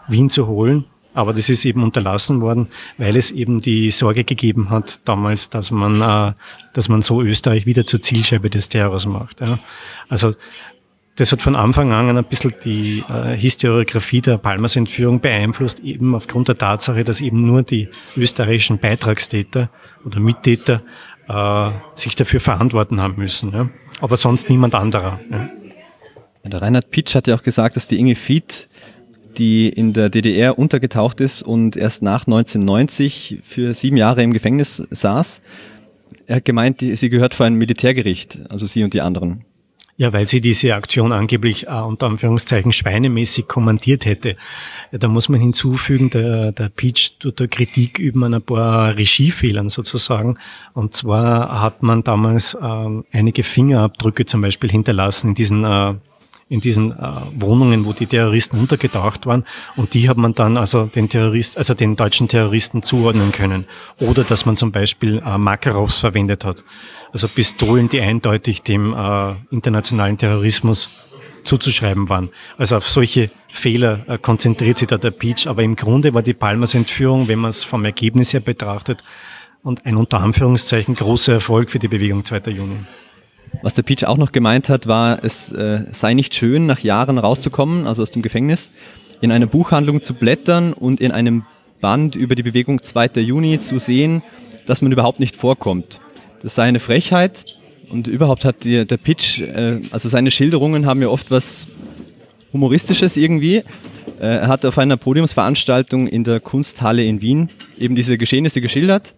Wien 0.07 0.29
zu 0.29 0.47
holen. 0.47 0.85
Aber 1.13 1.33
das 1.33 1.49
ist 1.49 1.65
eben 1.65 1.81
unterlassen 1.81 2.41
worden, 2.41 2.67
weil 2.99 3.15
es 3.15 3.31
eben 3.31 3.59
die 3.59 3.89
Sorge 3.89 4.23
gegeben 4.23 4.69
hat 4.69 4.99
damals, 5.05 5.49
dass 5.49 5.71
man, 5.71 5.99
äh, 6.01 6.33
dass 6.73 6.89
man 6.89 7.01
so 7.01 7.23
Österreich 7.23 7.65
wieder 7.65 7.85
zur 7.85 8.01
Zielscheibe 8.03 8.51
des 8.51 8.69
Terrors 8.69 9.07
macht. 9.07 9.41
Ja. 9.41 9.57
Also 10.09 10.35
das 11.15 11.31
hat 11.31 11.41
von 11.41 11.55
Anfang 11.55 11.91
an 11.91 12.15
ein 12.15 12.23
bisschen 12.23 12.53
die 12.63 13.03
äh, 13.09 13.35
Historiografie 13.35 14.21
der 14.21 14.37
Palmers-Entführung 14.37 15.19
beeinflusst, 15.19 15.79
eben 15.79 16.13
aufgrund 16.13 16.49
der 16.49 16.57
Tatsache, 16.59 17.03
dass 17.03 17.21
eben 17.21 17.47
nur 17.47 17.63
die 17.63 17.89
österreichischen 18.15 18.77
Beitragstäter 18.77 19.71
oder 20.05 20.19
Mittäter 20.19 20.83
äh, 21.27 21.71
sich 21.95 22.15
dafür 22.15 22.39
verantworten 22.39 23.01
haben 23.01 23.15
müssen. 23.17 23.53
Ja. 23.53 23.69
Aber 23.99 24.17
sonst 24.17 24.49
niemand 24.49 24.75
anderer. 24.75 25.19
Ja. 25.31 25.49
Der 26.43 26.61
Reinhard 26.61 26.91
Pitsch 26.91 27.13
hat 27.15 27.27
ja 27.27 27.35
auch 27.35 27.43
gesagt, 27.43 27.75
dass 27.75 27.87
die 27.87 27.99
Inge 27.99 28.15
Fied, 28.15 28.69
die 29.37 29.67
in 29.67 29.93
der 29.93 30.09
DDR 30.09 30.57
untergetaucht 30.57 31.19
ist 31.19 31.41
und 31.43 31.75
erst 31.75 32.01
nach 32.03 32.25
1990 32.25 33.39
für 33.43 33.73
sieben 33.73 33.97
Jahre 33.97 34.23
im 34.23 34.31
Gefängnis 34.33 34.77
saß, 34.89 35.41
er 36.25 36.37
hat 36.37 36.45
gemeint, 36.45 36.79
sie 36.81 37.09
gehört 37.09 37.33
vor 37.33 37.45
ein 37.45 37.55
Militärgericht, 37.55 38.39
also 38.49 38.65
sie 38.65 38.83
und 38.83 38.93
die 38.93 39.01
anderen. 39.01 39.45
Ja, 39.99 40.13
weil 40.13 40.27
sie 40.27 40.41
diese 40.41 40.75
Aktion 40.75 41.11
angeblich 41.11 41.65
äh, 41.65 41.81
unter 41.81 42.05
Anführungszeichen 42.05 42.71
schweinemäßig 42.71 43.47
kommandiert 43.47 44.05
hätte. 44.05 44.37
Ja, 44.91 44.99
da 44.99 45.07
muss 45.07 45.27
man 45.27 45.41
hinzufügen, 45.41 46.11
der, 46.11 46.51
der 46.51 46.69
Peach 46.69 47.17
tut 47.17 47.39
da 47.39 47.47
Kritik 47.47 47.97
üben 47.97 48.23
an 48.23 48.35
ein 48.35 48.43
paar 48.43 48.95
Regiefehlern 48.95 49.69
sozusagen. 49.69 50.37
Und 50.73 50.93
zwar 50.93 51.63
hat 51.63 51.81
man 51.81 52.03
damals 52.03 52.53
äh, 52.53 53.01
einige 53.11 53.41
Fingerabdrücke 53.41 54.27
zum 54.27 54.41
Beispiel 54.41 54.69
hinterlassen 54.69 55.29
in 55.29 55.33
diesen 55.33 55.63
äh, 55.63 55.95
in 56.49 56.61
diesen 56.61 56.91
äh, 56.91 56.95
Wohnungen, 57.35 57.85
wo 57.85 57.93
die 57.93 58.05
Terroristen 58.05 58.59
untergetaucht 58.59 59.25
waren. 59.25 59.45
Und 59.75 59.93
die 59.93 60.07
hat 60.09 60.17
man 60.17 60.33
dann 60.33 60.57
also 60.57 60.85
den 60.85 61.09
Terrorist, 61.09 61.57
also 61.57 61.73
den 61.73 61.95
deutschen 61.95 62.27
Terroristen 62.27 62.83
zuordnen 62.83 63.31
können. 63.31 63.65
Oder 63.99 64.23
dass 64.23 64.45
man 64.45 64.55
zum 64.55 64.71
Beispiel 64.71 65.21
äh, 65.25 65.37
Makarovs 65.37 65.97
verwendet 65.97 66.45
hat. 66.45 66.63
Also 67.11 67.27
Pistolen, 67.27 67.89
die 67.89 67.99
eindeutig 67.99 68.63
dem 68.63 68.93
äh, 68.93 69.35
internationalen 69.51 70.17
Terrorismus 70.17 70.89
zuzuschreiben 71.43 72.09
waren. 72.09 72.29
Also 72.57 72.77
auf 72.77 72.87
solche 72.87 73.29
Fehler 73.47 74.05
äh, 74.07 74.17
konzentriert 74.17 74.77
sich 74.77 74.87
da 74.87 74.97
der 74.97 75.11
Peach. 75.11 75.47
Aber 75.47 75.63
im 75.63 75.75
Grunde 75.75 76.13
war 76.13 76.21
die 76.21 76.33
Palmers 76.33 76.75
Entführung, 76.75 77.27
wenn 77.27 77.39
man 77.39 77.49
es 77.49 77.63
vom 77.63 77.83
Ergebnis 77.83 78.33
her 78.33 78.41
betrachtet, 78.41 79.03
und 79.63 79.85
ein 79.85 79.97
unter 79.97 80.21
Anführungszeichen 80.21 80.95
großer 80.95 81.33
Erfolg 81.33 81.71
für 81.71 81.79
die 81.79 81.89
Bewegung 81.89 82.23
2. 82.23 82.51
Juni. 82.51 82.77
Was 83.61 83.73
der 83.73 83.83
Peach 83.83 84.05
auch 84.05 84.17
noch 84.17 84.31
gemeint 84.31 84.69
hat, 84.69 84.87
war, 84.87 85.23
es 85.23 85.51
äh, 85.51 85.81
sei 85.91 86.13
nicht 86.13 86.35
schön, 86.35 86.65
nach 86.65 86.79
Jahren 86.79 87.17
rauszukommen, 87.17 87.87
also 87.87 88.01
aus 88.01 88.11
dem 88.11 88.21
Gefängnis, 88.21 88.69
in 89.21 89.31
einer 89.31 89.47
Buchhandlung 89.47 90.03
zu 90.03 90.13
blättern 90.13 90.73
und 90.73 91.01
in 91.01 91.11
einem 91.11 91.43
Band 91.81 92.15
über 92.15 92.35
die 92.35 92.43
Bewegung 92.43 92.83
2. 92.83 93.21
Juni 93.21 93.59
zu 93.59 93.79
sehen, 93.79 94.21
dass 94.65 94.81
man 94.81 94.91
überhaupt 94.91 95.19
nicht 95.19 95.35
vorkommt. 95.35 95.99
Das 96.41 96.55
sei 96.55 96.63
eine 96.63 96.79
Frechheit 96.79 97.45
und 97.89 98.07
überhaupt 98.07 98.45
hat 98.45 98.63
die, 98.63 98.85
der 98.85 98.97
Pitch, 98.97 99.41
äh, 99.41 99.81
also 99.91 100.09
seine 100.09 100.31
Schilderungen 100.31 100.85
haben 100.85 101.01
ja 101.01 101.07
oft 101.07 101.31
was 101.31 101.67
Humoristisches 102.53 103.17
irgendwie. 103.17 103.57
Äh, 103.57 103.63
er 104.19 104.47
hat 104.47 104.65
auf 104.65 104.77
einer 104.77 104.97
Podiumsveranstaltung 104.97 106.07
in 106.07 106.23
der 106.23 106.39
Kunsthalle 106.39 107.03
in 107.03 107.21
Wien 107.21 107.49
eben 107.77 107.95
diese 107.95 108.17
Geschehnisse 108.17 108.61
geschildert 108.61 109.13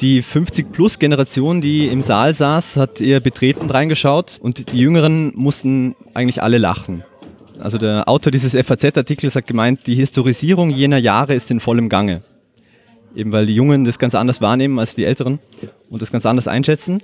die 0.00 0.22
50-Plus-Generation, 0.22 1.60
die 1.60 1.88
im 1.88 2.02
Saal 2.02 2.34
saß, 2.34 2.76
hat 2.76 3.00
eher 3.00 3.20
betreten 3.20 3.70
reingeschaut 3.70 4.38
und 4.40 4.72
die 4.72 4.78
Jüngeren 4.78 5.32
mussten 5.34 5.96
eigentlich 6.14 6.42
alle 6.42 6.58
lachen. 6.58 7.02
Also 7.58 7.78
der 7.78 8.08
Autor 8.08 8.30
dieses 8.30 8.52
FAZ-Artikels 8.52 9.34
hat 9.34 9.46
gemeint, 9.46 9.86
die 9.86 9.94
Historisierung 9.94 10.70
jener 10.70 10.98
Jahre 10.98 11.34
ist 11.34 11.50
in 11.50 11.60
vollem 11.60 11.88
Gange. 11.88 12.22
Eben 13.14 13.32
weil 13.32 13.46
die 13.46 13.54
Jungen 13.54 13.84
das 13.84 13.98
ganz 13.98 14.14
anders 14.14 14.42
wahrnehmen 14.42 14.78
als 14.78 14.94
die 14.94 15.04
Älteren 15.04 15.38
und 15.88 16.02
das 16.02 16.12
ganz 16.12 16.26
anders 16.26 16.48
einschätzen. 16.48 17.02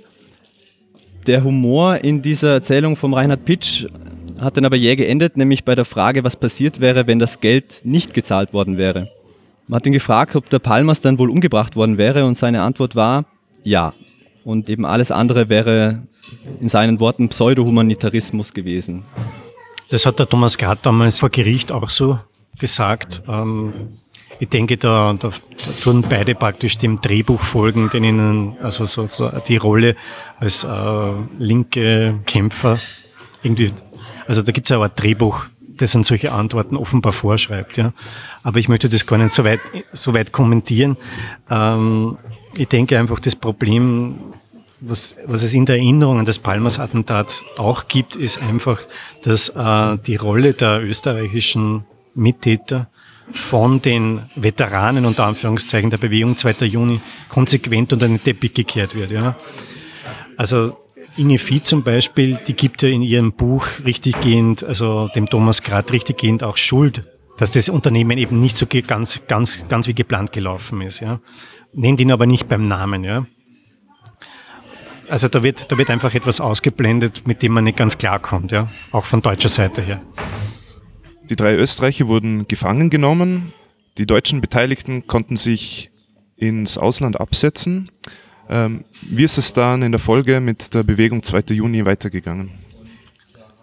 Der 1.25 1.43
Humor 1.43 2.03
in 2.03 2.21
dieser 2.21 2.53
Erzählung 2.53 2.95
vom 2.95 3.13
Reinhard 3.13 3.45
Pitsch 3.45 3.85
hat 4.39 4.57
dann 4.57 4.65
aber 4.65 4.75
jäh 4.75 4.95
geendet, 4.95 5.37
nämlich 5.37 5.63
bei 5.63 5.73
der 5.73 5.85
Frage, 5.85 6.23
was 6.23 6.35
passiert 6.35 6.81
wäre, 6.81 7.07
wenn 7.07 7.17
das 7.17 7.39
Geld 7.39 7.81
nicht 7.83 8.13
gezahlt 8.13 8.53
worden 8.53 8.77
wäre. 8.77 9.09
Man 9.67 9.77
hat 9.77 9.85
ihn 9.85 9.93
gefragt, 9.93 10.35
ob 10.35 10.49
der 10.49 10.59
Palmas 10.59 11.01
dann 11.01 11.17
wohl 11.17 11.29
umgebracht 11.29 11.75
worden 11.75 11.97
wäre 11.97 12.25
und 12.25 12.37
seine 12.37 12.61
Antwort 12.61 12.95
war 12.95 13.25
ja. 13.63 13.93
Und 14.43 14.69
eben 14.69 14.85
alles 14.85 15.11
andere 15.11 15.49
wäre 15.49 16.03
in 16.59 16.69
seinen 16.69 16.99
Worten 16.99 17.29
Pseudo-Humanitarismus 17.29 18.53
gewesen. 18.53 19.03
Das 19.89 20.05
hat 20.05 20.19
der 20.19 20.27
Thomas 20.27 20.57
Gart 20.57 20.79
damals 20.85 21.19
vor 21.19 21.29
Gericht 21.29 21.71
auch 21.71 21.89
so 21.89 22.19
gesagt. 22.59 23.21
Ähm, 23.27 23.73
ich 24.39 24.49
denke, 24.49 24.77
da, 24.77 25.13
da, 25.13 25.29
da, 25.29 25.71
tun 25.81 26.03
beide 26.07 26.35
praktisch 26.35 26.77
dem 26.77 26.99
Drehbuch 26.99 27.39
folgen, 27.39 27.89
den 27.89 28.03
ihnen, 28.03 28.57
also 28.61 28.83
so, 28.85 29.05
so 29.07 29.31
die 29.47 29.57
Rolle 29.57 29.95
als 30.39 30.63
äh, 30.63 31.13
linke 31.37 32.19
Kämpfer 32.25 32.79
irgendwie, 33.43 33.69
also 34.27 34.41
da 34.41 34.51
gibt 34.51 34.67
es 34.67 34.71
ja 34.71 34.79
auch 34.79 34.83
ein 34.83 34.91
Drehbuch, 34.95 35.45
das 35.77 35.95
an 35.95 36.03
solche 36.03 36.31
Antworten 36.31 36.75
offenbar 36.77 37.13
vorschreibt. 37.13 37.77
Ja. 37.77 37.93
Aber 38.43 38.59
ich 38.59 38.69
möchte 38.69 38.89
das 38.89 39.05
gar 39.05 39.17
nicht 39.17 39.33
so 39.33 39.43
weit, 39.43 39.59
so 39.91 40.13
weit 40.13 40.31
kommentieren. 40.31 40.97
Ähm, 41.49 42.17
ich 42.55 42.67
denke 42.67 42.97
einfach, 42.99 43.19
das 43.19 43.35
Problem, 43.35 44.15
was, 44.79 45.15
was 45.25 45.43
es 45.43 45.53
in 45.53 45.65
der 45.65 45.77
Erinnerung 45.77 46.19
an 46.19 46.25
das 46.25 46.39
Palmas-Attentat 46.39 47.43
auch 47.57 47.87
gibt, 47.87 48.15
ist 48.15 48.41
einfach, 48.41 48.81
dass 49.23 49.49
äh, 49.49 49.97
die 50.05 50.17
Rolle 50.17 50.53
der 50.53 50.83
österreichischen 50.83 51.85
Mittäter 52.15 52.87
von 53.31 53.81
den 53.81 54.21
Veteranen 54.35 55.05
unter 55.05 55.25
Anführungszeichen 55.25 55.89
der 55.89 55.97
Bewegung 55.97 56.35
2. 56.35 56.65
Juni 56.65 56.99
konsequent 57.29 57.93
unter 57.93 58.07
den 58.07 58.21
Teppich 58.21 58.53
gekehrt 58.53 58.95
wird. 58.95 59.11
Ja. 59.11 59.35
Also 60.37 60.77
Inge 61.15 61.37
Vieh 61.37 61.61
zum 61.61 61.83
Beispiel, 61.83 62.39
die 62.47 62.53
gibt 62.53 62.81
ja 62.81 62.89
in 62.89 63.01
ihrem 63.01 63.33
Buch 63.33 63.67
richtiggehend, 63.85 64.63
also 64.63 65.09
dem 65.15 65.27
Thomas 65.27 65.61
Grad 65.61 65.91
richtiggehend 65.91 66.43
auch 66.43 66.57
Schuld 66.57 67.03
dass 67.37 67.51
das 67.51 67.69
Unternehmen 67.69 68.17
eben 68.17 68.39
nicht 68.39 68.57
so 68.57 68.65
ganz, 68.65 69.21
ganz, 69.27 69.63
ganz 69.67 69.87
wie 69.87 69.93
geplant 69.93 70.31
gelaufen 70.31 70.81
ist. 70.81 70.99
Ja. 70.99 71.19
Nennt 71.73 71.99
ihn 71.99 72.11
aber 72.11 72.25
nicht 72.25 72.47
beim 72.47 72.67
Namen. 72.67 73.03
Ja. 73.03 73.25
Also 75.09 75.27
da 75.27 75.43
wird, 75.43 75.71
da 75.71 75.77
wird 75.77 75.89
einfach 75.89 76.13
etwas 76.13 76.39
ausgeblendet, 76.39 77.27
mit 77.27 77.41
dem 77.41 77.53
man 77.53 77.65
nicht 77.65 77.77
ganz 77.77 77.97
klarkommt, 77.97 78.51
ja. 78.51 78.69
auch 78.91 79.05
von 79.05 79.21
deutscher 79.21 79.49
Seite 79.49 79.81
her. 79.81 80.01
Die 81.29 81.35
drei 81.35 81.55
Österreicher 81.55 82.07
wurden 82.07 82.47
gefangen 82.47 82.89
genommen. 82.89 83.53
Die 83.97 84.05
deutschen 84.05 84.41
Beteiligten 84.41 85.07
konnten 85.07 85.35
sich 85.35 85.91
ins 86.35 86.77
Ausland 86.77 87.19
absetzen. 87.19 87.91
Ähm, 88.49 88.83
wie 89.01 89.23
ist 89.23 89.37
es 89.37 89.53
dann 89.53 89.81
in 89.81 89.91
der 89.91 89.99
Folge 89.99 90.39
mit 90.39 90.73
der 90.73 90.83
Bewegung 90.83 91.23
2. 91.23 91.53
Juni 91.53 91.85
weitergegangen? 91.85 92.51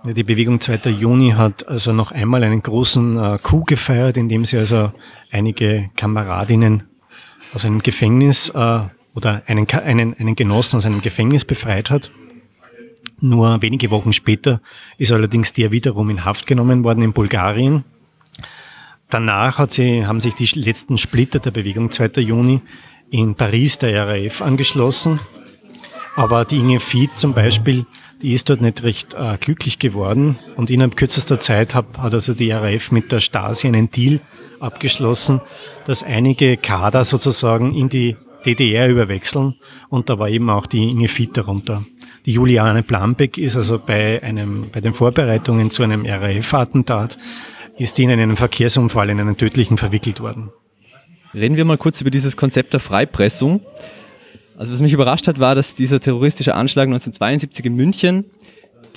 Die 0.05 0.25
Bewegung 0.25 0.61
2. 0.61 0.91
Juni 0.91 1.33
hat 1.33 1.69
also 1.69 1.93
noch 1.93 2.11
einmal 2.11 2.43
einen 2.43 2.63
großen 2.63 3.19
äh, 3.19 3.39
Coup 3.43 3.67
gefeiert, 3.67 4.17
indem 4.17 4.47
sie 4.47 4.57
also 4.57 4.93
einige 5.31 5.91
Kameradinnen 5.97 6.85
aus 7.53 7.67
einem 7.67 7.81
Gefängnis 7.81 8.49
äh, 8.49 8.81
oder 9.15 9.43
einen, 9.47 9.69
einen, 9.69 10.15
einen 10.15 10.37
Genossen 10.37 10.79
aus 10.79 10.87
einem 10.87 11.03
Gefängnis 11.03 11.45
befreit 11.45 11.91
hat. 11.91 12.11
Nur 13.21 13.61
wenige 13.61 13.91
Wochen 13.91 14.15
später 14.15 14.63
ist 14.97 15.13
allerdings 15.13 15.53
der 15.53 15.71
wiederum 15.71 16.09
in 16.09 16.25
Haft 16.25 16.47
genommen 16.47 16.83
worden 16.83 17.03
in 17.03 17.13
Bulgarien. 17.13 17.85
Danach 19.11 19.69
sie, 19.69 20.07
haben 20.07 20.21
sich 20.21 20.35
die 20.35 20.47
letzten 20.59 20.97
Splitter 20.97 21.41
der 21.41 21.51
Bewegung 21.51 21.91
2. 21.91 22.23
Juni 22.23 22.63
in 23.11 23.35
Paris 23.35 23.79
der 23.79 24.07
RAF 24.07 24.43
angeschlossen. 24.43 25.21
Aber 26.17 26.45
die 26.45 26.59
Inge 26.59 26.81
Fied 26.81 27.11
zum 27.17 27.35
Beispiel 27.35 27.87
die 28.23 28.33
ist 28.33 28.51
dort 28.51 28.61
nicht 28.61 28.83
recht 28.83 29.15
äh, 29.15 29.39
glücklich 29.39 29.79
geworden 29.79 30.39
und 30.57 30.71
innerhalb 30.71 30.97
kürzester 30.97 31.39
Zeit 31.39 31.75
hat, 31.75 31.99
hat 31.99 32.13
also 32.13 32.35
die 32.35 32.51
RAF 32.51 32.93
mit 32.93 33.13
der 33.13 33.21
Stasi 33.21 33.67
einen 33.67 33.91
Deal 33.91 34.21
abgeschlossen, 34.59 35.41
dass 35.87 36.03
einige 36.03 36.57
Kader 36.57 37.05
sozusagen 37.05 37.75
in 37.75 37.89
die 37.89 38.17
DDR 38.45 38.89
überwechseln 38.89 39.55
und 39.89 40.09
da 40.09 40.19
war 40.19 40.29
eben 40.29 40.51
auch 40.51 40.67
die 40.67 40.91
Inge 40.91 41.09
Fied 41.09 41.37
darunter. 41.37 41.85
Die 42.27 42.33
Juliane 42.33 42.83
Plambeck 42.83 43.39
ist 43.39 43.57
also 43.57 43.79
bei 43.79 44.23
einem, 44.23 44.71
bei 44.71 44.81
den 44.81 44.93
Vorbereitungen 44.93 45.71
zu 45.71 45.83
einem 45.83 46.05
RAF-Attentat, 46.05 47.17
ist 47.79 47.97
die 47.97 48.05
in 48.05 48.11
einen 48.11 48.37
Verkehrsunfall, 48.37 49.09
in 49.09 49.21
einen 49.21 49.39
tödlichen 49.39 49.79
verwickelt 49.79 50.21
worden. 50.21 50.51
Reden 51.33 51.57
wir 51.57 51.65
mal 51.65 51.79
kurz 51.79 52.01
über 52.01 52.11
dieses 52.11 52.37
Konzept 52.37 52.73
der 52.73 52.81
Freipressung. 52.81 53.61
Also 54.59 54.73
was 54.73 54.81
mich 54.81 54.93
überrascht 54.93 55.27
hat, 55.29 55.39
war, 55.39 55.55
dass 55.55 55.75
dieser 55.75 56.01
terroristische 56.01 56.55
Anschlag 56.55 56.85
1972 56.85 57.65
in 57.65 57.75
München, 57.77 58.25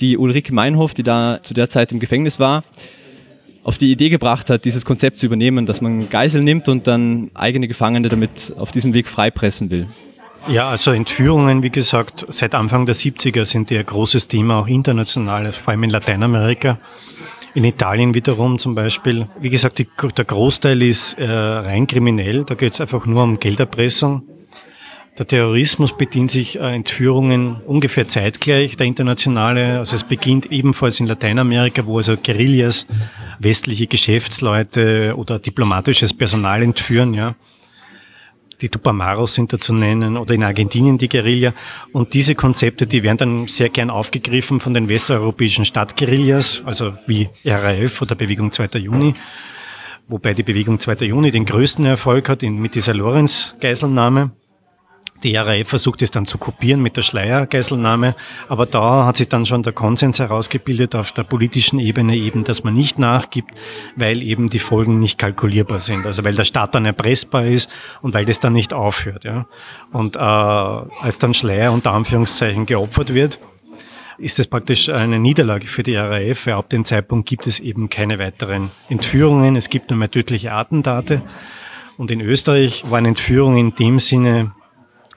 die 0.00 0.18
Ulrike 0.18 0.52
Meinhof, 0.52 0.94
die 0.94 1.04
da 1.04 1.38
zu 1.42 1.54
der 1.54 1.70
Zeit 1.70 1.92
im 1.92 2.00
Gefängnis 2.00 2.40
war, 2.40 2.64
auf 3.62 3.78
die 3.78 3.90
Idee 3.90 4.10
gebracht 4.10 4.50
hat, 4.50 4.64
dieses 4.64 4.84
Konzept 4.84 5.18
zu 5.18 5.26
übernehmen, 5.26 5.64
dass 5.64 5.80
man 5.80 6.10
Geisel 6.10 6.42
nimmt 6.42 6.68
und 6.68 6.86
dann 6.86 7.30
eigene 7.34 7.68
Gefangene 7.68 8.08
damit 8.08 8.52
auf 8.58 8.72
diesem 8.72 8.92
Weg 8.92 9.08
freipressen 9.08 9.70
will. 9.70 9.88
Ja, 10.48 10.68
also 10.68 10.90
Entführungen, 10.90 11.62
wie 11.62 11.70
gesagt, 11.70 12.26
seit 12.28 12.54
Anfang 12.54 12.84
der 12.84 12.94
70er 12.94 13.46
sind 13.46 13.70
die 13.70 13.78
ein 13.78 13.86
großes 13.86 14.28
Thema, 14.28 14.58
auch 14.58 14.66
international, 14.66 15.50
vor 15.52 15.70
allem 15.70 15.84
in 15.84 15.90
Lateinamerika. 15.90 16.78
In 17.54 17.64
Italien 17.64 18.14
wiederum 18.14 18.58
zum 18.58 18.74
Beispiel. 18.74 19.28
Wie 19.40 19.50
gesagt, 19.50 19.78
die, 19.78 19.86
der 20.16 20.24
Großteil 20.24 20.82
ist 20.82 21.14
äh, 21.18 21.24
rein 21.30 21.86
kriminell. 21.86 22.44
Da 22.44 22.54
geht 22.54 22.72
es 22.72 22.80
einfach 22.80 23.06
nur 23.06 23.22
um 23.22 23.38
Gelderpressung. 23.38 24.22
Der 25.16 25.28
Terrorismus 25.28 25.96
bedient 25.96 26.32
sich 26.32 26.58
äh, 26.58 26.74
Entführungen 26.74 27.62
ungefähr 27.66 28.08
zeitgleich, 28.08 28.76
der 28.76 28.86
internationale. 28.86 29.78
Also 29.78 29.94
es 29.94 30.02
beginnt 30.02 30.50
ebenfalls 30.50 30.98
in 30.98 31.06
Lateinamerika, 31.06 31.86
wo 31.86 31.98
also 31.98 32.16
Guerillas 32.16 32.86
westliche 33.38 33.86
Geschäftsleute 33.86 35.14
oder 35.16 35.38
diplomatisches 35.38 36.12
Personal 36.12 36.62
entführen, 36.62 37.14
ja. 37.14 37.36
Die 38.60 38.68
Tupamaros 38.68 39.34
sind 39.34 39.52
da 39.52 39.58
zu 39.58 39.74
nennen 39.74 40.16
oder 40.16 40.34
in 40.34 40.44
Argentinien 40.44 40.98
die 40.98 41.08
Guerilla. 41.08 41.52
Und 41.92 42.14
diese 42.14 42.34
Konzepte, 42.34 42.86
die 42.86 43.02
werden 43.02 43.16
dann 43.16 43.46
sehr 43.48 43.68
gern 43.68 43.90
aufgegriffen 43.90 44.60
von 44.60 44.74
den 44.74 44.88
westeuropäischen 44.88 45.64
Stadtguerillas, 45.64 46.62
also 46.64 46.94
wie 47.06 47.28
RAF 47.44 48.02
oder 48.02 48.14
Bewegung 48.14 48.52
2. 48.52 48.78
Juni. 48.78 49.14
Wobei 50.08 50.34
die 50.34 50.42
Bewegung 50.42 50.78
2. 50.78 51.06
Juni 51.06 51.30
den 51.30 51.46
größten 51.46 51.84
Erfolg 51.86 52.28
hat 52.28 52.42
mit 52.42 52.74
dieser 52.74 52.94
Lorenz-Geiselnahme. 52.94 54.32
Die 55.22 55.36
RAF 55.36 55.68
versucht 55.68 56.02
es 56.02 56.10
dann 56.10 56.26
zu 56.26 56.36
kopieren 56.36 56.82
mit 56.82 56.96
der 56.96 57.02
Schleier-Geiselnahme, 57.02 58.14
aber 58.48 58.66
da 58.66 59.06
hat 59.06 59.16
sich 59.16 59.28
dann 59.28 59.46
schon 59.46 59.62
der 59.62 59.72
Konsens 59.72 60.18
herausgebildet 60.18 60.94
auf 60.94 61.12
der 61.12 61.22
politischen 61.22 61.78
Ebene 61.78 62.16
eben, 62.16 62.44
dass 62.44 62.62
man 62.62 62.74
nicht 62.74 62.98
nachgibt, 62.98 63.52
weil 63.96 64.22
eben 64.22 64.48
die 64.48 64.58
Folgen 64.58 64.98
nicht 64.98 65.16
kalkulierbar 65.16 65.80
sind. 65.80 66.04
Also 66.04 66.24
weil 66.24 66.34
der 66.34 66.44
Staat 66.44 66.74
dann 66.74 66.84
erpressbar 66.84 67.46
ist 67.46 67.70
und 68.02 68.12
weil 68.12 68.26
das 68.26 68.40
dann 68.40 68.52
nicht 68.52 68.74
aufhört. 68.74 69.24
Ja. 69.24 69.46
Und 69.92 70.16
äh, 70.16 70.18
als 70.18 71.18
dann 71.18 71.32
Schleier 71.32 71.72
unter 71.72 71.92
Anführungszeichen 71.92 72.66
geopfert 72.66 73.14
wird, 73.14 73.38
ist 74.18 74.38
das 74.38 74.46
praktisch 74.46 74.88
eine 74.88 75.18
Niederlage 75.18 75.66
für 75.66 75.82
die 75.82 75.96
RAF, 75.96 76.46
weil 76.46 76.54
ab 76.54 76.68
dem 76.68 76.84
Zeitpunkt 76.84 77.28
gibt 77.28 77.46
es 77.46 77.60
eben 77.60 77.88
keine 77.88 78.18
weiteren 78.18 78.70
Entführungen, 78.88 79.56
es 79.56 79.70
gibt 79.70 79.90
nur 79.90 79.98
mehr 79.98 80.10
tödliche 80.10 80.52
Attentate. 80.52 81.22
Und 81.96 82.10
in 82.10 82.20
Österreich 82.20 82.84
waren 82.90 83.06
Entführungen 83.06 83.58
in 83.58 83.74
dem 83.74 83.98
Sinne 83.98 84.52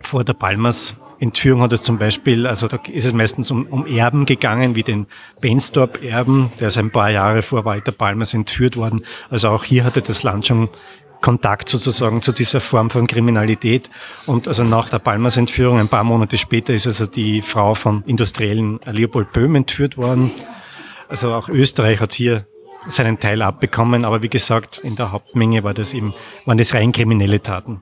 vor 0.02 0.24
der 0.24 0.34
Palmas 0.34 0.95
Entführung 1.20 1.62
hat 1.62 1.74
es 1.74 1.82
zum 1.82 1.98
Beispiel, 1.98 2.45
also 2.45 2.68
da 2.68 2.78
ist 2.91 3.06
es 3.06 3.14
meistens 3.14 3.50
um, 3.50 3.66
um 3.68 3.88
Erben 3.88 4.26
gegangen, 4.26 4.76
wie 4.76 4.84
den 4.84 5.08
Benstorp-Erben, 5.41 6.52
der 6.60 6.68
ist 6.68 6.78
ein 6.78 6.91
paar 6.91 7.10
Jahre 7.10 7.41
vor 7.41 7.66
Walter 7.66 7.91
Palmas 7.91 8.34
entführt 8.34 8.78
worden. 8.78 9.02
Also 9.30 9.50
auch 9.50 9.64
hier 9.64 9.84
hatte 9.84 10.02
das 10.02 10.24
Land 10.24 10.48
schon 10.48 10.70
Kontakt 11.22 11.70
sozusagen 11.70 12.22
zu 12.22 12.32
dieser 12.32 12.60
Form 12.60 12.91
von 12.91 13.08
Kriminalität. 13.08 13.89
Und 14.28 14.48
also 14.48 14.64
nach 14.64 14.89
der 14.89 15.00
Palmas-Entführung, 15.00 15.80
ein 15.80 15.88
paar 15.88 16.04
Monate 16.04 16.38
später, 16.38 16.74
ist 16.74 16.86
also 16.86 17.08
die 17.08 17.41
Frau 17.41 17.74
vom 17.74 18.04
Industriellen 18.06 18.80
Leopold 18.86 19.32
Böhm 19.32 19.56
entführt 19.56 19.98
worden. 19.98 20.32
Also 21.10 21.34
auch 21.34 21.50
Österreich 21.50 22.00
hat 22.00 22.14
hier 22.14 22.45
seinen 22.88 23.20
Teil 23.20 23.41
abbekommen, 23.41 24.06
aber 24.06 24.22
wie 24.22 24.30
gesagt, 24.30 24.78
in 24.78 24.95
der 24.95 25.12
Hauptmenge 25.12 25.64
war 25.64 25.74
das 25.74 25.93
eben, 25.93 26.14
waren 26.45 26.58
das 26.58 26.74
rein 26.74 26.91
kriminelle 26.91 27.41
Taten. 27.41 27.82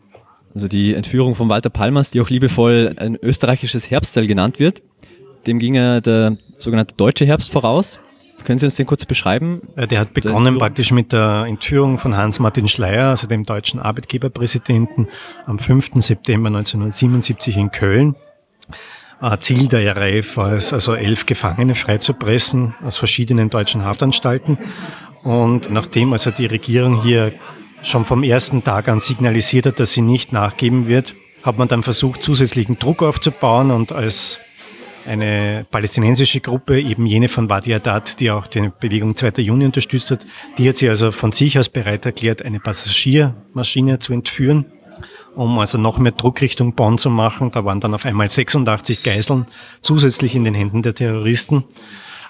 Also 0.55 0.69
die 0.69 0.95
Entführung 0.95 1.35
von 1.35 1.49
Walter 1.49 1.69
Palmas, 1.69 2.11
die 2.11 2.21
auch 2.21 2.29
liebevoll 2.29 2.95
ein 2.97 3.17
österreichisches 3.21 3.91
Herbstteil 3.91 4.25
genannt 4.25 4.57
wird, 4.57 4.81
dem 5.45 5.59
ging 5.59 5.75
ja 5.75 5.99
der 5.99 6.37
sogenannte 6.57 6.95
deutsche 6.95 7.25
Herbst 7.25 7.51
voraus. 7.51 7.99
Können 8.45 8.59
Sie 8.59 8.65
uns 8.65 8.75
den 8.75 8.85
kurz 8.85 9.05
beschreiben? 9.05 9.61
Der 9.75 9.99
hat 9.99 10.13
begonnen 10.13 10.57
praktisch 10.57 10.91
mit 10.91 11.11
der 11.11 11.45
Entführung 11.47 11.97
von 11.97 12.15
Hans-Martin 12.15 12.67
Schleyer, 12.67 13.09
also 13.09 13.27
dem 13.27 13.43
deutschen 13.43 13.79
Arbeitgeberpräsidenten, 13.79 15.09
am 15.45 15.59
5. 15.59 15.89
September 15.95 16.47
1977 16.47 17.57
in 17.57 17.71
Köln. 17.71 18.15
Ziel 19.39 19.67
der 19.67 19.95
RAF 19.95 20.37
war 20.37 20.53
es, 20.53 20.73
also 20.73 20.93
elf 20.93 21.25
Gefangene 21.25 21.75
freizupressen 21.75 22.75
aus 22.83 22.97
verschiedenen 22.97 23.49
deutschen 23.49 23.83
Haftanstalten. 23.83 24.57
Und 25.23 25.71
nachdem 25.71 26.13
also 26.13 26.31
die 26.31 26.45
Regierung 26.45 27.01
hier 27.01 27.33
schon 27.85 28.03
vom 28.03 28.23
ersten 28.23 28.63
Tag 28.63 28.87
an 28.87 28.99
signalisiert 28.99 29.67
hat, 29.67 29.79
dass 29.79 29.91
sie 29.93 30.01
nicht 30.01 30.33
nachgeben 30.33 30.87
wird, 30.87 31.15
hat 31.43 31.57
man 31.57 31.67
dann 31.67 31.83
versucht, 31.83 32.23
zusätzlichen 32.23 32.79
Druck 32.79 33.03
aufzubauen 33.03 33.71
und 33.71 33.91
als 33.91 34.39
eine 35.05 35.65
palästinensische 35.69 36.39
Gruppe, 36.39 36.81
eben 36.81 37.05
jene 37.05 37.27
von 37.27 37.47
Wadi 37.47 37.71
Haddad, 37.71 38.19
die 38.19 38.31
auch 38.31 38.47
die 38.47 38.71
Bewegung 38.79 39.15
2. 39.15 39.43
Juni 39.43 39.65
unterstützt 39.65 40.09
hat, 40.09 40.25
die 40.57 40.67
hat 40.67 40.77
sie 40.77 40.89
also 40.89 41.11
von 41.11 41.31
sich 41.31 41.59
aus 41.59 41.69
bereit 41.69 42.07
erklärt, 42.07 42.41
eine 42.41 42.59
Passagiermaschine 42.59 43.99
zu 43.99 44.13
entführen, 44.13 44.65
um 45.35 45.59
also 45.59 45.77
noch 45.77 45.99
mehr 45.99 46.13
Druck 46.13 46.41
Richtung 46.41 46.73
Bonn 46.73 46.97
zu 46.97 47.11
machen. 47.11 47.51
Da 47.51 47.63
waren 47.65 47.81
dann 47.81 47.93
auf 47.93 48.05
einmal 48.05 48.31
86 48.31 49.03
Geiseln 49.03 49.45
zusätzlich 49.81 50.33
in 50.33 50.43
den 50.43 50.55
Händen 50.55 50.81
der 50.81 50.95
Terroristen. 50.95 51.65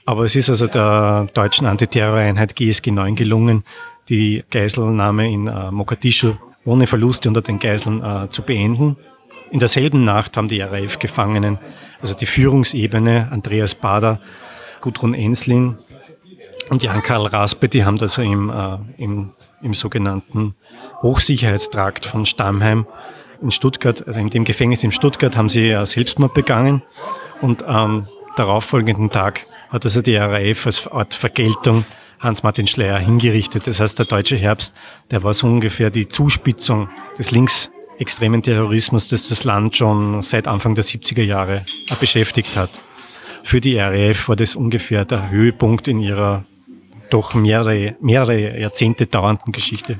Aber 0.05 0.25
es 0.25 0.35
ist 0.35 0.49
also 0.49 0.67
der 0.67 1.29
deutschen 1.33 1.65
Antiterroreinheit 1.65 2.57
GSG 2.57 2.91
9 2.91 3.15
gelungen, 3.15 3.63
die 4.09 4.43
Geiselnahme 4.49 5.31
in 5.31 5.47
äh, 5.47 5.71
Mogadischu 5.71 6.33
ohne 6.65 6.87
Verluste 6.87 7.29
unter 7.29 7.41
den 7.41 7.59
Geiseln 7.59 8.03
äh, 8.03 8.29
zu 8.29 8.41
beenden. 8.41 8.97
In 9.51 9.59
derselben 9.59 9.99
Nacht 9.99 10.35
haben 10.37 10.47
die 10.47 10.61
RAF-Gefangenen, 10.61 11.59
also 12.01 12.15
die 12.15 12.25
Führungsebene, 12.25 13.29
Andreas 13.31 13.75
Bader, 13.75 14.19
Gudrun 14.81 15.13
Enslin 15.13 15.77
und 16.69 16.81
Jan-Karl 16.81 17.27
Raspe, 17.27 17.69
die 17.69 17.85
haben 17.85 17.99
also 17.99 18.21
im, 18.21 18.49
äh, 18.49 18.77
im, 18.97 19.33
im 19.61 19.73
sogenannten 19.73 20.55
Hochsicherheitstrakt 21.01 22.05
von 22.05 22.25
Stammheim 22.25 22.87
in 23.41 23.51
Stuttgart, 23.51 24.05
also 24.07 24.19
in 24.19 24.29
dem 24.29 24.45
Gefängnis 24.45 24.83
in 24.83 24.91
Stuttgart, 24.91 25.37
haben 25.37 25.49
sie 25.49 25.77
Selbstmord 25.85 26.33
begangen 26.33 26.81
und 27.41 27.63
am 27.63 28.07
darauffolgenden 28.35 29.09
Tag 29.09 29.45
hat 29.69 29.85
also 29.85 30.01
die 30.01 30.15
RAF 30.15 30.65
als 30.65 30.87
Art 30.87 31.13
Vergeltung 31.13 31.85
Hans-Martin 32.19 32.67
Schleyer 32.67 32.99
hingerichtet. 32.99 33.67
Das 33.67 33.79
heißt, 33.79 33.99
der 33.99 34.05
deutsche 34.05 34.35
Herbst, 34.35 34.75
der 35.11 35.23
war 35.23 35.33
so 35.33 35.47
ungefähr 35.47 35.89
die 35.89 36.07
Zuspitzung 36.07 36.89
des 37.17 37.31
linksextremen 37.31 38.41
Terrorismus, 38.41 39.07
das 39.07 39.29
das 39.29 39.43
Land 39.43 39.75
schon 39.75 40.21
seit 40.21 40.47
Anfang 40.47 40.75
der 40.75 40.83
70er 40.83 41.23
Jahre 41.23 41.65
beschäftigt 41.99 42.55
hat. 42.57 42.81
Für 43.43 43.61
die 43.61 43.77
RAF 43.77 44.27
war 44.27 44.35
das 44.35 44.55
ungefähr 44.55 45.05
der 45.05 45.29
Höhepunkt 45.29 45.87
in 45.87 45.99
ihrer 45.99 46.45
doch 47.09 47.35
mehrere, 47.35 47.95
mehrere 48.01 48.59
Jahrzehnte 48.59 49.05
dauernden 49.05 49.51
Geschichte. 49.51 49.97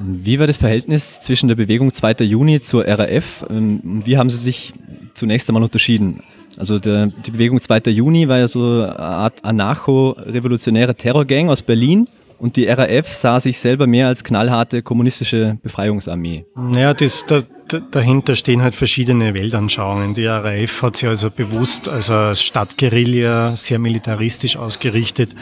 Wie 0.00 0.38
war 0.38 0.46
das 0.46 0.56
Verhältnis 0.56 1.20
zwischen 1.20 1.48
der 1.48 1.56
Bewegung 1.56 1.92
2. 1.92 2.24
Juni 2.24 2.60
zur 2.60 2.86
RAF? 2.86 3.44
Ähm, 3.50 4.02
wie 4.04 4.16
haben 4.16 4.30
sie 4.30 4.36
sich 4.36 4.72
zunächst 5.14 5.48
einmal 5.48 5.62
unterschieden? 5.62 6.22
Also 6.58 6.78
der, 6.78 7.06
die 7.06 7.30
Bewegung 7.30 7.60
2. 7.60 7.90
Juni 7.90 8.28
war 8.28 8.38
ja 8.38 8.48
so 8.48 8.82
eine 8.82 8.98
Art 8.98 9.44
anarcho-revolutionäre 9.44 10.94
Terrorgang 10.94 11.50
aus 11.50 11.62
Berlin. 11.62 12.08
Und 12.40 12.54
die 12.54 12.66
RAF 12.66 13.12
sah 13.12 13.40
sich 13.40 13.58
selber 13.58 13.88
mehr 13.88 14.06
als 14.06 14.22
knallharte 14.22 14.82
kommunistische 14.82 15.58
Befreiungsarmee. 15.62 16.44
Ja, 16.72 16.94
das, 16.94 17.24
da, 17.26 17.42
dahinter 17.90 18.36
stehen 18.36 18.62
halt 18.62 18.76
verschiedene 18.76 19.34
Weltanschauungen. 19.34 20.14
Die 20.14 20.26
RAF 20.26 20.82
hat 20.82 20.96
sich 20.96 21.08
also 21.08 21.30
bewusst 21.30 21.88
also 21.88 22.14
als 22.14 22.42
Stadtguerilla 22.42 23.56
sehr 23.56 23.80
militaristisch 23.80 24.56
ausgerichtet, 24.56 25.34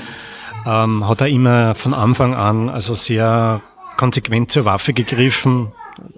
ähm, 0.67 1.07
hat 1.07 1.21
er 1.21 1.29
immer 1.29 1.75
von 1.75 1.93
Anfang 1.93 2.35
an 2.35 2.71
also 2.71 2.95
sehr 2.95 3.61
konsequent 3.99 4.51
zur 4.51 4.64
Waffe 4.64 4.95
gegriffen. 4.95 5.73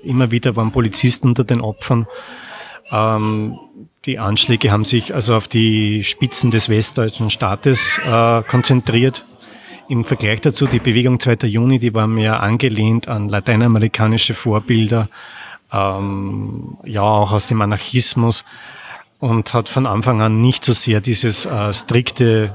Immer 0.04 0.30
wieder 0.30 0.54
waren 0.54 0.70
Polizisten 0.70 1.28
unter 1.28 1.42
den 1.42 1.60
Opfern. 1.60 2.06
Ähm, 2.90 3.58
die 4.06 4.18
Anschläge 4.18 4.70
haben 4.70 4.84
sich 4.84 5.14
also 5.14 5.34
auf 5.34 5.48
die 5.48 6.04
Spitzen 6.04 6.50
des 6.50 6.68
westdeutschen 6.68 7.30
Staates 7.30 7.98
äh, 8.04 8.42
konzentriert. 8.42 9.24
Im 9.88 10.04
Vergleich 10.04 10.40
dazu, 10.40 10.66
die 10.66 10.80
Bewegung 10.80 11.18
2. 11.18 11.46
Juni, 11.46 11.78
die 11.78 11.94
war 11.94 12.06
mehr 12.06 12.42
angelehnt 12.42 13.08
an 13.08 13.28
lateinamerikanische 13.28 14.34
Vorbilder, 14.34 15.08
ähm, 15.72 16.76
ja 16.84 17.02
auch 17.02 17.32
aus 17.32 17.48
dem 17.48 17.60
Anarchismus 17.60 18.44
und 19.18 19.52
hat 19.54 19.68
von 19.68 19.86
Anfang 19.86 20.20
an 20.20 20.40
nicht 20.40 20.64
so 20.64 20.72
sehr 20.72 21.00
dieses 21.00 21.46
äh, 21.46 21.72
strikte 21.72 22.54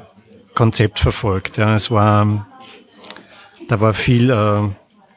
Konzept 0.54 1.00
verfolgt. 1.00 1.58
Ja. 1.58 1.76
Es 1.76 1.92
war, 1.92 2.48
da 3.68 3.80
war 3.80 3.94
viel 3.94 4.30
äh, 4.30 4.70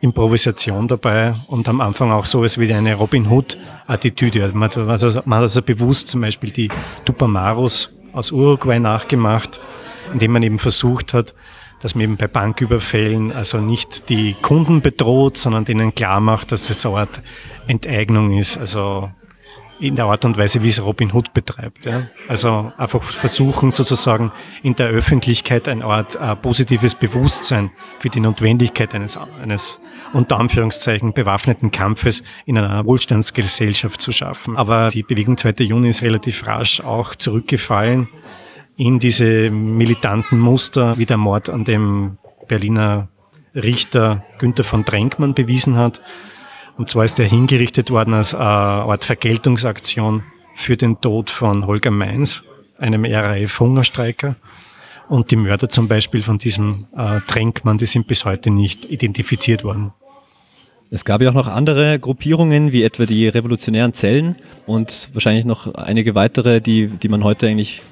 Improvisation 0.06 0.86
dabei 0.88 1.34
und 1.48 1.68
am 1.68 1.80
Anfang 1.80 2.12
auch 2.12 2.24
sowas 2.26 2.58
wie 2.58 2.72
eine 2.72 2.94
Robin 2.94 3.28
Hood-Attitüde. 3.28 4.42
Also 4.42 4.56
man, 4.56 4.70
also, 4.88 5.20
man 5.24 5.38
hat 5.38 5.42
also 5.42 5.62
bewusst 5.62 6.08
zum 6.08 6.20
Beispiel 6.20 6.50
die 6.50 6.70
Tupamaros 7.04 7.92
aus 8.12 8.32
Uruguay 8.32 8.78
nachgemacht, 8.78 9.60
indem 10.12 10.32
man 10.32 10.42
eben 10.42 10.58
versucht 10.58 11.12
hat, 11.12 11.34
dass 11.82 11.94
man 11.94 12.04
eben 12.04 12.16
bei 12.16 12.28
Banküberfällen 12.28 13.32
also 13.32 13.58
nicht 13.58 14.08
die 14.08 14.34
Kunden 14.40 14.80
bedroht, 14.80 15.36
sondern 15.36 15.64
denen 15.64 15.94
klar 15.94 16.20
macht, 16.20 16.52
dass 16.52 16.68
das 16.68 16.86
eine 16.86 16.96
Art 16.96 17.22
Enteignung 17.66 18.38
ist. 18.38 18.56
Also 18.56 19.10
in 19.78 19.94
der 19.94 20.06
Art 20.06 20.24
und 20.24 20.38
Weise, 20.38 20.62
wie 20.62 20.68
es 20.68 20.82
Robin 20.82 21.12
Hood 21.12 21.34
betreibt. 21.34 21.84
Ja. 21.84 22.08
Also 22.28 22.72
einfach 22.76 23.02
versuchen 23.02 23.70
sozusagen 23.70 24.32
in 24.62 24.74
der 24.74 24.88
Öffentlichkeit 24.88 25.68
eine 25.68 25.84
Art 25.84 26.16
äh, 26.16 26.34
positives 26.36 26.94
Bewusstsein 26.94 27.70
für 27.98 28.08
die 28.08 28.20
Notwendigkeit 28.20 28.94
eines, 28.94 29.18
eines 29.42 29.78
unter 30.12 30.38
Anführungszeichen 30.38 31.12
bewaffneten 31.12 31.70
Kampfes 31.70 32.22
in 32.46 32.58
einer 32.58 32.84
Wohlstandsgesellschaft 32.84 34.00
zu 34.00 34.12
schaffen. 34.12 34.56
Aber 34.56 34.88
die 34.90 35.02
Bewegung 35.02 35.36
2. 35.36 35.64
Juni 35.64 35.88
ist 35.88 36.02
relativ 36.02 36.46
rasch 36.46 36.80
auch 36.80 37.14
zurückgefallen 37.14 38.08
in 38.76 38.98
diese 38.98 39.50
militanten 39.50 40.38
Muster, 40.38 40.98
wie 40.98 41.06
der 41.06 41.16
Mord 41.16 41.48
an 41.50 41.64
dem 41.64 42.18
Berliner 42.48 43.08
Richter 43.54 44.22
Günther 44.38 44.64
von 44.64 44.84
Drenkmann 44.84 45.34
bewiesen 45.34 45.76
hat 45.76 46.00
und 46.76 46.88
zwar 46.90 47.04
ist 47.04 47.18
er 47.18 47.26
hingerichtet 47.26 47.90
worden 47.90 48.14
als 48.14 48.32
äh, 48.32 48.36
Art 48.36 49.04
Vergeltungsaktion 49.04 50.22
für 50.56 50.76
den 50.76 51.00
Tod 51.00 51.30
von 51.30 51.66
Holger 51.66 51.90
Mainz, 51.90 52.42
einem 52.78 53.04
RAF-Hungerstreiker. 53.04 54.36
Und 55.08 55.30
die 55.30 55.36
Mörder 55.36 55.68
zum 55.68 55.86
Beispiel 55.86 56.22
von 56.22 56.38
diesem 56.38 56.86
äh, 56.96 57.20
Tränkmann, 57.26 57.78
die 57.78 57.86
sind 57.86 58.08
bis 58.08 58.24
heute 58.24 58.50
nicht 58.50 58.84
identifiziert 58.86 59.62
worden. 59.62 59.92
Es 60.90 61.04
gab 61.04 61.20
ja 61.20 61.30
auch 61.30 61.34
noch 61.34 61.48
andere 61.48 61.98
Gruppierungen, 61.98 62.72
wie 62.72 62.82
etwa 62.82 63.06
die 63.06 63.28
revolutionären 63.28 63.92
Zellen 63.92 64.36
und 64.66 65.10
wahrscheinlich 65.12 65.44
noch 65.44 65.74
einige 65.74 66.14
weitere, 66.14 66.60
die, 66.60 66.88
die 66.88 67.08
man 67.08 67.24
heute 67.24 67.48
eigentlich 67.48 67.82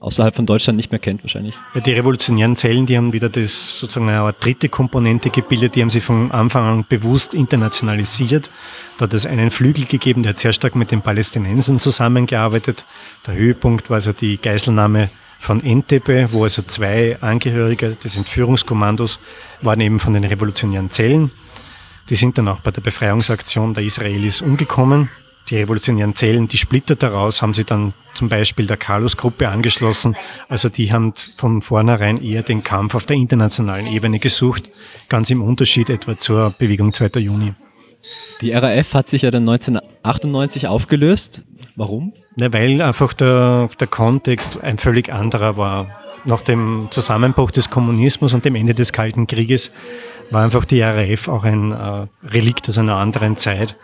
außerhalb 0.00 0.34
von 0.34 0.46
Deutschland 0.46 0.76
nicht 0.76 0.92
mehr 0.92 0.98
kennt 0.98 1.22
wahrscheinlich. 1.24 1.54
Ja, 1.74 1.80
die 1.80 1.92
revolutionären 1.92 2.56
Zellen, 2.56 2.86
die 2.86 2.96
haben 2.96 3.12
wieder 3.12 3.28
das 3.28 3.78
sozusagen 3.78 4.08
eine 4.08 4.32
dritte 4.32 4.68
Komponente 4.68 5.30
gebildet, 5.30 5.74
die 5.74 5.82
haben 5.82 5.90
sich 5.90 6.04
von 6.04 6.30
Anfang 6.30 6.64
an 6.64 6.84
bewusst 6.88 7.34
internationalisiert. 7.34 8.50
Da 8.98 9.04
hat 9.04 9.14
es 9.14 9.26
einen 9.26 9.50
Flügel 9.50 9.86
gegeben, 9.86 10.22
der 10.22 10.30
hat 10.30 10.38
sehr 10.38 10.52
stark 10.52 10.74
mit 10.74 10.90
den 10.90 11.02
Palästinensern 11.02 11.78
zusammengearbeitet. 11.78 12.84
Der 13.26 13.34
Höhepunkt 13.34 13.90
war 13.90 13.96
also 13.96 14.12
die 14.12 14.38
Geiselnahme 14.38 15.10
von 15.40 15.62
Entebbe, 15.62 16.28
wo 16.32 16.42
also 16.42 16.62
zwei 16.62 17.16
Angehörige 17.20 17.90
des 17.90 18.16
Entführungskommandos 18.16 19.20
waren 19.62 19.80
eben 19.80 19.98
von 19.98 20.12
den 20.12 20.24
revolutionären 20.24 20.90
Zellen. 20.90 21.30
Die 22.10 22.16
sind 22.16 22.38
dann 22.38 22.48
auch 22.48 22.60
bei 22.60 22.70
der 22.70 22.80
Befreiungsaktion 22.80 23.74
der 23.74 23.84
Israelis 23.84 24.40
umgekommen. 24.40 25.10
Die 25.50 25.56
revolutionären 25.56 26.14
Zellen, 26.14 26.46
die 26.46 26.58
Splitter 26.58 26.94
daraus 26.94 27.40
haben 27.40 27.54
sie 27.54 27.64
dann 27.64 27.94
zum 28.12 28.28
Beispiel 28.28 28.66
der 28.66 28.76
Carlos-Gruppe 28.76 29.48
angeschlossen. 29.48 30.14
Also 30.48 30.68
die 30.68 30.92
haben 30.92 31.14
von 31.36 31.62
vornherein 31.62 32.22
eher 32.22 32.42
den 32.42 32.62
Kampf 32.62 32.94
auf 32.94 33.06
der 33.06 33.16
internationalen 33.16 33.86
Ebene 33.86 34.18
gesucht, 34.18 34.68
ganz 35.08 35.30
im 35.30 35.42
Unterschied 35.42 35.88
etwa 35.88 36.18
zur 36.18 36.50
Bewegung 36.58 36.92
2. 36.92 37.20
Juni. 37.20 37.54
Die 38.42 38.52
RAF 38.52 38.94
hat 38.94 39.08
sich 39.08 39.22
ja 39.22 39.30
dann 39.30 39.48
1998 39.48 40.68
aufgelöst. 40.68 41.42
Warum? 41.76 42.12
Ja, 42.36 42.52
weil 42.52 42.82
einfach 42.82 43.12
der, 43.14 43.70
der 43.80 43.86
Kontext 43.86 44.62
ein 44.62 44.78
völlig 44.78 45.12
anderer 45.12 45.56
war. 45.56 45.88
Nach 46.24 46.42
dem 46.42 46.88
Zusammenbruch 46.90 47.50
des 47.50 47.70
Kommunismus 47.70 48.34
und 48.34 48.44
dem 48.44 48.54
Ende 48.54 48.74
des 48.74 48.92
Kalten 48.92 49.26
Krieges 49.26 49.72
war 50.30 50.44
einfach 50.44 50.64
die 50.64 50.82
RAF 50.82 51.28
auch 51.28 51.44
ein 51.44 51.72
äh, 51.72 52.06
Relikt 52.26 52.68
aus 52.68 52.78
einer 52.78 52.96
anderen 52.96 53.36
Zeit. 53.36 53.76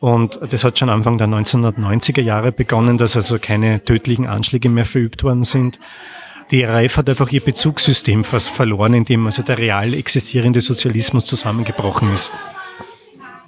Und 0.00 0.38
das 0.50 0.62
hat 0.62 0.78
schon 0.78 0.90
Anfang 0.90 1.18
der 1.18 1.26
1990er 1.26 2.20
Jahre 2.20 2.52
begonnen, 2.52 2.98
dass 2.98 3.16
also 3.16 3.38
keine 3.38 3.82
tödlichen 3.82 4.26
Anschläge 4.26 4.68
mehr 4.68 4.84
verübt 4.84 5.24
worden 5.24 5.42
sind. 5.42 5.80
Die 6.50 6.62
RAF 6.62 6.96
hat 6.96 7.08
einfach 7.08 7.30
ihr 7.30 7.40
Bezugssystem 7.40 8.24
verloren, 8.24 8.94
in 8.94 9.04
dem 9.04 9.26
also 9.26 9.42
der 9.42 9.58
real 9.58 9.92
existierende 9.92 10.60
Sozialismus 10.60 11.24
zusammengebrochen 11.26 12.12
ist. 12.12 12.30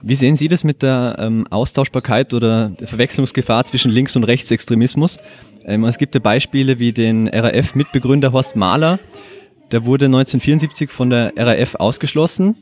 Wie 0.02 0.14
sehen 0.14 0.36
Sie 0.36 0.48
das 0.48 0.64
mit 0.64 0.82
der 0.82 1.16
ähm, 1.18 1.46
Austauschbarkeit 1.50 2.34
oder 2.34 2.70
der 2.70 2.88
Verwechslungsgefahr 2.88 3.64
zwischen 3.66 3.90
Links- 3.90 4.16
und 4.16 4.24
Rechtsextremismus? 4.24 5.18
Ähm, 5.64 5.84
es 5.84 5.98
gibt 5.98 6.14
ja 6.14 6.20
Beispiele 6.20 6.78
wie 6.78 6.92
den 6.92 7.28
RAF-Mitbegründer 7.28 8.32
Horst 8.32 8.56
Mahler, 8.56 8.98
der 9.72 9.84
wurde 9.84 10.06
1974 10.06 10.90
von 10.90 11.10
der 11.10 11.32
RAF 11.36 11.76
ausgeschlossen, 11.76 12.56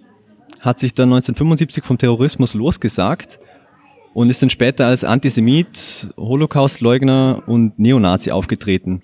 hat 0.60 0.80
sich 0.80 0.94
dann 0.94 1.08
1975 1.08 1.84
vom 1.84 1.96
Terrorismus 1.96 2.54
losgesagt 2.54 3.38
und 4.18 4.30
ist 4.30 4.42
dann 4.42 4.50
später 4.50 4.84
als 4.84 5.04
Antisemit, 5.04 6.08
Holocaustleugner 6.16 7.44
und 7.46 7.78
Neonazi 7.78 8.32
aufgetreten. 8.32 9.00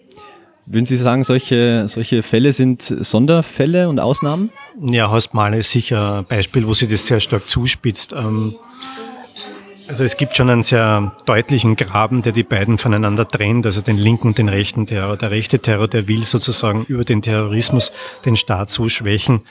Würden 0.67 0.87
Sie 0.87 0.97
sagen, 0.97 1.23
solche, 1.23 1.85
solche 1.87 2.25
Fälle 2.25 2.53
sind 2.53 2.83
Sonderfälle 2.83 3.89
und 3.89 4.01
Ausnahmen? 4.01 4.51
Ja, 4.85 5.13
Horst 5.13 5.33
Mahler 5.33 5.59
ist 5.59 5.71
sicher 5.71 6.19
ein 6.19 6.25
Beispiel, 6.25 6.67
wo 6.67 6.75
sich 6.75 6.91
das 6.91 7.07
sehr 7.07 7.21
stark 7.21 7.47
zuspitzt. 7.47 8.13
Ähm, 8.13 8.57
also 9.87 10.03
es 10.03 10.17
gibt 10.17 10.37
schon 10.37 10.51
einen 10.51 10.65
sehr 10.65 11.15
deutlichen 11.27 11.77
Graben, 11.77 12.23
der 12.23 12.33
die 12.33 12.43
beiden 12.43 12.77
voneinander 12.77 13.29
trennt, 13.29 13.67
also 13.67 13.83
den 13.83 13.99
linken 13.99 14.27
und 14.27 14.39
den 14.39 14.49
rechten 14.49 14.85
Terror. 14.89 15.17
Der 15.17 15.31
rechte 15.31 15.61
Terror, 15.61 15.87
der 15.87 16.09
will 16.09 16.25
sozusagen 16.25 16.87
über 16.87 17.05
den 17.05 17.23
Terrorismus 17.23 17.93
den 18.25 18.35
Staat 18.35 18.69
so 18.69 18.89
schwächen, 18.89 19.43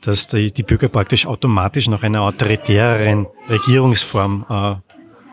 dass 0.00 0.28
die, 0.28 0.52
die 0.52 0.62
Bürger 0.62 0.86
praktisch 0.86 1.26
automatisch 1.26 1.88
nach 1.88 2.04
einer 2.04 2.22
autoritäreren 2.22 3.26
Regierungsform 3.48 4.46
äh, 4.48 4.87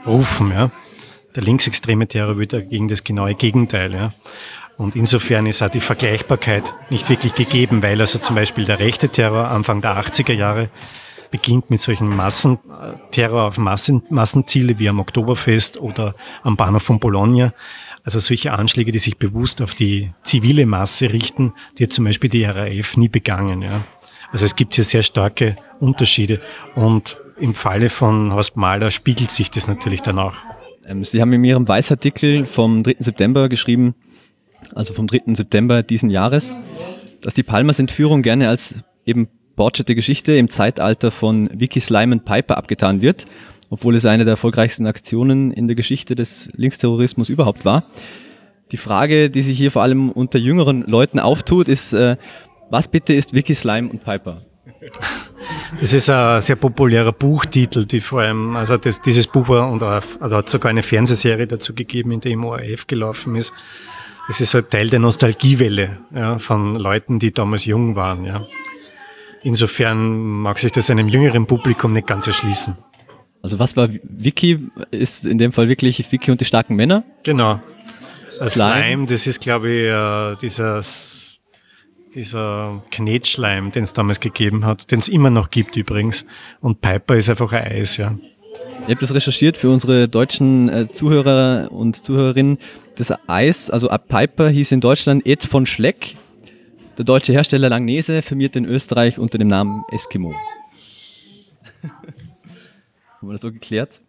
rufen. 0.06 0.52
Ja. 0.52 0.72
Der 1.36 1.44
linksextreme 1.44 2.08
Terror 2.08 2.38
will 2.38 2.48
dagegen 2.48 2.88
das 2.88 3.04
genaue 3.04 3.36
Gegenteil. 3.36 3.94
Ja. 3.94 4.14
Und 4.78 4.96
insofern 4.96 5.46
ist 5.46 5.62
auch 5.62 5.70
die 5.70 5.80
Vergleichbarkeit 5.80 6.74
nicht 6.90 7.10
wirklich 7.10 7.36
gegeben, 7.36 7.82
weil 7.82 8.00
also 8.02 8.20
zum 8.20 8.36
Beispiel 8.36 8.66
der 8.66 8.80
rechte 8.80 9.10
Terror 9.10 9.50
Anfang 9.50 9.82
der 9.82 9.98
80er 9.98 10.34
Jahre 10.34 10.70
beginnt 11.32 11.70
mit 11.70 11.82
solchen 11.82 12.08
Massenterror 12.08 13.44
auf 13.44 13.58
Massen, 13.58 14.04
Massenziele 14.10 14.80
wie 14.80 14.90
am 14.90 15.00
Oktoberfest 15.00 15.80
oder 15.80 16.16
am 16.44 16.56
Bahnhof 16.56 16.84
von 16.84 17.00
Bologna. 17.00 17.54
Also 18.04 18.20
solche 18.20 18.54
Anschläge, 18.54 18.92
die 18.92 19.00
sich 19.00 19.18
bewusst 19.18 19.62
auf 19.62 19.74
die 19.74 20.12
zivile 20.24 20.66
Masse 20.66 21.12
richten, 21.12 21.54
die 21.78 21.84
hat 21.84 21.94
zum 21.94 22.06
Beispiel 22.06 22.30
die 22.30 22.44
RAF 22.44 22.98
nie 22.98 23.10
begangen. 23.10 23.62
Ja. 23.62 23.84
Also 24.32 24.46
es 24.46 24.56
gibt 24.56 24.76
hier 24.76 24.84
sehr 24.84 25.04
starke 25.04 25.56
Unterschiede 25.80 26.40
und 26.76 27.18
im 27.38 27.54
Falle 27.54 27.90
von 27.90 28.34
Horst 28.34 28.56
Mahler 28.58 28.92
spiegelt 28.92 29.32
sich 29.32 29.52
das 29.52 29.68
natürlich 29.68 30.02
dann 30.02 30.20
auch. 30.20 30.36
Ähm, 30.86 31.04
Sie 31.04 31.22
haben 31.22 31.34
in 31.34 31.44
Ihrem 31.44 31.68
Weißartikel 31.68 32.46
vom 32.46 32.84
3. 32.84 32.98
September 33.00 33.50
geschrieben, 33.50 33.96
also 34.74 34.94
vom 34.94 35.08
3. 35.08 35.34
September 35.34 35.84
diesen 35.84 36.10
Jahres, 36.10 36.56
dass 37.22 37.34
die 37.34 37.44
Palmers 37.44 37.80
Entführung 37.80 38.22
gerne 38.22 38.50
als 38.50 38.76
eben 39.06 39.28
Borchete 39.56 39.96
Geschichte 39.96 40.36
im 40.36 40.50
Zeitalter 40.50 41.12
von 41.12 41.50
Vicky 41.54 41.80
Slyman 41.80 42.26
Piper 42.26 42.58
abgetan 42.58 43.02
wird, 43.02 43.26
obwohl 43.70 43.96
es 43.96 44.06
eine 44.06 44.26
der 44.26 44.34
erfolgreichsten 44.34 44.86
Aktionen 44.86 45.52
in 45.52 45.68
der 45.68 45.76
Geschichte 45.76 46.16
des 46.16 46.50
Linksterrorismus 46.56 47.30
überhaupt 47.30 47.64
war. 47.64 47.86
Die 48.72 48.78
Frage, 48.78 49.30
die 49.30 49.42
sich 49.42 49.58
hier 49.58 49.72
vor 49.72 49.84
allem 49.84 50.12
unter 50.12 50.40
jüngeren 50.40 50.82
Leuten 50.82 51.20
auftut, 51.20 51.70
ist, 51.70 51.94
äh, 51.94 52.18
was 52.70 52.90
bitte 52.90 53.14
ist 53.14 53.34
Vicky 53.34 53.56
Slime 53.56 53.90
und 53.90 54.04
Piper? 54.04 54.42
Das 55.80 55.94
ist 55.94 56.10
ein 56.10 56.42
sehr 56.42 56.56
populärer 56.56 57.12
Buchtitel, 57.12 57.86
die 57.86 58.02
vor 58.02 58.22
allem, 58.22 58.56
also 58.56 58.78
das, 58.78 59.02
dieses 59.02 59.28
Buch 59.28 59.50
war 59.50 59.70
und 59.70 59.84
also 59.84 60.38
hat 60.38 60.50
sogar 60.50 60.70
eine 60.70 60.84
Fernsehserie 60.84 61.48
dazu 61.48 61.74
gegeben, 61.74 62.12
in 62.12 62.22
der 62.22 62.32
im 62.32 62.46
ORF 62.46 62.88
gelaufen 62.88 63.36
ist. 63.36 63.54
Es 64.30 64.42
ist 64.42 64.56
ein 64.56 64.68
Teil 64.70 64.90
der 64.90 65.00
Nostalgiewelle 65.00 65.98
ja, 66.14 66.40
von 66.40 66.76
Leuten, 66.76 67.20
die 67.20 67.32
damals 67.32 67.66
jung 67.66 67.96
waren. 67.96 68.26
Ja. 68.26 68.48
Insofern 69.44 70.42
mag 70.42 70.58
sich 70.58 70.72
das 70.72 70.90
einem 70.90 71.08
jüngeren 71.08 71.46
Publikum 71.46 71.92
nicht 71.92 72.08
ganz 72.08 72.26
erschließen. 72.26 72.76
Also 73.44 73.60
was 73.60 73.78
war 73.78 73.90
Wiki? 74.02 74.60
Ist 74.90 75.26
in 75.26 75.38
dem 75.38 75.52
Fall 75.52 75.68
wirklich 75.68 76.12
Wiki 76.12 76.32
und 76.32 76.42
die 76.42 76.46
starken 76.46 76.76
Männer? 76.76 77.04
Genau. 77.24 77.62
Slime, 78.38 78.50
Slime 78.50 79.06
das 79.06 79.28
ist 79.28 79.40
glaube 79.40 79.70
ich 79.70 79.86
äh, 79.86 80.36
dieser, 80.42 80.82
dieser 82.16 82.82
Knetschleim, 82.92 83.72
den 83.72 83.84
es 83.84 83.94
damals 83.94 84.20
gegeben 84.20 84.66
hat, 84.66 84.90
den 84.92 85.00
es 85.00 85.10
immer 85.10 85.30
noch 85.30 85.52
gibt 85.52 85.76
übrigens. 85.76 86.26
Und 86.62 86.82
Piper 86.82 87.18
ist 87.18 87.30
einfach 87.30 87.52
ein 87.52 87.64
Eis, 87.64 87.98
ja. 87.98 88.18
Ihr 88.88 88.94
habt 88.94 89.02
das 89.02 89.14
recherchiert 89.14 89.58
für 89.58 89.70
unsere 89.70 90.08
deutschen 90.08 90.70
äh, 90.70 90.92
Zuhörer 90.92 91.72
und 91.72 92.04
Zuhörerinnen. 92.04 92.58
Das 92.96 93.14
Eis, 93.28 93.70
also 93.70 93.90
Piper, 93.90 94.50
hieß 94.50 94.72
in 94.72 94.80
Deutschland 94.80 95.26
Ed 95.26 95.44
von 95.44 95.66
Schleck. 95.66 96.16
Der 96.98 97.04
deutsche 97.04 97.34
Hersteller 97.34 97.68
Langnese 97.68 98.22
firmiert 98.22 98.56
in 98.56 98.66
Österreich 98.66 99.20
unter 99.20 99.38
dem 99.38 99.50
Namen 99.50 99.84
Eskimo. 99.92 100.34
Haben 101.84 103.28
wir 103.28 103.34
das 103.34 103.42
so 103.42 103.52
geklärt? 103.52 104.02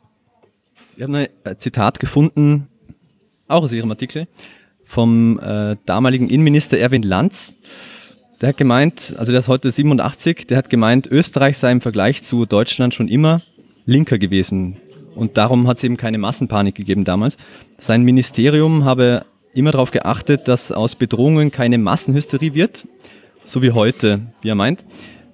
Wir 0.94 1.04
haben 1.04 1.14
ein 1.14 1.28
Zitat 1.58 1.98
gefunden, 1.98 2.68
auch 3.48 3.62
aus 3.62 3.72
Ihrem 3.72 3.90
Artikel, 3.90 4.28
vom 4.84 5.38
äh, 5.40 5.76
damaligen 5.84 6.30
Innenminister 6.30 6.78
Erwin 6.78 7.02
Lanz. 7.02 7.56
Der 8.42 8.50
hat 8.50 8.58
gemeint, 8.58 9.14
also 9.16 9.32
der 9.32 9.38
ist 9.38 9.48
heute 9.48 9.70
87, 9.70 10.46
der 10.46 10.58
hat 10.58 10.68
gemeint, 10.68 11.06
Österreich 11.06 11.56
sei 11.56 11.72
im 11.72 11.80
Vergleich 11.80 12.22
zu 12.22 12.44
Deutschland 12.44 12.94
schon 12.94 13.08
immer 13.08 13.40
linker 13.86 14.18
gewesen. 14.18 14.76
Und 15.14 15.38
darum 15.38 15.66
hat 15.66 15.78
es 15.78 15.84
eben 15.84 15.96
keine 15.96 16.18
Massenpanik 16.18 16.74
gegeben 16.74 17.04
damals. 17.04 17.38
Sein 17.78 18.02
Ministerium 18.02 18.84
habe 18.84 19.24
immer 19.54 19.70
darauf 19.70 19.90
geachtet, 19.90 20.48
dass 20.48 20.70
aus 20.70 20.96
Bedrohungen 20.96 21.50
keine 21.50 21.78
Massenhysterie 21.78 22.52
wird, 22.52 22.86
so 23.44 23.62
wie 23.62 23.70
heute, 23.70 24.20
wie 24.42 24.50
er 24.50 24.54
meint. 24.54 24.84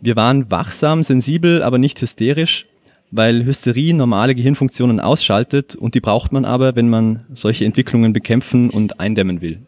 Wir 0.00 0.14
waren 0.14 0.48
wachsam, 0.52 1.02
sensibel, 1.02 1.64
aber 1.64 1.78
nicht 1.78 2.00
hysterisch, 2.00 2.66
weil 3.10 3.44
Hysterie 3.44 3.94
normale 3.94 4.36
Gehirnfunktionen 4.36 5.00
ausschaltet 5.00 5.74
und 5.74 5.96
die 5.96 6.00
braucht 6.00 6.30
man 6.30 6.44
aber, 6.44 6.76
wenn 6.76 6.88
man 6.88 7.26
solche 7.32 7.64
Entwicklungen 7.64 8.12
bekämpfen 8.12 8.70
und 8.70 9.00
eindämmen 9.00 9.40
will. 9.40 9.58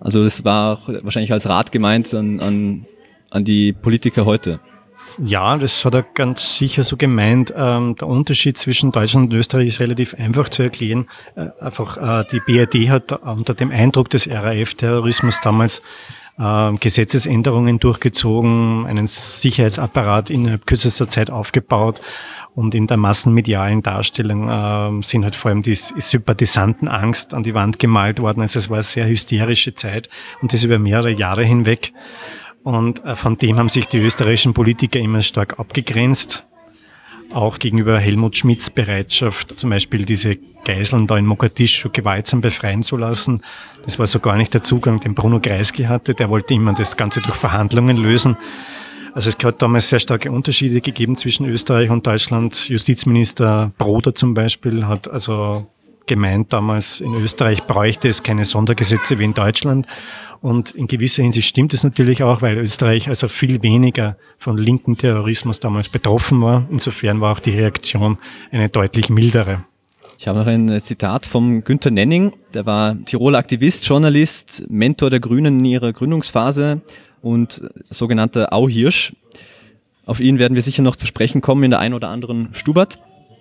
Also 0.00 0.22
das 0.22 0.44
war 0.44 0.80
wahrscheinlich 1.02 1.32
als 1.32 1.48
Rat 1.48 1.72
gemeint 1.72 2.12
an, 2.14 2.40
an, 2.40 2.86
an 3.30 3.44
die 3.44 3.72
Politiker 3.72 4.24
heute. 4.24 4.60
Ja, 5.18 5.56
das 5.56 5.84
hat 5.84 5.94
er 5.94 6.02
ganz 6.02 6.58
sicher 6.58 6.84
so 6.84 6.96
gemeint. 6.96 7.52
Ähm, 7.56 7.96
der 7.96 8.06
Unterschied 8.06 8.58
zwischen 8.58 8.92
Deutschland 8.92 9.32
und 9.32 9.38
Österreich 9.38 9.68
ist 9.68 9.80
relativ 9.80 10.14
einfach 10.14 10.50
zu 10.50 10.62
erklären. 10.62 11.08
Äh, 11.36 11.48
einfach 11.58 11.96
äh, 11.96 12.24
die 12.30 12.40
BRD 12.40 12.90
hat 12.90 13.12
unter 13.12 13.54
dem 13.54 13.70
Eindruck 13.70 14.10
des 14.10 14.28
RAF-Terrorismus 14.28 15.40
damals 15.40 15.80
äh, 16.38 16.72
Gesetzesänderungen 16.74 17.78
durchgezogen, 17.78 18.86
einen 18.86 19.06
Sicherheitsapparat 19.06 20.30
innerhalb 20.30 20.66
kürzester 20.66 21.08
Zeit 21.08 21.30
aufgebaut. 21.30 22.00
Und 22.54 22.74
in 22.74 22.86
der 22.86 22.96
massenmedialen 22.96 23.82
Darstellung 23.82 24.48
äh, 24.48 25.02
sind 25.02 25.24
halt 25.24 25.36
vor 25.36 25.50
allem 25.50 25.60
die 25.60 25.74
Sympathisantenangst 25.74 27.34
an 27.34 27.42
die 27.42 27.52
Wand 27.52 27.78
gemalt 27.78 28.18
worden. 28.18 28.40
Also 28.40 28.58
es 28.58 28.70
war 28.70 28.78
eine 28.78 28.82
sehr 28.82 29.06
hysterische 29.06 29.74
Zeit 29.74 30.08
und 30.40 30.54
das 30.54 30.64
über 30.64 30.78
mehrere 30.78 31.10
Jahre 31.10 31.44
hinweg. 31.44 31.92
Und 32.62 33.04
äh, 33.04 33.14
von 33.14 33.36
dem 33.36 33.58
haben 33.58 33.68
sich 33.68 33.86
die 33.88 33.98
österreichischen 33.98 34.54
Politiker 34.54 34.98
immer 34.98 35.20
stark 35.20 35.60
abgegrenzt. 35.60 36.46
Auch 37.32 37.58
gegenüber 37.58 37.98
Helmut 37.98 38.36
Schmidts 38.36 38.70
Bereitschaft, 38.70 39.58
zum 39.58 39.70
Beispiel 39.70 40.04
diese 40.04 40.36
Geiseln 40.64 41.06
da 41.06 41.16
in 41.16 41.26
Mogadischu 41.26 41.90
gewaltsam 41.92 42.40
befreien 42.40 42.82
zu 42.82 42.96
lassen. 42.96 43.42
Das 43.84 43.98
war 43.98 44.06
so 44.06 44.18
gar 44.18 44.36
nicht 44.36 44.52
der 44.52 44.62
Zugang, 44.62 45.00
den 45.00 45.14
Bruno 45.14 45.40
Kreisky 45.40 45.84
hatte. 45.84 46.14
Der 46.14 46.28
wollte 46.28 46.54
immer 46.54 46.74
das 46.74 46.96
Ganze 46.96 47.20
durch 47.20 47.36
Verhandlungen 47.36 47.96
lösen. 47.96 48.36
Also 49.14 49.30
es 49.30 49.36
hat 49.44 49.62
damals 49.62 49.88
sehr 49.88 50.00
starke 50.00 50.30
Unterschiede 50.30 50.80
gegeben 50.80 51.16
zwischen 51.16 51.46
Österreich 51.46 51.88
und 51.88 52.06
Deutschland. 52.06 52.68
Justizminister 52.68 53.72
Broder 53.78 54.14
zum 54.14 54.34
Beispiel 54.34 54.86
hat 54.86 55.08
also 55.08 55.66
gemeint 56.06 56.52
damals, 56.52 57.00
in 57.00 57.14
Österreich 57.14 57.64
bräuchte 57.64 58.08
es 58.08 58.22
keine 58.22 58.44
Sondergesetze 58.44 59.18
wie 59.18 59.24
in 59.24 59.34
Deutschland. 59.34 59.86
Und 60.40 60.72
in 60.72 60.86
gewisser 60.86 61.22
Hinsicht 61.22 61.48
stimmt 61.48 61.74
es 61.74 61.82
natürlich 61.82 62.22
auch, 62.22 62.42
weil 62.42 62.58
Österreich 62.58 63.08
also 63.08 63.28
viel 63.28 63.62
weniger 63.62 64.16
von 64.38 64.58
linken 64.58 64.96
Terrorismus 64.96 65.60
damals 65.60 65.88
betroffen 65.88 66.40
war. 66.42 66.66
Insofern 66.70 67.20
war 67.20 67.32
auch 67.32 67.40
die 67.40 67.50
Reaktion 67.50 68.18
eine 68.50 68.68
deutlich 68.68 69.08
mildere. 69.08 69.64
Ich 70.18 70.28
habe 70.28 70.38
noch 70.38 70.46
ein 70.46 70.80
Zitat 70.80 71.26
vom 71.26 71.62
Günter 71.62 71.90
Nenning, 71.90 72.32
der 72.54 72.64
war 72.64 72.96
Tiroler 73.04 73.38
Aktivist, 73.38 73.86
Journalist, 73.86 74.64
Mentor 74.70 75.10
der 75.10 75.20
Grünen 75.20 75.58
in 75.58 75.64
ihrer 75.66 75.92
Gründungsphase 75.92 76.80
und 77.20 77.62
sogenannter 77.90 78.52
Auhirsch. 78.52 79.12
Auf 80.06 80.20
ihn 80.20 80.38
werden 80.38 80.54
wir 80.54 80.62
sicher 80.62 80.82
noch 80.82 80.96
zu 80.96 81.06
sprechen 81.06 81.42
kommen 81.42 81.64
in 81.64 81.70
der 81.70 81.80
ein 81.80 81.92
oder 81.92 82.08
anderen 82.08 82.48
Stubert. 82.52 82.98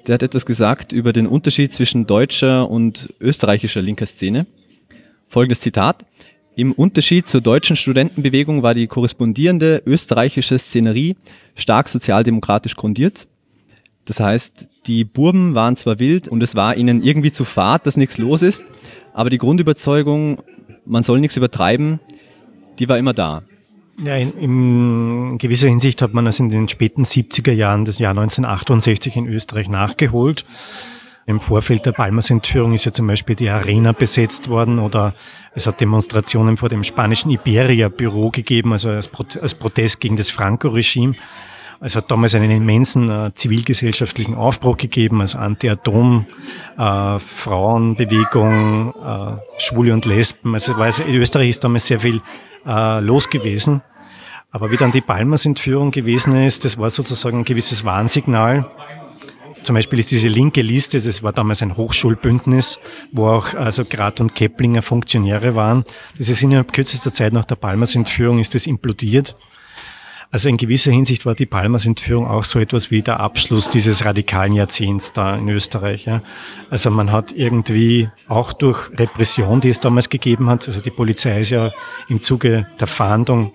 Der 0.08 0.14
hat 0.14 0.24
etwas 0.24 0.46
gesagt 0.46 0.92
über 0.92 1.14
den 1.14 1.26
Unterschied 1.26 1.74
zwischen 1.74 2.06
deutscher 2.06 2.70
und 2.70 3.14
österreichischer 3.20 3.82
linker 3.82 4.06
Szene. 4.06 4.46
Folgendes 5.28 5.62
Zitat. 5.62 6.06
Im 6.56 6.72
Unterschied 6.72 7.28
zur 7.28 7.42
deutschen 7.42 7.76
Studentenbewegung 7.76 8.62
war 8.62 8.76
die 8.76 8.88
korrespondierende 8.88 9.82
österreichische 9.86 10.60
Szenerie 10.60 11.16
stark 11.56 11.90
sozialdemokratisch 11.90 12.76
grundiert. 12.76 13.28
Das 14.06 14.20
heißt, 14.20 14.68
die 14.86 15.04
Burben 15.04 15.56
waren 15.56 15.76
zwar 15.76 16.00
wild 16.00 16.28
und 16.28 16.44
es 16.44 16.54
war 16.54 16.78
ihnen 16.78 17.04
irgendwie 17.04 17.32
zu 17.32 17.44
fad, 17.44 17.88
dass 17.88 17.98
nichts 17.98 18.20
los 18.20 18.44
ist, 18.44 18.66
aber 19.12 19.32
die 19.32 19.40
Grundüberzeugung, 19.40 20.38
man 20.86 21.02
soll 21.02 21.20
nichts 21.20 21.36
übertreiben, 21.36 22.00
die 22.78 22.88
war 22.88 23.00
immer 23.00 23.14
da. 23.14 23.44
Ja, 24.04 24.16
in, 24.18 24.38
in 24.38 25.38
gewisser 25.38 25.70
Hinsicht 25.70 26.02
hat 26.02 26.14
man 26.14 26.26
das 26.26 26.40
in 26.40 26.50
den 26.50 26.68
späten 26.68 27.04
70er 27.04 27.54
Jahren 27.54 27.86
des 27.86 28.00
Jahr 28.00 28.12
1968 28.12 29.16
in 29.16 29.28
Österreich 29.28 29.70
nachgeholt. 29.70 30.46
Im 31.28 31.40
Vorfeld 31.40 31.86
der 31.86 31.94
Palmas-Entführung 31.94 32.74
ist 32.74 32.86
ja 32.86 32.92
zum 32.92 33.08
Beispiel 33.08 33.36
die 33.36 33.50
Arena 33.50 33.94
besetzt 33.94 34.50
worden 34.50 34.80
oder 34.80 35.16
es 35.56 35.66
hat 35.66 35.82
Demonstrationen 35.82 36.58
vor 36.58 36.70
dem 36.70 36.84
spanischen 36.84 37.32
Iberia-Büro 37.32 38.30
gegeben, 38.30 38.74
also 38.74 38.90
als, 38.90 39.10
als, 39.42 39.56
Protest 39.56 40.02
gegen 40.02 40.18
das 40.18 40.30
Franco-Regime. 40.30 41.16
Es 41.80 41.96
hat 41.96 42.12
damals 42.12 42.36
einen 42.36 42.52
immensen 42.52 43.10
äh, 43.10 43.32
zivilgesellschaftlichen 43.34 44.36
Aufbruch 44.36 44.78
gegeben, 44.78 45.22
also 45.22 45.40
Anti-Atom, 45.40 46.26
äh, 46.78 47.20
Frauenbewegung, 47.20 48.94
äh, 48.94 49.62
Schwule 49.62 49.94
und 49.94 50.06
Lesben. 50.06 50.54
Also, 50.54 50.74
also 50.76 51.04
in 51.04 51.16
Österreich 51.16 51.50
ist 51.50 51.64
damals 51.64 51.88
sehr 51.88 52.00
viel 52.00 52.22
äh, 52.66 53.00
los 53.00 53.30
gewesen. 53.30 53.82
Aber 54.52 54.72
wie 54.72 54.78
dann 54.78 54.92
die 54.92 55.02
Palmas-Entführung 55.02 55.92
gewesen 55.92 56.36
ist, 56.46 56.64
das 56.64 56.78
war 56.78 56.90
sozusagen 56.90 57.40
ein 57.40 57.46
gewisses 57.46 57.84
Warnsignal 57.84 58.70
zum 59.66 59.74
Beispiel 59.74 60.00
ist 60.00 60.12
diese 60.12 60.28
linke 60.28 60.62
Liste, 60.62 61.02
das 61.02 61.24
war 61.24 61.34
damals 61.34 61.64
ein 61.64 61.76
Hochschulbündnis, 61.76 62.80
wo 63.12 63.28
auch 63.30 63.56
also 63.56 63.84
Grat 63.84 64.22
und 64.22 64.36
Keplinger 64.36 64.84
Funktionäre 64.84 65.56
waren. 65.56 65.84
Das 66.18 66.30
ist 66.30 66.44
innerhalb 66.44 66.72
kürzester 66.72 67.12
Zeit 67.12 67.34
nach 67.34 67.46
der 67.46 67.56
Palmas-Entführung 67.56 68.38
ist 68.40 68.54
das 68.54 68.68
implodiert. 68.68 69.36
Also 70.36 70.50
in 70.50 70.58
gewisser 70.58 70.92
Hinsicht 70.92 71.26
war 71.26 71.34
die 71.34 71.46
Palmas-Entführung 71.46 72.28
auch 72.28 72.44
so 72.44 72.60
etwas 72.60 72.92
wie 72.92 73.02
der 73.02 73.22
Abschluss 73.22 73.70
dieses 73.70 74.04
radikalen 74.04 74.52
Jahrzehnts 74.52 75.14
da 75.14 75.38
in 75.38 75.48
Österreich. 75.48 76.04
Ja. 76.08 76.22
Also 76.70 76.92
man 76.92 77.14
hat 77.14 77.32
irgendwie 77.32 78.10
auch 78.28 78.52
durch 78.52 78.90
Repression, 79.00 79.62
die 79.62 79.70
es 79.70 79.80
damals 79.80 80.10
gegeben 80.10 80.50
hat, 80.50 80.68
also 80.68 80.82
die 80.82 80.90
Polizei 80.90 81.40
ist 81.40 81.52
ja 81.52 81.72
im 82.10 82.20
Zuge 82.20 82.68
der 82.82 82.88
Fahndung 82.88 83.54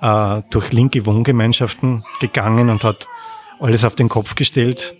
äh, 0.00 0.40
durch 0.48 0.72
linke 0.72 1.04
Wohngemeinschaften 1.04 2.02
gegangen 2.18 2.70
und 2.70 2.82
hat 2.82 3.08
alles 3.60 3.84
auf 3.84 3.94
den 3.94 4.08
Kopf 4.08 4.34
gestellt, 4.34 4.94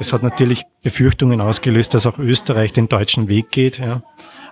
das 0.00 0.12
hat 0.12 0.24
natürlich 0.24 0.64
Befürchtungen 0.82 1.40
ausgelöst, 1.40 1.94
dass 1.94 2.06
auch 2.06 2.18
Österreich 2.18 2.72
den 2.72 2.88
deutschen 2.88 3.28
Weg 3.28 3.52
geht. 3.52 3.78
Ja. 3.78 4.02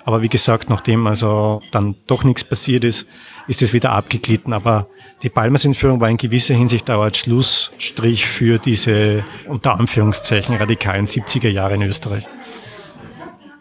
Aber 0.04 0.22
wie 0.22 0.28
gesagt, 0.28 0.70
nachdem 0.70 1.06
also 1.06 1.60
dann 1.72 1.94
doch 2.06 2.24
nichts 2.24 2.44
passiert 2.44 2.84
ist, 2.84 3.06
ist 3.48 3.62
es 3.62 3.72
wieder 3.72 3.92
abgeglitten. 3.92 4.52
Aber 4.52 4.86
die 5.22 5.28
Palmas-Entführung 5.28 6.00
war 6.00 6.08
in 6.08 6.16
gewisser 6.16 6.54
Hinsicht 6.54 6.90
auch 6.90 7.02
als 7.02 7.18
Schlussstrich 7.18 8.26
für 8.26 8.58
diese 8.58 9.24
unter 9.46 9.78
Anführungszeichen 9.78 10.56
radikalen 10.56 11.06
70er 11.06 11.48
Jahre 11.48 11.74
in 11.74 11.82
Österreich. 11.82 12.26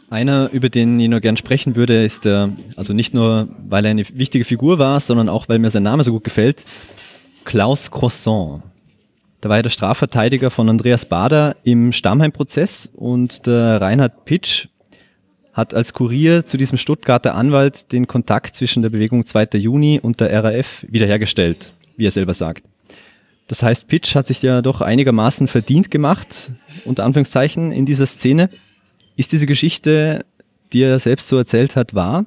Einer, 0.10 0.50
über 0.52 0.70
den 0.70 1.00
ich 1.00 1.08
nur 1.08 1.20
gern 1.20 1.38
sprechen 1.38 1.76
würde, 1.76 2.04
ist, 2.04 2.26
der, 2.26 2.50
also 2.76 2.94
nicht 2.94 3.14
nur, 3.14 3.48
weil 3.68 3.86
er 3.86 3.92
eine 3.92 4.04
wichtige 4.14 4.44
Figur 4.44 4.80
war, 4.80 5.00
sondern 5.00 5.30
auch, 5.30 5.48
weil 5.50 5.60
mir 5.60 5.70
sein 5.70 5.84
Name 5.84 6.04
so 6.04 6.12
gut 6.12 6.24
gefällt, 6.24 6.64
Klaus 7.46 7.92
Croissant. 7.92 8.64
Da 9.42 9.50
war 9.50 9.58
ja 9.58 9.62
der 9.62 9.70
Strafverteidiger 9.70 10.50
von 10.50 10.68
Andreas 10.68 11.06
Bader 11.06 11.56
im 11.64 11.92
Stammheim-Prozess 11.92 12.90
und 12.94 13.46
der 13.46 13.80
Reinhard 13.80 14.26
Pitsch 14.26 14.68
hat 15.60 15.74
als 15.74 15.94
Kurier 15.94 16.46
zu 16.46 16.58
diesem 16.58 16.78
Stuttgarter 16.78 17.36
Anwalt 17.36 17.92
den 17.92 18.08
Kontakt 18.08 18.56
zwischen 18.56 18.82
der 18.82 18.90
Bewegung 18.90 19.26
2. 19.26 19.50
Juni 19.58 20.00
und 20.02 20.20
der 20.20 20.44
RAF 20.44 20.86
wiederhergestellt, 20.88 21.74
wie 21.98 22.08
er 22.08 22.12
selber 22.12 22.34
sagt. 22.34 22.64
Das 23.48 23.62
heißt, 23.62 23.88
Pitsch 23.88 24.16
hat 24.16 24.28
sich 24.28 24.42
ja 24.42 24.62
doch 24.62 24.82
einigermaßen 24.82 25.48
verdient 25.48 25.92
gemacht, 25.92 26.52
unter 26.86 27.04
Anführungszeichen, 27.04 27.72
in 27.72 27.86
dieser 27.86 28.06
Szene. 28.06 28.50
Ist 29.16 29.32
diese 29.32 29.48
Geschichte, 29.48 30.26
die 30.72 30.84
er 30.84 31.00
selbst 31.00 31.28
so 31.28 31.38
erzählt 31.38 31.76
hat, 31.76 31.94
wahr? 31.94 32.26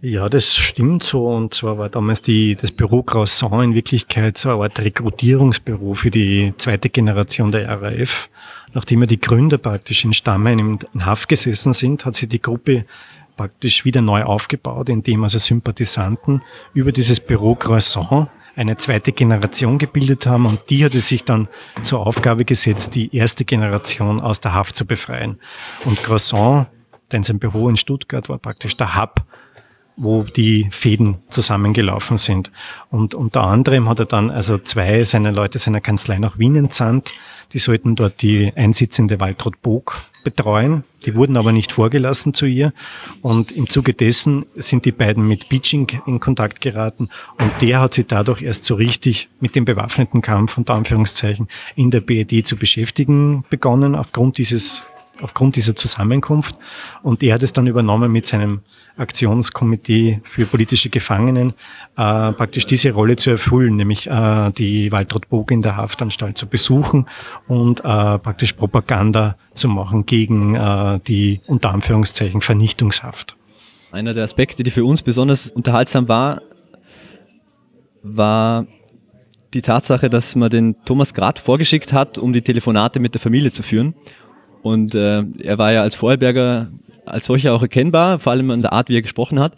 Ja, 0.00 0.28
das 0.28 0.56
stimmt 0.56 1.04
so. 1.04 1.26
Und 1.26 1.54
zwar 1.54 1.78
war 1.78 1.88
damals 1.88 2.22
die, 2.22 2.56
das 2.56 2.72
Büro 2.72 3.02
Croissant 3.02 3.64
in 3.64 3.74
Wirklichkeit 3.74 4.36
so 4.36 4.50
eine 4.50 4.62
Art 4.64 4.80
Rekrutierungsbüro 4.80 5.94
für 5.94 6.10
die 6.10 6.52
zweite 6.58 6.88
Generation 6.90 7.52
der 7.52 7.68
RAF. 7.68 8.28
Nachdem 8.74 9.00
ja 9.00 9.06
die 9.06 9.20
Gründer 9.20 9.58
praktisch 9.58 10.04
in 10.04 10.12
Stammheim 10.12 10.78
in 10.92 11.06
Haft 11.06 11.28
gesessen 11.28 11.72
sind, 11.72 12.04
hat 12.04 12.14
sich 12.14 12.28
die 12.28 12.42
Gruppe 12.42 12.84
praktisch 13.36 13.84
wieder 13.84 14.02
neu 14.02 14.24
aufgebaut, 14.24 14.88
indem 14.88 15.22
also 15.22 15.38
Sympathisanten 15.38 16.42
über 16.74 16.92
dieses 16.92 17.20
Büro 17.20 17.54
Croissant 17.54 18.28
eine 18.56 18.76
zweite 18.76 19.12
Generation 19.12 19.78
gebildet 19.78 20.26
haben 20.26 20.44
und 20.44 20.58
die 20.68 20.84
hat 20.84 20.94
es 20.94 21.08
sich 21.08 21.24
dann 21.24 21.46
zur 21.82 22.04
Aufgabe 22.04 22.44
gesetzt, 22.44 22.96
die 22.96 23.14
erste 23.14 23.44
Generation 23.44 24.20
aus 24.20 24.40
der 24.40 24.52
Haft 24.52 24.74
zu 24.74 24.84
befreien. 24.84 25.38
Und 25.84 26.02
Croissant, 26.02 26.66
denn 27.12 27.22
sein 27.22 27.38
Büro 27.38 27.68
in 27.68 27.76
Stuttgart 27.76 28.28
war 28.28 28.38
praktisch 28.38 28.76
der 28.76 28.96
Hub 28.96 29.24
wo 29.98 30.22
die 30.22 30.68
Fäden 30.70 31.18
zusammengelaufen 31.28 32.18
sind. 32.18 32.50
Und 32.90 33.14
unter 33.14 33.42
anderem 33.42 33.88
hat 33.88 33.98
er 33.98 34.06
dann 34.06 34.30
also 34.30 34.56
zwei 34.56 35.02
seiner 35.04 35.32
Leute 35.32 35.58
seiner 35.58 35.80
Kanzlei 35.80 36.18
nach 36.18 36.38
Wien 36.38 36.54
entsandt. 36.54 37.12
Die 37.52 37.58
sollten 37.58 37.96
dort 37.96 38.20
die 38.22 38.52
einsitzende 38.54 39.20
Waltraud 39.20 39.62
Bog 39.62 40.02
betreuen. 40.22 40.84
Die 41.06 41.14
wurden 41.14 41.36
aber 41.36 41.52
nicht 41.52 41.72
vorgelassen 41.72 42.34
zu 42.34 42.46
ihr. 42.46 42.72
Und 43.22 43.52
im 43.52 43.68
Zuge 43.68 43.94
dessen 43.94 44.44
sind 44.56 44.84
die 44.84 44.92
beiden 44.92 45.26
mit 45.26 45.48
Beaching 45.48 45.88
in 46.06 46.20
Kontakt 46.20 46.60
geraten. 46.60 47.08
Und 47.40 47.50
der 47.60 47.80
hat 47.80 47.94
sie 47.94 48.04
dadurch 48.04 48.42
erst 48.42 48.64
so 48.64 48.74
richtig 48.74 49.28
mit 49.40 49.54
dem 49.54 49.64
bewaffneten 49.64 50.20
Kampf 50.20 50.58
unter 50.58 50.74
Anführungszeichen 50.74 51.48
in 51.76 51.90
der 51.90 52.00
BED 52.00 52.46
zu 52.46 52.56
beschäftigen 52.56 53.44
begonnen, 53.48 53.94
aufgrund 53.94 54.36
dieses 54.38 54.84
aufgrund 55.22 55.56
dieser 55.56 55.74
Zusammenkunft. 55.76 56.56
Und 57.02 57.22
er 57.22 57.34
hat 57.34 57.42
es 57.42 57.52
dann 57.52 57.66
übernommen 57.66 58.10
mit 58.10 58.26
seinem 58.26 58.60
Aktionskomitee 58.96 60.20
für 60.24 60.46
politische 60.46 60.90
Gefangenen, 60.90 61.50
äh, 61.96 62.32
praktisch 62.32 62.66
diese 62.66 62.92
Rolle 62.92 63.16
zu 63.16 63.30
erfüllen, 63.30 63.76
nämlich 63.76 64.08
äh, 64.08 64.50
die 64.50 64.90
Waltraud 64.92 65.28
Bog 65.28 65.50
in 65.50 65.62
der 65.62 65.76
Haftanstalt 65.76 66.36
zu 66.36 66.46
besuchen 66.46 67.06
und 67.46 67.80
äh, 67.80 68.18
praktisch 68.18 68.52
Propaganda 68.52 69.36
zu 69.54 69.68
machen 69.68 70.06
gegen 70.06 70.54
äh, 70.54 71.00
die 71.06 71.40
unter 71.46 71.70
Anführungszeichen 71.70 72.40
Vernichtungshaft. 72.40 73.36
Einer 73.90 74.14
der 74.14 74.24
Aspekte, 74.24 74.62
die 74.62 74.70
für 74.70 74.84
uns 74.84 75.02
besonders 75.02 75.50
unterhaltsam 75.50 76.08
war, 76.08 76.42
war 78.02 78.66
die 79.54 79.62
Tatsache, 79.62 80.10
dass 80.10 80.36
man 80.36 80.50
den 80.50 80.76
Thomas 80.84 81.14
Grad 81.14 81.38
vorgeschickt 81.38 81.92
hat, 81.92 82.18
um 82.18 82.32
die 82.32 82.42
Telefonate 82.42 83.00
mit 83.00 83.14
der 83.14 83.20
Familie 83.20 83.50
zu 83.50 83.62
führen. 83.62 83.94
Und 84.62 84.94
äh, 84.94 85.22
er 85.42 85.58
war 85.58 85.72
ja 85.72 85.82
als 85.82 85.94
Vorarlberger 85.94 86.68
als 87.08 87.26
solcher 87.26 87.54
auch 87.54 87.62
erkennbar, 87.62 88.18
vor 88.18 88.32
allem 88.32 88.50
an 88.50 88.62
der 88.62 88.72
Art, 88.72 88.88
wie 88.88 88.96
er 88.96 89.02
gesprochen 89.02 89.40
hat. 89.40 89.54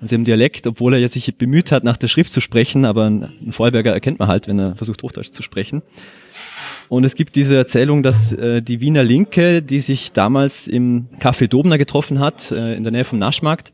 Also 0.00 0.16
im 0.16 0.24
Dialekt, 0.24 0.66
obwohl 0.66 0.94
er 0.94 1.08
sich 1.08 1.34
bemüht 1.36 1.72
hat, 1.72 1.84
nach 1.84 1.96
der 1.96 2.08
Schrift 2.08 2.32
zu 2.32 2.40
sprechen, 2.40 2.84
aber 2.84 3.06
ein 3.08 3.52
Vorarlberger 3.52 3.92
erkennt 3.92 4.18
man 4.18 4.28
halt, 4.28 4.48
wenn 4.48 4.58
er 4.58 4.76
versucht, 4.76 5.02
Hochdeutsch 5.02 5.32
zu 5.32 5.42
sprechen. 5.42 5.82
Und 6.88 7.04
es 7.04 7.14
gibt 7.14 7.36
diese 7.36 7.56
Erzählung, 7.56 8.02
dass 8.02 8.32
äh, 8.32 8.62
die 8.62 8.80
Wiener 8.80 9.04
Linke, 9.04 9.62
die 9.62 9.80
sich 9.80 10.12
damals 10.12 10.66
im 10.66 11.06
Café 11.20 11.46
Dobner 11.46 11.78
getroffen 11.78 12.18
hat, 12.18 12.50
äh, 12.50 12.74
in 12.74 12.82
der 12.82 12.92
Nähe 12.92 13.04
vom 13.04 13.18
Naschmarkt, 13.18 13.72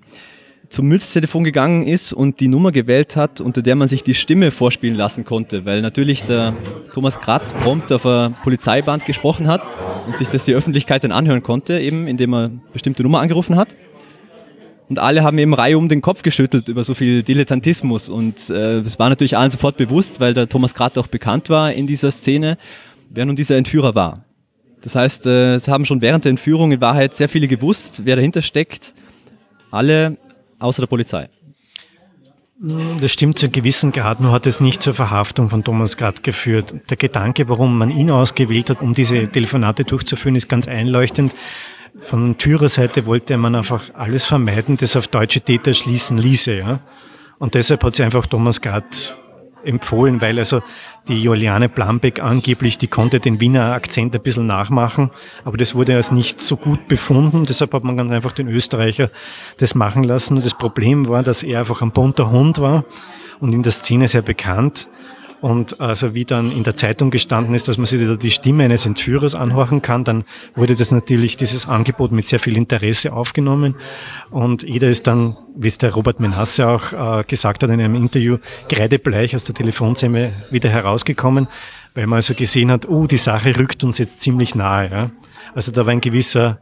zum 0.69 0.87
Münztelefon 0.89 1.45
gegangen 1.45 1.87
ist 1.87 2.13
und 2.13 2.41
die 2.41 2.49
Nummer 2.49 2.73
gewählt 2.73 3.17
hat, 3.17 3.41
unter 3.41 3.63
der 3.63 3.77
man 3.77 3.89
sich 3.89 4.03
die 4.03 4.15
Stimme 4.15 4.51
vorspielen 4.51 4.97
lassen 4.97 5.25
konnte, 5.25 5.65
weil 5.65 5.83
natürlich 5.83 6.25
der 6.25 6.55
Thomas 6.93 7.21
Kratt 7.21 7.55
prompt 7.61 7.93
auf 7.93 8.07
ein 8.07 8.35
Polizeiband 8.43 9.05
gesprochen 9.05 9.49
hat 9.49 9.63
und 10.07 10.17
sich 10.17 10.29
das 10.29 10.45
die 10.45 10.55
Öffentlichkeit 10.55 11.05
dann 11.05 11.13
anhören 11.13 11.43
konnte, 11.43 11.79
eben 11.81 12.07
indem 12.07 12.35
er 12.35 12.51
bestimmte 12.73 13.03
Nummer 13.03 13.21
angerufen 13.21 13.57
hat. 13.57 13.69
Und 14.89 14.99
alle 14.99 15.25
haben 15.25 15.39
eben 15.39 15.53
Reihe 15.53 15.79
um 15.79 15.89
den 15.89 16.01
Kopf 16.01 16.23
geschüttelt 16.23 16.69
über 16.69 16.85
so 16.85 16.95
viel 16.95 17.23
Dilettantismus. 17.23 18.09
Und 18.09 18.51
äh, 18.51 18.79
es 18.79 18.99
war 18.99 19.09
natürlich 19.09 19.37
allen 19.37 19.51
sofort 19.51 19.77
bewusst, 19.77 20.21
weil 20.21 20.33
der 20.33 20.49
Thomas 20.49 20.75
Kratt 20.75 20.97
auch 20.97 21.09
bekannt 21.09 21.51
war 21.51 21.73
in 21.73 21.87
dieser 21.87 22.13
Szene, 22.13 22.57
wer 23.11 23.27
nun 23.27 23.35
dieser 23.35 23.57
Entführer 23.57 23.95
war. 23.95 24.25
Das 24.83 24.95
heißt, 24.95 25.27
äh, 25.27 25.55
es 25.55 25.67
haben 25.67 25.85
schon 25.85 26.03
während 26.03 26.25
der 26.25 26.31
Entführung 26.31 26.71
in 26.71 26.81
Wahrheit 26.81 27.15
sehr 27.15 27.29
viele 27.29 27.49
gewusst, 27.49 28.03
wer 28.05 28.15
dahinter 28.15 28.43
steckt. 28.43 28.95
Alle 29.73 30.17
außer 30.59 30.83
der 30.83 30.87
Polizei. 30.87 31.29
Das 33.01 33.13
stimmt 33.13 33.39
zu 33.39 33.47
einem 33.47 33.53
gewissen 33.53 33.93
Grad, 33.93 34.21
nur 34.21 34.33
hat 34.33 34.47
es 34.47 34.61
nicht 34.61 34.81
zur 34.81 34.95
Verhaftung 34.95 35.51
von 35.51 35.63
Thomas 35.63 35.99
Grad 35.99 36.23
geführt. 36.23 36.75
Der 36.89 36.97
Gedanke, 36.97 37.51
warum 37.51 37.77
man 37.77 37.91
ihn 37.91 38.11
ausgewählt 38.11 38.71
hat, 38.71 38.81
um 38.81 38.95
diese 38.95 39.29
Telefonate 39.29 39.85
durchzuführen, 39.85 40.37
ist 40.37 40.49
ganz 40.49 40.67
einleuchtend. 40.67 41.35
Von 42.01 42.39
Thürer 42.39 42.71
Seite 42.71 43.05
wollte 43.05 43.37
man 43.37 43.55
einfach 43.55 43.91
alles 43.95 44.25
vermeiden, 44.25 44.79
das 44.79 44.97
auf 44.97 45.07
deutsche 45.07 45.43
Täter 45.43 45.75
schließen 45.75 46.17
ließe. 46.17 46.57
Ja? 46.57 46.81
Und 47.39 47.55
deshalb 47.55 47.85
hat 47.85 47.95
sie 47.95 48.05
einfach 48.05 48.27
Thomas 48.27 48.63
Grad 48.63 49.17
empfohlen, 49.65 50.21
weil 50.21 50.39
also 50.39 50.63
die 51.09 51.23
Juliane 51.23 51.69
Blambeck 51.69 52.21
angeblich, 52.21 52.79
die 52.79 52.89
konnte 52.89 53.21
den 53.21 53.41
Wiener 53.41 53.73
Akzent 53.73 54.15
ein 54.15 54.23
bisschen 54.23 54.47
nachmachen, 54.47 55.11
aber 55.45 55.57
das 55.57 55.75
wurde 55.75 55.95
als 55.95 56.11
nicht 56.11 56.41
so 56.41 56.57
gut 56.57 56.89
befunden. 56.89 57.45
Deshalb 57.45 57.73
hat 57.75 57.85
man 57.85 57.97
ganz 57.97 58.13
einfach 58.13 58.33
den 58.33 58.49
Österreicher 58.49 59.11
das 59.59 59.75
machen 59.75 60.05
lassen. 60.05 60.37
Und 60.37 60.45
das 60.45 60.55
Problem 60.55 61.09
war, 61.09 61.23
dass 61.23 61.43
er 61.43 61.61
einfach 61.61 61.83
ein 61.83 61.93
bunter 61.93 62.31
Hund 62.31 62.61
war 62.61 62.85
und 63.41 63.53
in 63.53 63.63
der 63.63 63.73
Szene 63.73 64.09
sehr 64.09 64.23
bekannt. 64.23 64.89
Und 65.47 65.81
also 65.81 66.13
wie 66.13 66.25
dann 66.25 66.51
in 66.51 66.65
der 66.65 66.75
Zeitung 66.75 67.13
gestanden 67.13 67.55
ist, 67.55 67.69
dass 67.69 67.79
man 67.79 67.87
sich 67.87 68.01
die 68.19 68.31
Stimme 68.33 68.65
eines 68.65 68.85
Entführers 68.85 69.37
anhorchen 69.37 69.81
kann, 69.81 70.03
dann 70.03 70.25
wurde 70.57 70.75
das 70.75 70.91
natürlich, 70.91 71.37
dieses 71.37 71.69
Angebot 71.69 72.11
mit 72.11 72.27
sehr 72.27 72.41
viel 72.41 72.57
Interesse 72.57 73.13
aufgenommen. 73.13 73.77
Und 74.33 74.65
jeder 74.65 74.89
ist 74.89 75.07
dann, 75.07 75.37
wie 75.55 75.69
es 75.69 75.79
der 75.79 75.95
Robert 75.95 76.19
Menasse 76.19 76.67
auch 76.67 76.93
äh, 76.93 77.23
gesagt 77.23 77.63
hat 77.63 77.71
in 77.71 77.81
einem 77.81 77.95
Interview, 77.95 78.39
kreidebleich 78.69 79.37
aus 79.37 79.45
der 79.45 79.55
Telefonzelle 79.55 80.33
wieder 80.51 80.69
herausgekommen, 80.69 81.47
weil 81.95 82.09
man 82.09 82.17
also 82.17 82.35
gesehen 82.35 82.73
hat, 82.73 82.89
oh, 82.89 83.07
die 83.07 83.17
Sache 83.17 83.57
rückt 83.57 83.85
uns 83.85 83.99
jetzt 83.99 84.23
ziemlich 84.23 84.57
nahe. 84.57 85.13
Also 85.55 85.71
da 85.71 85.87
war 85.87 85.93
ein 85.93 86.01
gewisser, 86.01 86.61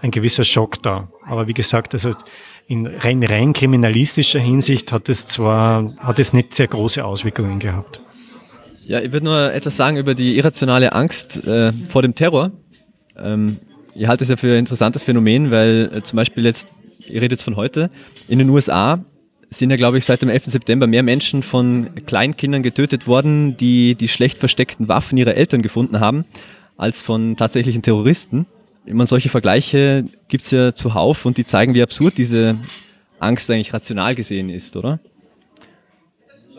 ein 0.00 0.12
gewisser 0.12 0.44
Schock 0.44 0.80
da. 0.80 1.08
Aber 1.26 1.48
wie 1.48 1.54
gesagt, 1.54 1.92
also 1.92 2.12
in 2.68 2.86
rein, 2.86 3.20
rein 3.24 3.52
kriminalistischer 3.52 4.38
Hinsicht 4.38 4.92
hat 4.92 5.08
es 5.08 5.26
zwar, 5.26 5.92
hat 5.98 6.20
es 6.20 6.32
nicht 6.32 6.54
sehr 6.54 6.68
große 6.68 7.04
Auswirkungen 7.04 7.58
gehabt. 7.58 8.00
Ja, 8.84 9.00
ich 9.00 9.12
würde 9.12 9.24
nur 9.24 9.52
etwas 9.52 9.76
sagen 9.76 9.96
über 9.96 10.14
die 10.14 10.36
irrationale 10.36 10.92
Angst 10.92 11.46
äh, 11.46 11.72
vor 11.88 12.02
dem 12.02 12.14
Terror. 12.14 12.50
Ähm, 13.16 13.58
ich 13.94 14.06
halte 14.06 14.24
es 14.24 14.30
ja 14.30 14.36
für 14.36 14.52
ein 14.52 14.60
interessantes 14.60 15.04
Phänomen, 15.04 15.50
weil 15.50 15.90
äh, 15.94 16.02
zum 16.02 16.16
Beispiel 16.16 16.44
jetzt, 16.44 16.68
ihr 17.06 17.22
redet 17.22 17.32
jetzt 17.32 17.44
von 17.44 17.56
heute, 17.56 17.90
in 18.28 18.38
den 18.38 18.48
USA 18.48 19.04
sind 19.50 19.70
ja, 19.70 19.76
glaube 19.76 19.98
ich, 19.98 20.04
seit 20.04 20.22
dem 20.22 20.30
11. 20.30 20.46
September 20.46 20.86
mehr 20.86 21.02
Menschen 21.02 21.42
von 21.42 21.90
Kleinkindern 22.06 22.62
getötet 22.62 23.06
worden, 23.06 23.56
die 23.56 23.94
die 23.94 24.08
schlecht 24.08 24.38
versteckten 24.38 24.88
Waffen 24.88 25.18
ihrer 25.18 25.34
Eltern 25.34 25.62
gefunden 25.62 26.00
haben, 26.00 26.24
als 26.76 27.02
von 27.02 27.36
tatsächlichen 27.36 27.82
Terroristen. 27.82 28.46
Immer 28.84 29.06
solche 29.06 29.28
Vergleiche 29.28 30.06
gibt 30.28 30.44
es 30.44 30.50
ja 30.50 30.74
zuhauf 30.74 31.24
und 31.24 31.36
die 31.36 31.44
zeigen, 31.44 31.74
wie 31.74 31.82
absurd 31.82 32.18
diese 32.18 32.56
Angst 33.20 33.48
eigentlich 33.50 33.72
rational 33.72 34.14
gesehen 34.14 34.48
ist, 34.48 34.76
oder? 34.76 34.98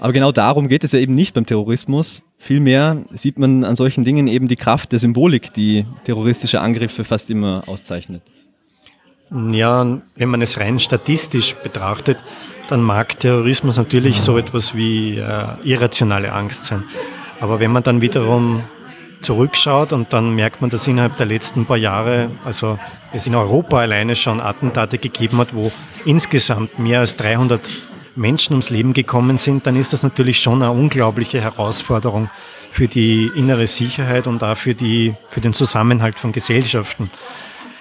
Aber 0.04 0.12
genau 0.12 0.34
darum 0.34 0.68
geht 0.68 0.84
es 0.84 0.91
ja 0.91 0.99
eben 0.99 1.14
nicht 1.14 1.34
beim 1.34 1.45
Terrorismus. 1.45 2.24
Vielmehr 2.36 3.06
sieht 3.14 3.39
man 3.39 3.64
an 3.64 3.78
solchen 3.78 4.04
Dingen 4.04 4.28
eben 4.28 4.49
die 4.49 4.58
Kraft 4.58 4.91
der 4.91 4.99
Symbolik, 4.99 5.54
die 5.54 5.86
terroristische 6.04 6.60
Angriffe 6.60 7.06
fast 7.06 7.30
immer 7.30 7.64
auszeichnet. 7.68 8.22
Ja, 9.32 10.01
wenn 10.18 10.28
man 10.28 10.41
es 10.41 10.60
rein 10.60 10.80
statistisch 10.80 11.56
betrachtet, 11.56 12.18
dann 12.68 12.82
mag 12.82 13.18
Terrorismus 13.18 13.78
natürlich 13.78 14.20
so 14.20 14.38
etwas 14.38 14.76
wie 14.76 15.20
äh, 15.20 15.45
irrationale 15.64 16.34
Angst 16.34 16.66
sein. 16.66 16.84
Aber 17.39 17.62
wenn 17.62 17.72
man 17.72 17.84
dann 17.84 18.01
wiederum 18.01 18.64
zurückschaut 19.22 19.93
und 19.93 20.12
dann 20.12 20.36
merkt 20.36 20.60
man, 20.60 20.70
dass 20.70 20.86
innerhalb 20.86 21.16
der 21.16 21.28
letzten 21.28 21.66
paar 21.66 21.78
Jahre, 21.78 22.30
also 22.43 22.78
es 23.14 23.26
in 23.26 23.36
Europa 23.36 23.78
alleine 23.80 24.16
schon 24.16 24.41
Attentate 24.41 24.97
gegeben 24.97 25.38
hat, 25.38 25.56
wo 25.56 25.72
insgesamt 26.04 26.78
mehr 26.78 26.99
als 26.99 27.16
300 27.16 27.62
Menschen 28.16 28.53
ums 28.53 28.70
Leben 28.70 28.93
gekommen 28.93 29.38
sind, 29.38 29.66
dann 29.66 29.76
ist 29.76 29.93
das 29.93 30.03
natürlich 30.03 30.39
schon 30.39 30.61
eine 30.61 30.72
unglaubliche 30.72 31.41
Herausforderung 31.41 32.30
für 32.72 32.88
die 32.88 33.30
innere 33.36 33.68
Sicherheit 33.68 34.28
und 34.28 34.43
auch 34.43 34.57
für, 34.57 34.74
die, 34.74 35.16
für 35.30 35.41
den 35.41 35.53
Zusammenhalt 35.53 36.20
von 36.20 36.32
Gesellschaften. 36.32 37.09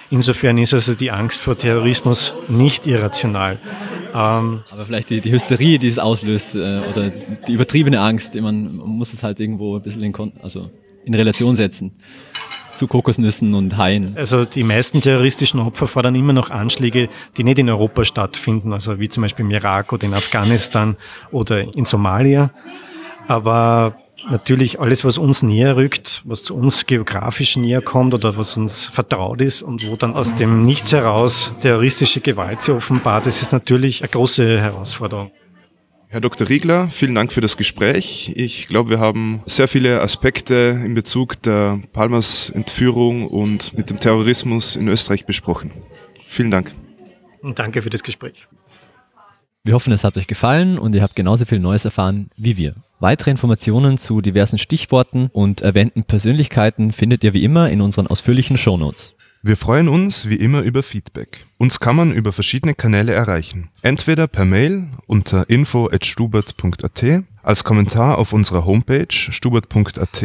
Insofern 0.09 0.59
ist 0.59 0.73
also 0.73 0.93
die 0.93 1.09
Angst 1.09 1.41
vor 1.41 1.57
Terrorismus 1.57 2.35
nicht 2.47 2.85
irrational. 2.85 3.57
Ähm 4.13 4.61
Aber 4.69 4.85
vielleicht 4.85 5.09
die, 5.09 5.21
die 5.21 5.31
Hysterie, 5.31 5.79
die 5.79 5.87
es 5.87 5.97
auslöst, 5.97 6.55
äh, 6.55 6.81
oder 6.91 7.09
die 7.09 7.53
übertriebene 7.53 7.99
Angst, 7.99 8.35
man, 8.35 8.75
muss 8.75 9.11
es 9.13 9.23
halt 9.23 9.39
irgendwo 9.39 9.77
ein 9.77 9.81
bisschen 9.81 10.03
in, 10.03 10.13
also 10.41 10.69
in 11.05 11.15
Relation 11.15 11.55
setzen 11.55 11.93
zu 12.73 12.87
Kokosnüssen 12.87 13.53
und 13.53 13.77
Haien. 13.77 14.15
Also 14.15 14.45
die 14.45 14.63
meisten 14.63 15.01
terroristischen 15.01 15.59
Opfer 15.59 15.87
fordern 15.87 16.15
immer 16.15 16.33
noch 16.33 16.49
Anschläge, 16.49 17.09
die 17.37 17.43
nicht 17.43 17.59
in 17.59 17.69
Europa 17.69 18.05
stattfinden, 18.05 18.73
also 18.73 18.99
wie 18.99 19.09
zum 19.09 19.21
Beispiel 19.21 19.45
im 19.45 19.51
Irak 19.51 19.93
oder 19.93 20.05
in 20.05 20.13
Afghanistan 20.13 20.97
oder 21.31 21.75
in 21.75 21.85
Somalia. 21.85 22.51
Aber 23.27 23.95
natürlich 24.29 24.79
alles, 24.79 25.03
was 25.05 25.17
uns 25.17 25.43
näher 25.43 25.75
rückt, 25.75 26.21
was 26.25 26.43
zu 26.43 26.55
uns 26.55 26.85
geografisch 26.85 27.55
näher 27.55 27.81
kommt 27.81 28.13
oder 28.13 28.37
was 28.37 28.57
uns 28.57 28.87
vertraut 28.87 29.41
ist 29.41 29.61
und 29.61 29.87
wo 29.89 29.95
dann 29.95 30.13
aus 30.13 30.35
dem 30.35 30.63
Nichts 30.63 30.91
heraus 30.93 31.51
terroristische 31.61 32.21
Gewalt 32.21 32.61
sich 32.61 32.73
offenbart, 32.73 33.25
das 33.25 33.41
ist 33.41 33.51
natürlich 33.51 34.01
eine 34.01 34.09
große 34.09 34.59
Herausforderung. 34.59 35.31
Herr 36.13 36.21
Dr. 36.21 36.47
Riegler, 36.47 36.89
vielen 36.89 37.15
Dank 37.15 37.33
für 37.33 37.41
das 37.41 37.57
Gespräch. 37.57 38.33
Ich 38.35 38.67
glaube, 38.67 38.91
wir 38.91 38.99
haben 38.99 39.41
sehr 39.47 39.67
viele 39.67 39.99
Aspekte 39.99 40.79
in 40.85 40.93
Bezug 40.93 41.41
der 41.41 41.81
Palmas 41.91 42.51
Entführung 42.51 43.25
und 43.25 43.75
mit 43.75 43.89
dem 43.89 43.99
Terrorismus 43.99 44.75
in 44.75 44.87
Österreich 44.89 45.25
besprochen. 45.25 45.71
Vielen 46.27 46.51
Dank. 46.51 46.71
Und 47.41 47.57
danke 47.57 47.81
für 47.81 47.89
das 47.89 48.03
Gespräch. 48.03 48.47
Wir 49.63 49.73
hoffen, 49.73 49.91
es 49.91 50.03
hat 50.03 50.15
euch 50.15 50.27
gefallen 50.27 50.77
und 50.77 50.93
ihr 50.93 51.01
habt 51.01 51.15
genauso 51.15 51.45
viel 51.45 51.59
Neues 51.59 51.83
erfahren 51.83 52.29
wie 52.37 52.57
wir. 52.57 52.75
Weitere 52.99 53.31
Informationen 53.31 53.97
zu 53.97 54.21
diversen 54.21 54.59
Stichworten 54.59 55.31
und 55.33 55.61
erwähnten 55.61 56.03
Persönlichkeiten 56.03 56.91
findet 56.91 57.23
ihr 57.23 57.33
wie 57.33 57.43
immer 57.43 57.71
in 57.71 57.81
unseren 57.81 58.05
ausführlichen 58.05 58.59
Shownotes. 58.59 59.15
Wir 59.45 59.57
freuen 59.57 59.89
uns 59.89 60.29
wie 60.29 60.37
immer 60.37 60.61
über 60.61 60.83
Feedback. 60.83 61.45
Uns 61.57 61.81
kann 61.81 61.97
man 61.97 62.13
über 62.13 62.31
verschiedene 62.31 62.75
Kanäle 62.75 63.11
erreichen. 63.11 63.67
Entweder 63.81 64.25
per 64.27 64.45
Mail 64.45 64.87
unter 65.05 65.49
info.stubert.at, 65.49 67.03
als 67.43 67.65
Kommentar 67.65 68.19
auf 68.19 68.31
unserer 68.31 68.63
Homepage 68.63 69.11
stubert.at 69.11 70.23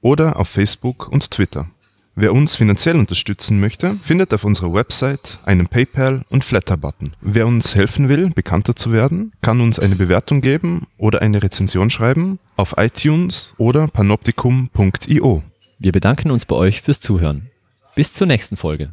oder 0.00 0.38
auf 0.38 0.48
Facebook 0.48 1.08
und 1.08 1.32
Twitter. 1.32 1.70
Wer 2.14 2.32
uns 2.32 2.54
finanziell 2.54 2.94
unterstützen 2.94 3.58
möchte, 3.58 3.96
findet 4.00 4.32
auf 4.32 4.44
unserer 4.44 4.72
Website 4.72 5.40
einen 5.44 5.66
PayPal- 5.66 6.22
und 6.28 6.44
Flatter-Button. 6.44 7.16
Wer 7.20 7.48
uns 7.48 7.74
helfen 7.74 8.08
will, 8.08 8.30
bekannter 8.30 8.76
zu 8.76 8.92
werden, 8.92 9.32
kann 9.40 9.60
uns 9.60 9.80
eine 9.80 9.96
Bewertung 9.96 10.40
geben 10.40 10.86
oder 10.98 11.20
eine 11.20 11.42
Rezension 11.42 11.90
schreiben 11.90 12.38
auf 12.54 12.74
iTunes 12.76 13.54
oder 13.58 13.88
panoptikum.io. 13.88 15.42
Wir 15.80 15.90
bedanken 15.90 16.30
uns 16.30 16.44
bei 16.44 16.54
euch 16.54 16.80
fürs 16.80 17.00
Zuhören. 17.00 17.48
Bis 17.94 18.12
zur 18.12 18.26
nächsten 18.26 18.56
Folge. 18.56 18.90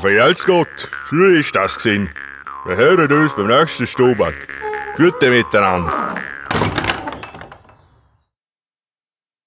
Vergelt's 0.00 0.44
Gott, 0.44 0.68
früher 1.06 1.40
ist 1.40 1.56
das 1.56 1.76
gesehen. 1.76 2.10
Wir 2.66 2.76
hören 2.76 3.10
uns 3.10 3.34
beim 3.34 3.46
nächsten 3.46 3.86
Stubert. 3.86 4.34
Gute 4.96 5.30
miteinander. 5.30 6.16